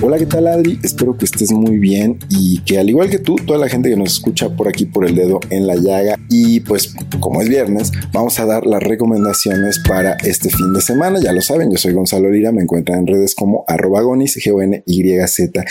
Hola, 0.00 0.16
¿qué 0.16 0.26
tal 0.26 0.46
Adri? 0.46 0.78
Espero 0.80 1.18
que 1.18 1.24
estés 1.24 1.50
muy 1.50 1.76
bien 1.76 2.20
y 2.28 2.60
que 2.60 2.78
al 2.78 2.88
igual 2.88 3.10
que 3.10 3.18
tú, 3.18 3.34
toda 3.34 3.58
la 3.58 3.68
gente 3.68 3.90
que 3.90 3.96
nos 3.96 4.12
escucha 4.12 4.48
por 4.48 4.68
aquí 4.68 4.86
por 4.86 5.08
el 5.08 5.16
dedo 5.16 5.40
en 5.50 5.66
la 5.66 5.74
llaga 5.74 6.14
y 6.30 6.60
pues 6.60 6.94
como 7.18 7.42
es 7.42 7.48
viernes, 7.48 7.90
vamos 8.12 8.38
a 8.38 8.46
dar 8.46 8.64
las 8.64 8.80
recomendaciones 8.80 9.80
para 9.88 10.12
este 10.22 10.50
fin 10.50 10.72
de 10.72 10.82
semana. 10.82 11.18
Ya 11.20 11.32
lo 11.32 11.40
saben, 11.40 11.72
yo 11.72 11.78
soy 11.78 11.94
Gonzalo 11.94 12.30
Lira, 12.30 12.52
me 12.52 12.62
encuentran 12.62 13.00
en 13.00 13.06
redes 13.08 13.34
como 13.34 13.64
arroba 13.66 14.02
gonis, 14.02 14.36
G-O-N-Y-Z 14.36 15.64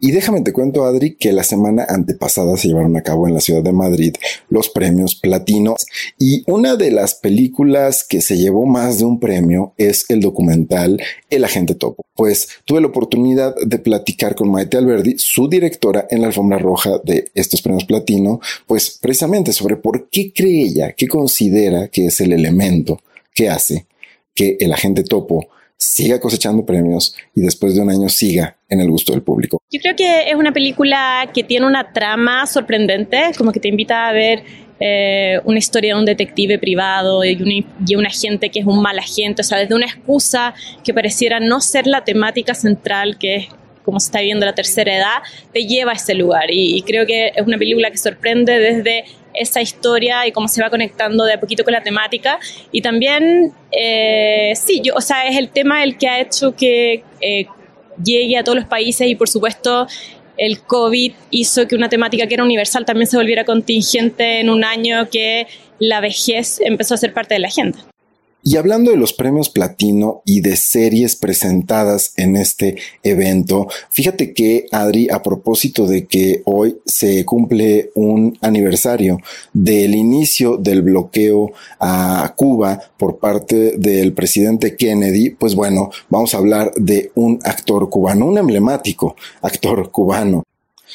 y 0.00 0.12
déjame 0.12 0.40
te 0.40 0.52
cuento, 0.54 0.84
Adri, 0.84 1.14
que 1.16 1.32
la 1.32 1.42
semana 1.42 1.84
antepasada 1.86 2.56
se 2.56 2.68
llevaron 2.68 2.96
a 2.96 3.02
cabo 3.02 3.28
en 3.28 3.34
la 3.34 3.40
ciudad 3.40 3.62
de 3.62 3.72
Madrid 3.72 4.14
los 4.48 4.70
premios 4.70 5.14
Platino. 5.14 5.76
Y 6.18 6.42
una 6.50 6.76
de 6.76 6.90
las 6.90 7.14
películas 7.14 8.04
que 8.08 8.22
se 8.22 8.38
llevó 8.38 8.64
más 8.64 8.98
de 8.98 9.04
un 9.04 9.20
premio 9.20 9.74
es 9.76 10.06
el 10.08 10.22
documental 10.22 11.02
El 11.28 11.44
Agente 11.44 11.74
Topo. 11.74 12.02
Pues 12.14 12.48
tuve 12.64 12.80
la 12.80 12.86
oportunidad 12.86 13.54
de 13.56 13.78
platicar 13.78 14.34
con 14.34 14.50
Maite 14.50 14.78
Alberdi, 14.78 15.16
su 15.18 15.48
directora 15.48 16.06
en 16.10 16.22
la 16.22 16.28
alfombra 16.28 16.58
roja 16.58 16.98
de 17.04 17.30
estos 17.34 17.60
premios 17.60 17.84
Platino, 17.84 18.40
pues 18.66 18.98
precisamente 19.00 19.52
sobre 19.52 19.76
por 19.76 20.08
qué 20.08 20.32
cree 20.32 20.62
ella, 20.62 20.92
qué 20.92 21.08
considera 21.08 21.88
que 21.88 22.06
es 22.06 22.20
el 22.22 22.32
elemento 22.32 23.00
que 23.34 23.50
hace 23.50 23.86
que 24.34 24.56
el 24.60 24.72
agente 24.72 25.02
topo 25.02 25.48
siga 25.80 26.20
cosechando 26.20 26.64
premios 26.66 27.16
y 27.34 27.40
después 27.40 27.74
de 27.74 27.80
un 27.80 27.88
año 27.88 28.08
siga 28.10 28.58
en 28.68 28.80
el 28.80 28.90
gusto 28.90 29.12
del 29.12 29.22
público. 29.22 29.62
Yo 29.70 29.80
creo 29.80 29.96
que 29.96 30.28
es 30.28 30.34
una 30.34 30.52
película 30.52 31.28
que 31.32 31.42
tiene 31.42 31.66
una 31.66 31.92
trama 31.92 32.46
sorprendente, 32.46 33.32
como 33.38 33.50
que 33.50 33.60
te 33.60 33.68
invita 33.68 34.08
a 34.08 34.12
ver 34.12 34.44
eh, 34.78 35.40
una 35.44 35.58
historia 35.58 35.94
de 35.94 36.00
un 36.00 36.04
detective 36.04 36.58
privado 36.58 37.24
y 37.24 37.34
un, 37.42 37.66
y 37.86 37.94
un, 37.94 38.06
agente 38.06 38.50
que 38.50 38.60
es 38.60 38.66
un 38.66 38.82
mal 38.82 38.98
agente, 38.98 39.40
o 39.40 39.44
sea, 39.44 39.58
desde 39.58 39.74
una 39.74 39.86
excusa 39.86 40.54
que 40.84 40.92
pareciera 40.92 41.40
no 41.40 41.62
ser 41.62 41.86
la 41.86 42.04
temática 42.04 42.54
central, 42.54 43.16
que 43.18 43.36
es 43.36 43.48
como 43.82 43.98
se 44.00 44.08
está 44.08 44.20
viendo 44.20 44.44
la 44.44 44.54
tercera 44.54 44.94
edad, 44.94 45.22
te 45.54 45.66
lleva 45.66 45.92
a 45.92 45.94
ese 45.94 46.14
lugar. 46.14 46.50
y 46.50 46.82
creo 46.82 47.06
que 47.06 47.28
es 47.34 47.46
una 47.46 47.56
película 47.56 47.90
que 47.90 47.96
sorprende 47.96 48.58
desde 48.58 49.04
esa 49.34 49.60
historia 49.60 50.26
y 50.26 50.32
cómo 50.32 50.48
se 50.48 50.62
va 50.62 50.70
conectando 50.70 51.24
de 51.24 51.34
a 51.34 51.40
poquito 51.40 51.64
con 51.64 51.72
la 51.72 51.82
temática. 51.82 52.38
Y 52.72 52.82
también, 52.82 53.52
eh, 53.70 54.52
sí, 54.56 54.80
yo, 54.82 54.94
o 54.94 55.00
sea, 55.00 55.26
es 55.26 55.36
el 55.36 55.48
tema 55.48 55.82
el 55.82 55.96
que 55.96 56.08
ha 56.08 56.20
hecho 56.20 56.54
que 56.54 57.04
eh, 57.20 57.46
llegue 58.02 58.36
a 58.36 58.44
todos 58.44 58.56
los 58.56 58.66
países 58.66 59.06
y 59.08 59.14
por 59.14 59.28
supuesto 59.28 59.86
el 60.36 60.62
COVID 60.62 61.12
hizo 61.30 61.68
que 61.68 61.74
una 61.74 61.88
temática 61.88 62.26
que 62.26 62.34
era 62.34 62.44
universal 62.44 62.84
también 62.86 63.06
se 63.06 63.16
volviera 63.16 63.44
contingente 63.44 64.40
en 64.40 64.48
un 64.48 64.64
año 64.64 65.08
que 65.10 65.46
la 65.78 66.00
vejez 66.00 66.60
empezó 66.60 66.94
a 66.94 66.96
ser 66.96 67.12
parte 67.12 67.34
de 67.34 67.40
la 67.40 67.48
agenda. 67.48 67.89
Y 68.42 68.56
hablando 68.56 68.90
de 68.90 68.96
los 68.96 69.12
premios 69.12 69.50
platino 69.50 70.22
y 70.24 70.40
de 70.40 70.56
series 70.56 71.14
presentadas 71.14 72.14
en 72.16 72.36
este 72.36 72.76
evento, 73.02 73.68
fíjate 73.90 74.32
que 74.32 74.66
Adri, 74.72 75.10
a 75.10 75.22
propósito 75.22 75.86
de 75.86 76.06
que 76.06 76.40
hoy 76.46 76.78
se 76.86 77.24
cumple 77.26 77.90
un 77.94 78.38
aniversario 78.40 79.18
del 79.52 79.94
inicio 79.94 80.56
del 80.56 80.80
bloqueo 80.80 81.52
a 81.78 82.32
Cuba 82.34 82.80
por 82.96 83.18
parte 83.18 83.76
del 83.76 84.14
presidente 84.14 84.74
Kennedy, 84.74 85.30
pues 85.30 85.54
bueno, 85.54 85.90
vamos 86.08 86.34
a 86.34 86.38
hablar 86.38 86.72
de 86.76 87.12
un 87.14 87.40
actor 87.44 87.90
cubano, 87.90 88.26
un 88.26 88.38
emblemático 88.38 89.16
actor 89.42 89.90
cubano. 89.90 90.44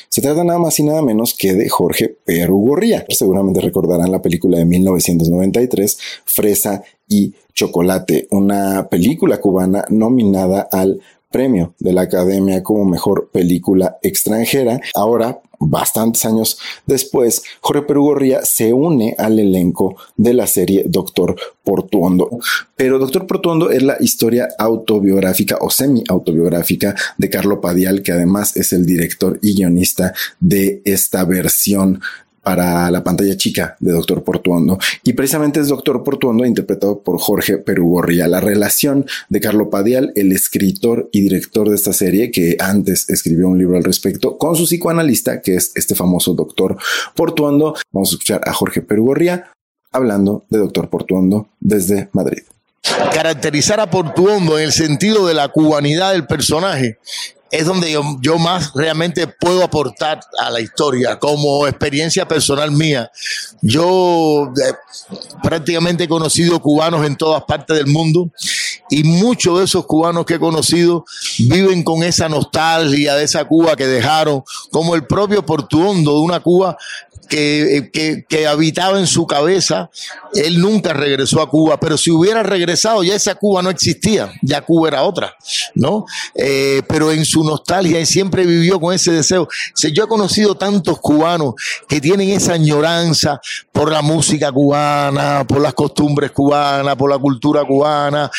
Se 0.10 0.22
trata 0.22 0.44
nada 0.44 0.60
más 0.60 0.80
y 0.80 0.84
nada 0.84 1.02
menos 1.02 1.34
que 1.34 1.54
de 1.54 1.70
Jorge 1.70 2.16
Perugorría. 2.24 3.06
Seguramente 3.10 3.62
recordarán 3.62 4.12
la 4.12 4.22
película 4.22 4.58
de 4.58 4.66
1993, 4.66 5.98
Fresa 6.26 6.84
y 7.08 7.34
Chocolate, 7.54 8.28
una 8.32 8.88
película 8.90 9.40
cubana 9.40 9.86
nominada 9.90 10.68
al 10.72 11.00
premio 11.32 11.74
de 11.80 11.92
la 11.92 12.04
Academia 12.04 12.64
como 12.64 12.86
mejor 12.86 13.30
película 13.32 13.98
extranjera. 14.02 14.80
Ahora, 14.94 15.42
bastantes 15.60 16.26
años 16.26 16.58
después, 16.86 17.44
Jorge 17.62 17.84
Perugorría 17.84 18.46
se 18.46 18.74
une 18.74 19.16
al 19.18 19.40
elenco 19.40 19.96
de 20.18 20.34
la 20.34 20.48
serie 20.48 20.84
Doctor 20.88 21.36
Portuondo. 21.64 22.30
Pero 22.76 23.00
Doctor 23.00 23.28
Portuondo 23.28 23.70
es 23.70 23.84
la 23.84 23.98
historia 24.00 24.50
autobiográfica 24.58 25.58
o 25.62 25.70
semi-autobiográfica 25.70 26.96
de 27.18 27.30
Carlo 27.30 27.62
Padial, 27.62 28.02
que 28.02 28.12
además 28.12 28.56
es 28.56 28.74
el 28.74 28.86
director 28.86 29.40
y 29.42 29.56
guionista 29.56 30.14
de 30.40 30.82
esta 30.86 31.26
versión 31.26 32.02
para 32.46 32.92
la 32.92 33.04
pantalla 33.04 33.36
chica 33.36 33.76
de 33.80 33.92
Doctor 33.92 34.24
Portuondo. 34.24 34.78
Y 35.04 35.14
precisamente 35.14 35.60
es 35.60 35.68
Doctor 35.68 36.04
Portuondo 36.04 36.46
interpretado 36.46 37.02
por 37.02 37.18
Jorge 37.20 37.58
Perugorría. 37.58 38.28
La 38.28 38.40
relación 38.40 39.08
de 39.30 39.42
Carlo 39.42 39.72
Padial, 39.72 40.14
el 40.16 40.32
escritor 40.32 41.10
y 41.12 41.22
director 41.22 41.68
de 41.68 41.76
esta 41.76 41.92
serie, 41.92 42.30
que 42.30 42.56
antes 42.60 43.10
escribió 43.10 43.48
un 43.48 43.58
libro 43.58 43.78
al 43.78 43.84
respecto, 43.84 44.38
con 44.38 44.56
su 44.56 44.66
psicoanalista, 44.66 45.42
que 45.42 45.56
es 45.56 45.72
este 45.74 45.96
famoso 45.96 46.36
Doctor 46.36 46.78
Portuondo. 47.16 47.76
Vamos 47.92 48.10
a 48.10 48.14
escuchar 48.14 48.42
a 48.46 48.54
Jorge 48.54 48.84
Perugorría 48.84 49.50
hablando 49.92 50.46
de 50.52 50.60
Doctor 50.60 50.88
Portuondo 50.90 51.50
desde 51.60 52.10
Madrid 52.14 52.44
caracterizar 53.14 53.80
a 53.80 53.90
Portuondo 53.90 54.60
en 54.60 54.66
el 54.66 54.72
sentido 54.72 55.26
de 55.26 55.34
la 55.34 55.48
cubanidad 55.50 56.12
del 56.12 56.28
personaje 56.28 57.00
es 57.56 57.66
donde 57.66 57.98
yo, 58.20 58.38
más 58.38 58.74
realmente 58.74 59.28
puedo 59.28 59.64
aportar 59.64 60.20
a 60.40 60.50
la 60.50 60.60
historia 60.60 61.18
como 61.18 61.66
experiencia 61.68 62.28
personal 62.28 62.70
mía. 62.72 63.10
Yo 63.62 64.52
eh, 64.62 64.74
prácticamente 65.42 66.04
he 66.04 66.08
conocido 66.08 66.62
cubanos 66.62 67.06
en 67.06 67.16
todas 67.16 67.44
partes 67.44 67.78
del 67.78 67.88
mundo 67.88 68.30
y 68.90 69.04
muchos 69.04 69.60
de 69.60 69.66
esos 69.66 69.86
cubanos 69.86 70.26
que 70.26 70.34
he 70.34 70.40
conocido 70.40 71.06
viven 71.40 71.84
con 71.84 72.04
esa 72.04 72.28
nostalgia 72.28 73.16
de 73.16 73.24
esa 73.24 73.46
Cuba 73.46 73.76
que 73.76 73.88
dejaron, 73.88 74.44
como 74.70 74.96
el 74.96 75.06
propio 75.08 75.46
Portuondo 75.46 76.12
de 76.12 76.20
una 76.20 76.42
Cuba 76.42 76.78
que, 77.28 78.24
que, 78.28 78.48
habitaba 78.48 79.00
en 79.00 79.08
su 79.08 79.26
cabeza, 79.26 79.90
él 80.34 80.60
nunca 80.60 80.94
regresó 80.94 81.42
a 81.42 81.50
Cuba, 81.50 81.80
pero 81.80 81.98
si 81.98 82.12
hubiera 82.12 82.44
regresado 82.44 83.04
ya 83.04 83.16
esa 83.16 83.36
Cuba 83.36 83.62
no 83.62 83.70
existía, 83.70 84.32
ya 84.42 84.62
Cuba 84.62 84.90
era 84.90 85.04
otra, 85.04 85.36
¿no? 85.74 86.06
Eh, 86.36 86.82
pero 86.88 87.12
en 87.12 87.26
su 87.26 87.44
nostalgia 87.46 88.00
y 88.00 88.06
siempre 88.06 88.46
vivió 88.46 88.80
con 88.80 88.94
ese 88.94 89.12
deseo. 89.12 89.48
yo 89.94 90.04
he 90.04 90.08
conocido 90.08 90.56
tantos 90.56 91.00
cubanos 91.00 91.54
que 91.88 92.02
tienen 92.02 92.30
esa 92.30 92.54
añoranza 92.54 93.40
por 93.72 93.92
la 93.92 94.02
música 94.02 94.52
cubana, 94.52 95.46
por 95.48 95.62
las 95.62 95.74
costumbres 95.74 96.32
cubanas, 96.32 96.96
por 96.96 97.10
la 97.10 97.18
cultura 97.18 97.64
cubana. 97.64 98.30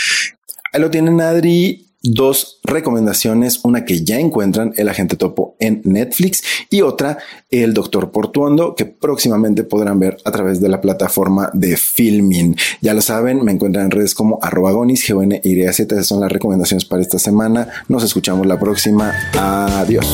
Ahí 0.72 0.80
lo 0.80 0.90
tienen 0.90 1.20
Adri 1.20 1.85
dos 2.14 2.60
recomendaciones, 2.64 3.60
una 3.64 3.84
que 3.84 4.04
ya 4.04 4.18
encuentran 4.18 4.72
el 4.76 4.88
agente 4.88 5.16
topo 5.16 5.56
en 5.58 5.82
Netflix 5.84 6.42
y 6.70 6.82
otra 6.82 7.18
el 7.50 7.74
doctor 7.74 8.10
Portuondo 8.10 8.74
que 8.74 8.84
próximamente 8.84 9.64
podrán 9.64 9.98
ver 9.98 10.18
a 10.24 10.30
través 10.30 10.60
de 10.60 10.68
la 10.68 10.80
plataforma 10.80 11.50
de 11.52 11.76
Filming. 11.76 12.56
Ya 12.80 12.94
lo 12.94 13.00
saben, 13.00 13.44
me 13.44 13.52
encuentran 13.52 13.86
en 13.86 13.90
redes 13.90 14.14
como 14.14 14.38
arroba 14.42 14.72
gonis, 14.72 15.08
y 15.08 15.60
Esas 15.60 16.06
son 16.06 16.20
las 16.20 16.32
recomendaciones 16.32 16.84
para 16.84 17.02
esta 17.02 17.18
semana. 17.18 17.68
Nos 17.88 18.02
escuchamos 18.02 18.46
la 18.46 18.58
próxima. 18.58 19.12
Adiós. 19.34 20.06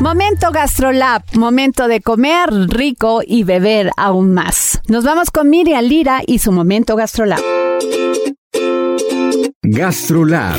Momento 0.00 0.52
Gastrolab, 0.52 1.22
momento 1.34 1.88
de 1.88 2.00
comer 2.00 2.50
rico 2.68 3.20
y 3.26 3.42
beber 3.42 3.90
aún 3.96 4.32
más. 4.32 4.80
Nos 4.86 5.04
vamos 5.04 5.30
con 5.30 5.50
Miriam 5.50 5.84
Lira 5.84 6.22
y 6.24 6.38
su 6.38 6.52
momento 6.52 6.94
Gastrolab. 6.94 7.40
Gastrolab 9.62 10.58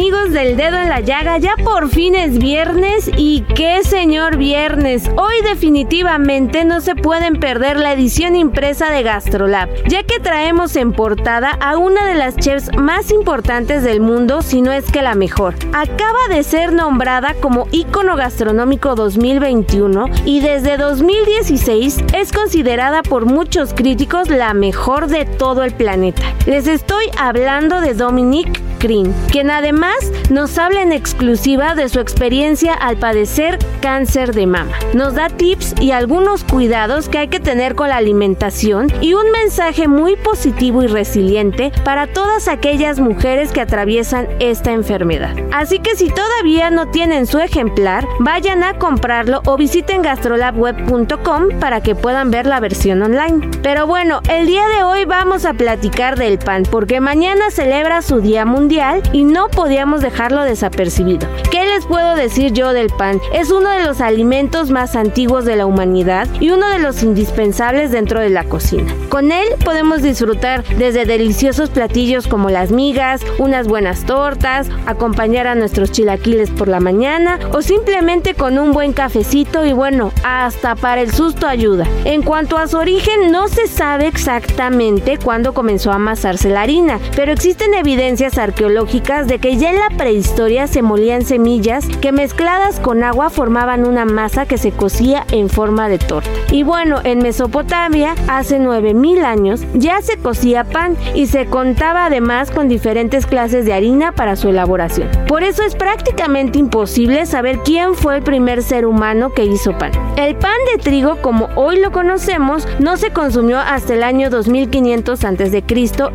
Amigos 0.00 0.32
del 0.32 0.56
dedo 0.56 0.78
en 0.78 0.88
la 0.88 1.00
llaga, 1.00 1.36
ya 1.36 1.56
por 1.62 1.90
fin 1.90 2.14
es 2.14 2.38
viernes 2.38 3.10
y 3.18 3.42
qué 3.54 3.84
señor 3.84 4.38
viernes. 4.38 5.10
Hoy 5.18 5.34
definitivamente 5.44 6.64
no 6.64 6.80
se 6.80 6.94
pueden 6.94 7.38
perder 7.38 7.76
la 7.76 7.92
edición 7.92 8.34
impresa 8.34 8.90
de 8.90 9.02
Gastrolab, 9.02 9.68
ya 9.88 10.02
que 10.04 10.18
traemos 10.18 10.74
en 10.76 10.94
portada 10.94 11.50
a 11.60 11.76
una 11.76 12.06
de 12.06 12.14
las 12.14 12.36
chefs 12.36 12.74
más 12.78 13.10
importantes 13.10 13.82
del 13.82 14.00
mundo, 14.00 14.40
si 14.40 14.62
no 14.62 14.72
es 14.72 14.90
que 14.90 15.02
la 15.02 15.14
mejor. 15.14 15.54
Acaba 15.74 16.28
de 16.30 16.44
ser 16.44 16.72
nombrada 16.72 17.34
como 17.34 17.68
ícono 17.70 18.16
gastronómico 18.16 18.94
2021 18.94 20.06
y 20.24 20.40
desde 20.40 20.78
2016 20.78 22.04
es 22.14 22.32
considerada 22.32 23.02
por 23.02 23.26
muchos 23.26 23.74
críticos 23.74 24.30
la 24.30 24.54
mejor 24.54 25.08
de 25.08 25.26
todo 25.26 25.62
el 25.62 25.74
planeta. 25.74 26.22
Les 26.46 26.66
estoy 26.68 27.04
hablando 27.18 27.82
de 27.82 27.92
Dominique 27.92 28.62
Green, 28.80 29.14
quien 29.30 29.50
además 29.50 29.89
nos 30.30 30.58
habla 30.58 30.82
en 30.82 30.92
exclusiva 30.92 31.74
de 31.74 31.88
su 31.88 32.00
experiencia 32.00 32.74
al 32.74 32.96
padecer 32.96 33.58
cáncer 33.80 34.34
de 34.34 34.46
mama. 34.46 34.72
Nos 34.94 35.14
da 35.14 35.28
tips 35.28 35.74
y 35.80 35.92
algunos 35.92 36.44
cuidados 36.44 37.08
que 37.08 37.18
hay 37.18 37.28
que 37.28 37.40
tener 37.40 37.74
con 37.74 37.88
la 37.88 37.96
alimentación 37.96 38.92
y 39.00 39.14
un 39.14 39.30
mensaje 39.30 39.88
muy 39.88 40.16
positivo 40.16 40.82
y 40.82 40.86
resiliente 40.86 41.72
para 41.84 42.06
todas 42.06 42.48
aquellas 42.48 43.00
mujeres 43.00 43.52
que 43.52 43.60
atraviesan 43.60 44.28
esta 44.38 44.72
enfermedad. 44.72 45.34
Así 45.52 45.78
que 45.78 45.96
si 45.96 46.08
todavía 46.08 46.70
no 46.70 46.88
tienen 46.90 47.26
su 47.26 47.38
ejemplar, 47.38 48.06
vayan 48.18 48.62
a 48.62 48.78
comprarlo 48.78 49.42
o 49.46 49.56
visiten 49.56 50.02
gastrolabweb.com 50.02 51.58
para 51.58 51.80
que 51.80 51.94
puedan 51.94 52.30
ver 52.30 52.46
la 52.46 52.60
versión 52.60 53.02
online. 53.02 53.50
Pero 53.62 53.86
bueno, 53.86 54.20
el 54.28 54.46
día 54.46 54.66
de 54.68 54.82
hoy 54.82 55.04
vamos 55.04 55.44
a 55.44 55.54
platicar 55.54 56.18
del 56.18 56.38
pan 56.38 56.64
porque 56.70 57.00
mañana 57.00 57.50
celebra 57.50 58.02
su 58.02 58.20
Día 58.20 58.44
Mundial 58.44 59.02
y 59.12 59.24
no 59.24 59.48
dejarlo 59.80 60.42
desapercibido. 60.42 61.26
¿Qué 61.50 61.64
les 61.64 61.86
puedo 61.86 62.14
decir 62.14 62.52
yo 62.52 62.74
del 62.74 62.90
pan? 62.90 63.18
Es 63.32 63.50
uno 63.50 63.70
de 63.70 63.82
los 63.82 64.02
alimentos 64.02 64.70
más 64.70 64.94
antiguos 64.94 65.46
de 65.46 65.56
la 65.56 65.64
humanidad 65.64 66.28
y 66.38 66.50
uno 66.50 66.68
de 66.68 66.78
los 66.78 67.02
indispensables 67.02 67.90
dentro 67.90 68.20
de 68.20 68.28
la 68.28 68.44
cocina. 68.44 68.94
Con 69.08 69.32
él 69.32 69.48
podemos 69.64 70.02
disfrutar 70.02 70.64
desde 70.76 71.06
deliciosos 71.06 71.70
platillos 71.70 72.26
como 72.26 72.50
las 72.50 72.70
migas, 72.70 73.22
unas 73.38 73.68
buenas 73.68 74.04
tortas, 74.04 74.68
acompañar 74.84 75.46
a 75.46 75.54
nuestros 75.54 75.90
chilaquiles 75.90 76.50
por 76.50 76.68
la 76.68 76.80
mañana 76.80 77.38
o 77.52 77.62
simplemente 77.62 78.34
con 78.34 78.58
un 78.58 78.72
buen 78.72 78.92
cafecito 78.92 79.64
y 79.64 79.72
bueno, 79.72 80.12
hasta 80.24 80.74
para 80.74 81.00
el 81.00 81.10
susto 81.10 81.46
ayuda. 81.46 81.86
En 82.04 82.22
cuanto 82.22 82.58
a 82.58 82.68
su 82.68 82.76
origen, 82.76 83.32
no 83.32 83.48
se 83.48 83.66
sabe 83.66 84.08
exactamente 84.08 85.16
cuándo 85.16 85.54
comenzó 85.54 85.90
a 85.90 85.94
amasarse 85.94 86.50
la 86.50 86.62
harina, 86.62 87.00
pero 87.16 87.32
existen 87.32 87.72
evidencias 87.72 88.36
arqueológicas 88.36 89.26
de 89.26 89.38
que 89.38 89.56
ya 89.60 89.72
en 89.72 89.78
la 89.78 89.90
prehistoria 89.90 90.66
se 90.66 90.80
molían 90.80 91.22
semillas 91.22 91.86
que 92.00 92.12
mezcladas 92.12 92.80
con 92.80 93.04
agua 93.04 93.28
formaban 93.28 93.86
una 93.86 94.06
masa 94.06 94.46
que 94.46 94.56
se 94.56 94.70
cocía 94.72 95.26
en 95.32 95.50
forma 95.50 95.90
de 95.90 95.98
torta. 95.98 96.30
Y 96.50 96.62
bueno, 96.62 97.00
en 97.04 97.18
Mesopotamia, 97.18 98.14
hace 98.26 98.58
9000 98.58 99.22
años, 99.22 99.60
ya 99.74 100.00
se 100.00 100.16
cocía 100.16 100.64
pan 100.64 100.96
y 101.14 101.26
se 101.26 101.44
contaba 101.44 102.06
además 102.06 102.50
con 102.50 102.68
diferentes 102.68 103.26
clases 103.26 103.66
de 103.66 103.74
harina 103.74 104.12
para 104.12 104.34
su 104.34 104.48
elaboración. 104.48 105.10
Por 105.28 105.42
eso 105.42 105.62
es 105.62 105.74
prácticamente 105.74 106.58
imposible 106.58 107.26
saber 107.26 107.58
quién 107.58 107.94
fue 107.94 108.16
el 108.16 108.22
primer 108.22 108.62
ser 108.62 108.86
humano 108.86 109.34
que 109.34 109.44
hizo 109.44 109.76
pan. 109.76 109.92
El 110.16 110.36
pan 110.36 110.56
de 110.72 110.82
trigo, 110.82 111.20
como 111.20 111.50
hoy 111.54 111.78
lo 111.78 111.92
conocemos, 111.92 112.66
no 112.78 112.96
se 112.96 113.10
consumió 113.10 113.58
hasta 113.58 113.92
el 113.92 114.04
año 114.04 114.30
2500 114.30 115.22
a.C. 115.22 115.64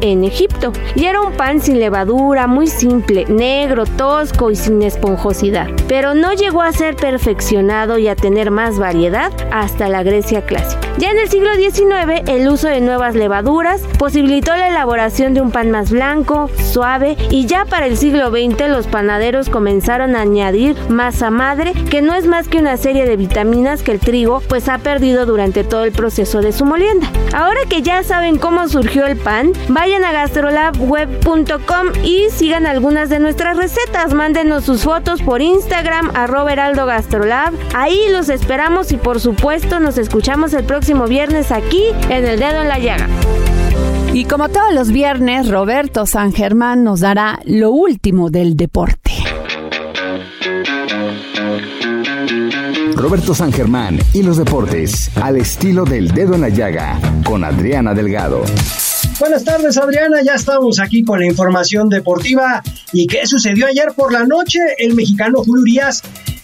en 0.01 0.23
Egipto 0.23 0.73
y 0.95 1.05
era 1.05 1.21
un 1.21 1.33
pan 1.33 1.61
sin 1.61 1.79
levadura, 1.79 2.47
muy 2.47 2.65
simple 2.65 3.27
negro, 3.35 3.85
tosco 3.85 4.51
y 4.51 4.55
sin 4.55 4.81
esponjosidad, 4.81 5.67
pero 5.87 6.13
no 6.13 6.33
llegó 6.33 6.61
a 6.61 6.71
ser 6.71 6.95
perfeccionado 6.95 7.97
y 7.97 8.07
a 8.07 8.15
tener 8.15 8.51
más 8.51 8.79
variedad 8.79 9.31
hasta 9.51 9.89
la 9.89 10.03
Grecia 10.03 10.45
clásica. 10.45 10.84
Ya 10.97 11.11
en 11.11 11.19
el 11.19 11.29
siglo 11.29 11.53
XIX, 11.55 12.23
el 12.29 12.47
uso 12.47 12.69
de 12.69 12.79
nuevas 12.79 13.15
levaduras 13.15 13.81
posibilitó 13.99 14.55
la 14.55 14.69
elaboración 14.69 15.33
de 15.33 15.41
un 15.41 15.51
pan 15.51 15.69
más 15.69 15.91
blanco, 15.91 16.49
suave, 16.71 17.17
y 17.29 17.47
ya 17.47 17.65
para 17.65 17.85
el 17.85 17.97
siglo 17.97 18.29
XX 18.29 18.69
los 18.69 18.87
panaderos 18.87 19.49
comenzaron 19.49 20.15
a 20.15 20.21
añadir 20.21 20.77
masa 20.87 21.31
madre, 21.31 21.73
que 21.89 22.01
no 22.01 22.13
es 22.13 22.27
más 22.27 22.47
que 22.47 22.59
una 22.59 22.77
serie 22.77 23.05
de 23.05 23.17
vitaminas 23.17 23.83
que 23.83 23.91
el 23.91 23.99
trigo 23.99 24.41
pues 24.47 24.69
ha 24.69 24.77
perdido 24.77 25.25
durante 25.25 25.65
todo 25.65 25.83
el 25.83 25.91
proceso 25.91 26.41
de 26.41 26.53
su 26.53 26.63
molienda. 26.63 27.11
Ahora 27.33 27.59
que 27.67 27.81
ya 27.81 28.01
saben 28.03 28.37
cómo 28.37 28.69
surgió 28.69 29.05
el 29.05 29.17
pan, 29.17 29.51
vayan 29.67 30.05
a 30.05 30.13
gastrolabweb.com 30.13 31.87
y 32.05 32.29
sigan 32.29 32.65
algunos 32.65 33.09
de 33.09 33.19
nuestras 33.19 33.57
recetas. 33.57 34.13
Mándenos 34.13 34.63
sus 34.63 34.83
fotos 34.83 35.21
por 35.21 35.41
Instagram, 35.41 36.11
arroba 36.15 36.53
Heraldo 36.53 36.85
Gastrolab. 36.85 37.53
Ahí 37.73 37.99
los 38.11 38.29
esperamos 38.29 38.93
y 38.93 38.97
por 38.97 39.19
supuesto 39.19 39.81
nos 39.81 39.97
escuchamos 39.97 40.53
el 40.53 40.63
próximo 40.63 40.84
viernes 40.93 41.51
aquí 41.51 41.83
en 42.09 42.25
El 42.25 42.39
Dedo 42.39 42.61
en 42.61 42.67
la 42.67 42.77
Llaga. 42.77 43.09
Y 44.13 44.25
como 44.25 44.49
todos 44.49 44.73
los 44.73 44.91
viernes, 44.91 45.49
Roberto 45.49 46.05
San 46.05 46.31
Germán 46.31 46.83
nos 46.83 46.99
dará 46.99 47.39
lo 47.43 47.71
último 47.71 48.29
del 48.29 48.55
deporte. 48.55 49.11
Roberto 52.95 53.33
San 53.33 53.51
Germán 53.51 53.99
y 54.13 54.21
los 54.21 54.37
deportes 54.37 55.09
al 55.15 55.37
estilo 55.37 55.85
del 55.85 56.09
dedo 56.09 56.35
en 56.35 56.41
la 56.41 56.49
llaga 56.49 56.99
con 57.25 57.43
Adriana 57.43 57.93
Delgado. 57.93 58.43
Buenas 59.19 59.43
tardes, 59.43 59.77
Adriana. 59.77 60.21
Ya 60.23 60.35
estamos 60.35 60.79
aquí 60.79 61.03
con 61.03 61.19
la 61.19 61.25
información 61.25 61.89
deportiva. 61.89 62.61
¿Y 62.93 63.07
qué 63.07 63.25
sucedió 63.25 63.65
ayer 63.67 63.93
por 63.95 64.13
la 64.13 64.25
noche? 64.25 64.59
El 64.77 64.93
mexicano 64.93 65.39
Julio 65.43 65.63
Urias 65.63 66.03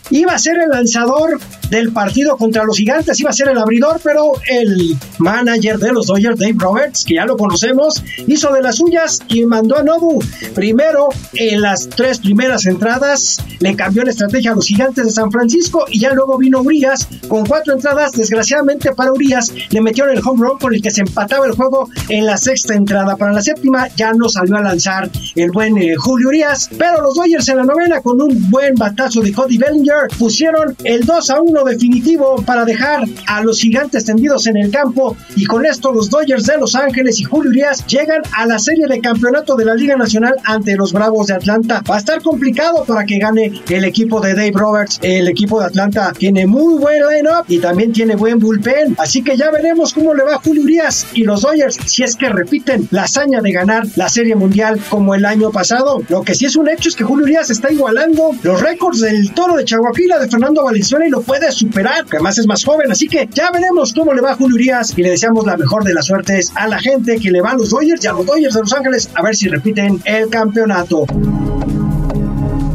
iba 0.09 0.33
a 0.33 0.39
ser 0.39 0.57
el 0.57 0.69
lanzador 0.69 1.39
del 1.71 1.93
partido 1.93 2.35
contra 2.35 2.65
los 2.65 2.77
gigantes, 2.77 3.19
iba 3.21 3.29
a 3.29 3.33
ser 3.33 3.47
el 3.47 3.57
abridor, 3.57 3.99
pero 4.03 4.33
el 4.47 4.95
manager 5.19 5.79
de 5.79 5.93
los 5.93 6.07
Dodgers, 6.07 6.37
Dave 6.37 6.55
Roberts, 6.57 7.05
que 7.05 7.15
ya 7.15 7.25
lo 7.25 7.37
conocemos, 7.37 8.03
hizo 8.27 8.51
de 8.51 8.61
las 8.61 8.75
suyas 8.75 9.21
y 9.29 9.45
mandó 9.45 9.77
a 9.77 9.83
Nobu. 9.83 10.21
Primero, 10.53 11.07
en 11.33 11.61
las 11.61 11.87
tres 11.87 12.19
primeras 12.19 12.65
entradas, 12.65 13.37
le 13.59 13.75
cambió 13.75 14.03
la 14.03 14.11
estrategia 14.11 14.51
a 14.51 14.55
los 14.55 14.67
gigantes 14.67 15.05
de 15.05 15.11
San 15.11 15.31
Francisco 15.31 15.85
y 15.89 15.99
ya 15.99 16.13
luego 16.13 16.37
vino 16.37 16.59
Urias 16.59 17.07
con 17.29 17.45
cuatro 17.45 17.73
entradas. 17.73 18.11
Desgraciadamente 18.11 18.91
para 18.93 19.13
Urias, 19.13 19.53
le 19.69 19.81
metieron 19.81 20.15
el 20.15 20.21
home 20.25 20.45
run 20.45 20.59
con 20.59 20.73
el 20.73 20.81
que 20.81 20.91
se 20.91 21.01
empataba 21.01 21.45
el 21.45 21.53
juego 21.53 21.89
en 22.09 22.25
la 22.25 22.35
sexta 22.35 22.75
entrada. 22.75 23.15
Para 23.15 23.31
la 23.31 23.41
séptima, 23.41 23.87
ya 23.95 24.11
no 24.11 24.27
salió 24.27 24.57
a 24.57 24.61
lanzar 24.61 25.09
el 25.35 25.51
buen 25.51 25.77
eh, 25.77 25.95
Julio 25.95 26.27
Urias, 26.27 26.69
pero 26.77 27.01
los 27.01 27.15
Dodgers 27.15 27.47
en 27.47 27.57
la 27.57 27.63
novena, 27.63 28.01
con 28.01 28.21
un 28.21 28.49
buen 28.49 28.75
batazo 28.75 29.21
de 29.21 29.31
Cody 29.31 29.57
Bellinger, 29.57 30.09
pusieron 30.19 30.75
el 30.83 31.05
2 31.05 31.29
a 31.29 31.39
1 31.39 31.60
definitivo 31.65 32.43
para 32.45 32.65
dejar 32.65 33.03
a 33.27 33.43
los 33.43 33.59
gigantes 33.59 34.05
tendidos 34.05 34.47
en 34.47 34.57
el 34.57 34.71
campo 34.71 35.15
y 35.35 35.45
con 35.45 35.65
esto 35.65 35.91
los 35.91 36.09
Dodgers 36.09 36.45
de 36.45 36.57
Los 36.57 36.75
Ángeles 36.75 37.19
y 37.19 37.23
Julio 37.23 37.51
Urias 37.51 37.85
llegan 37.87 38.21
a 38.33 38.45
la 38.45 38.59
serie 38.59 38.87
de 38.87 38.99
campeonato 38.99 39.55
de 39.55 39.65
la 39.65 39.75
Liga 39.75 39.95
Nacional 39.95 40.35
ante 40.43 40.75
los 40.75 40.93
Bravos 40.93 41.27
de 41.27 41.35
Atlanta. 41.35 41.81
Va 41.89 41.95
a 41.95 41.99
estar 41.99 42.21
complicado 42.21 42.83
para 42.85 43.05
que 43.05 43.19
gane 43.19 43.51
el 43.69 43.85
equipo 43.85 44.21
de 44.21 44.33
Dave 44.33 44.51
Roberts. 44.53 44.99
El 45.01 45.27
equipo 45.27 45.59
de 45.59 45.67
Atlanta 45.67 46.13
tiene 46.17 46.45
muy 46.45 46.75
buen 46.75 47.01
line-up 47.07 47.45
y 47.47 47.59
también 47.59 47.93
tiene 47.93 48.15
buen 48.15 48.39
bullpen. 48.39 48.95
Así 48.97 49.23
que 49.23 49.37
ya 49.37 49.51
veremos 49.51 49.93
cómo 49.93 50.13
le 50.13 50.23
va 50.23 50.37
Julio 50.37 50.63
Urias 50.63 51.07
y 51.13 51.23
los 51.23 51.41
Dodgers 51.41 51.77
si 51.85 52.03
es 52.03 52.15
que 52.15 52.29
repiten 52.29 52.87
la 52.91 53.03
hazaña 53.03 53.41
de 53.41 53.51
ganar 53.51 53.85
la 53.95 54.09
Serie 54.09 54.35
Mundial 54.35 54.79
como 54.89 55.15
el 55.15 55.25
año 55.25 55.51
pasado. 55.51 56.01
Lo 56.09 56.23
que 56.23 56.35
sí 56.35 56.45
es 56.45 56.55
un 56.55 56.69
hecho 56.69 56.89
es 56.89 56.95
que 56.95 57.03
Julio 57.03 57.25
Urias 57.25 57.49
está 57.49 57.71
igualando 57.71 58.31
los 58.43 58.61
récords 58.61 59.01
del 59.01 59.31
Toro 59.33 59.55
de 59.55 59.65
Chihuahua 59.65 59.91
de 60.19 60.29
Fernando 60.29 60.63
Valenzuela 60.63 61.07
y 61.07 61.09
lo 61.09 61.21
puede 61.21 61.50
superar, 61.51 62.05
que 62.05 62.17
además 62.17 62.37
es 62.37 62.47
más 62.47 62.63
joven. 62.63 62.91
Así 62.91 63.07
que 63.07 63.27
ya 63.31 63.51
veremos 63.51 63.93
cómo 63.93 64.13
le 64.13 64.21
va 64.21 64.31
a 64.31 64.35
Julio 64.35 64.55
Urias 64.55 64.93
y 64.97 65.03
le 65.03 65.11
deseamos 65.11 65.45
la 65.45 65.57
mejor 65.57 65.83
de 65.83 65.93
las 65.93 66.05
suertes 66.05 66.51
a 66.55 66.67
la 66.67 66.79
gente 66.79 67.19
que 67.19 67.31
le 67.31 67.41
va 67.41 67.51
a 67.51 67.55
los 67.55 67.69
Dodgers 67.69 68.03
y 68.03 68.07
a 68.07 68.13
los 68.13 68.25
Dodgers 68.25 68.53
de 68.53 68.61
Los 68.61 68.73
Ángeles 68.73 69.09
a 69.15 69.21
ver 69.21 69.35
si 69.35 69.47
repiten 69.47 70.01
el 70.05 70.29
campeonato. 70.29 71.05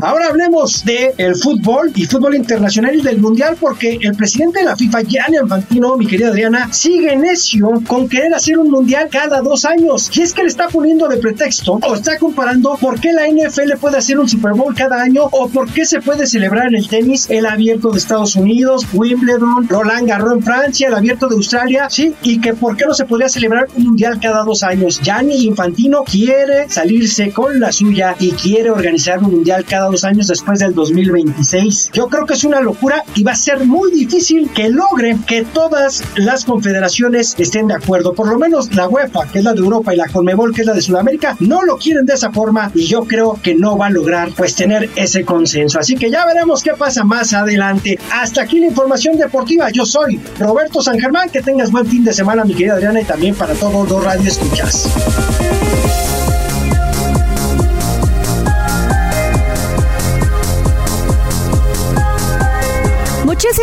Ahora 0.02 0.26
hablemos 0.26 0.84
de 0.84 1.14
el 1.16 1.34
fútbol 1.36 1.90
y 1.94 2.04
fútbol 2.04 2.34
internacional 2.34 2.94
y 2.94 3.00
del 3.00 3.18
mundial 3.18 3.56
porque 3.58 3.98
el 4.02 4.14
presidente 4.14 4.58
de 4.58 4.66
la 4.66 4.76
FIFA, 4.76 5.00
Gianni 5.02 5.38
Infantino, 5.42 5.96
mi 5.96 6.06
querida 6.06 6.28
Adriana, 6.28 6.70
sigue 6.70 7.16
necio 7.16 7.70
con 7.86 8.06
querer 8.06 8.34
hacer 8.34 8.58
un 8.58 8.70
mundial 8.70 9.08
cada 9.10 9.40
dos 9.40 9.64
años. 9.64 10.10
Y 10.14 10.20
es 10.20 10.34
que 10.34 10.42
le 10.42 10.48
está 10.48 10.68
poniendo 10.68 11.08
de 11.08 11.16
pretexto 11.16 11.78
o 11.82 11.94
está 11.94 12.18
comparando 12.18 12.76
por 12.78 13.00
qué 13.00 13.14
la 13.14 13.26
NFL 13.26 13.78
puede 13.80 13.96
hacer 13.96 14.18
un 14.18 14.28
Super 14.28 14.52
Bowl 14.52 14.74
cada 14.74 15.00
año 15.00 15.24
o 15.32 15.48
por 15.48 15.72
qué 15.72 15.86
se 15.86 16.02
puede 16.02 16.26
celebrar 16.26 16.66
en 16.66 16.74
el 16.74 16.88
tenis 16.88 17.30
el 17.30 17.46
abierto 17.46 17.90
de 17.90 17.98
Estados 17.98 18.36
Unidos, 18.36 18.86
Wimbledon, 18.92 19.66
Roland 19.66 20.08
Garros 20.08 20.34
en 20.34 20.42
Francia, 20.42 20.88
el 20.88 20.94
abierto 20.94 21.26
de 21.26 21.36
Australia, 21.36 21.88
sí, 21.88 22.14
y 22.22 22.38
que 22.40 22.52
por 22.52 22.76
qué 22.76 22.84
no 22.84 22.92
se 22.92 23.06
podría 23.06 23.30
celebrar 23.30 23.68
un 23.74 23.84
mundial 23.84 24.20
cada 24.20 24.44
dos 24.44 24.62
años. 24.62 25.00
Gianni 25.02 25.46
Infantino 25.46 26.04
quiere 26.04 26.68
salirse 26.68 27.30
con 27.30 27.58
la 27.60 27.72
suya 27.72 28.14
y 28.20 28.32
quiere 28.32 28.70
organizar 28.70 29.20
un 29.20 29.30
mundial 29.30 29.64
cada 29.64 29.85
dos 29.86 30.04
años 30.04 30.28
después 30.28 30.58
del 30.58 30.74
2026. 30.74 31.90
Yo 31.92 32.08
creo 32.08 32.26
que 32.26 32.34
es 32.34 32.44
una 32.44 32.60
locura 32.60 33.02
y 33.14 33.22
va 33.22 33.32
a 33.32 33.36
ser 33.36 33.64
muy 33.64 33.90
difícil 33.90 34.50
que 34.50 34.68
logre 34.68 35.16
que 35.26 35.42
todas 35.42 36.02
las 36.16 36.44
confederaciones 36.44 37.34
estén 37.38 37.68
de 37.68 37.74
acuerdo. 37.74 38.14
Por 38.14 38.28
lo 38.28 38.38
menos 38.38 38.74
la 38.74 38.88
UEFA, 38.88 39.26
que 39.32 39.38
es 39.38 39.44
la 39.44 39.52
de 39.52 39.60
Europa, 39.60 39.94
y 39.94 39.96
la 39.96 40.08
Conmebol, 40.08 40.54
que 40.54 40.62
es 40.62 40.66
la 40.66 40.74
de 40.74 40.82
Sudamérica, 40.82 41.36
no 41.40 41.62
lo 41.62 41.76
quieren 41.76 42.06
de 42.06 42.14
esa 42.14 42.30
forma 42.32 42.70
y 42.74 42.86
yo 42.86 43.04
creo 43.04 43.38
que 43.42 43.54
no 43.54 43.76
va 43.76 43.86
a 43.86 43.90
lograr 43.90 44.30
pues 44.36 44.54
tener 44.54 44.90
ese 44.96 45.24
consenso. 45.24 45.78
Así 45.78 45.96
que 45.96 46.10
ya 46.10 46.26
veremos 46.26 46.62
qué 46.62 46.72
pasa 46.72 47.04
más 47.04 47.32
adelante. 47.32 47.98
Hasta 48.12 48.42
aquí 48.42 48.60
la 48.60 48.66
información 48.66 49.16
deportiva. 49.16 49.70
Yo 49.70 49.84
soy 49.84 50.20
Roberto 50.38 50.82
San 50.82 50.98
Germán. 50.98 51.30
Que 51.30 51.42
tengas 51.42 51.70
buen 51.70 51.86
fin 51.86 52.04
de 52.04 52.12
semana, 52.12 52.44
mi 52.44 52.54
querida 52.54 52.74
Adriana, 52.74 53.00
y 53.00 53.04
también 53.04 53.34
para 53.34 53.54
todos 53.54 53.88
los 53.88 54.04
radio 54.04 54.28
escuchas. 54.28 54.88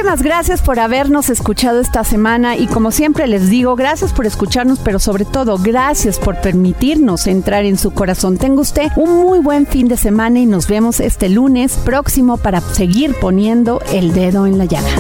Muchísimas 0.04 0.22
gracias 0.22 0.62
por 0.62 0.80
habernos 0.82 1.30
escuchado 1.30 1.80
esta 1.80 2.04
semana 2.04 2.58
y 2.58 2.68
como 2.68 2.92
siempre 2.92 3.26
les 3.26 3.50
digo, 3.50 3.78
gracias 3.78 4.12
por 4.12 4.26
escucharnos, 4.26 4.80
pero 4.80 5.00
sobre 5.00 5.24
todo 5.24 5.58
gracias 5.58 6.20
por 6.20 6.42
permitirnos 6.42 7.26
entrar 7.26 7.64
en 7.64 7.78
su 7.78 7.92
corazón. 7.92 8.38
Tenga 8.38 8.60
usted 8.60 8.90
un 8.98 9.22
muy 9.22 9.40
buen 9.40 9.66
fin 9.66 9.88
de 9.88 9.96
semana 9.96 10.40
y 10.40 10.46
nos 10.46 10.68
vemos 10.68 11.00
este 11.00 11.30
lunes 11.30 11.78
próximo 11.86 12.36
para 12.36 12.60
seguir 12.60 13.16
poniendo 13.22 13.82
el 13.94 14.14
dedo 14.14 14.46
en 14.46 14.58
la 14.58 14.66
llaga. 14.66 14.92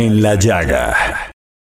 En 0.00 0.22
la 0.22 0.34
llaga. 0.34 1.30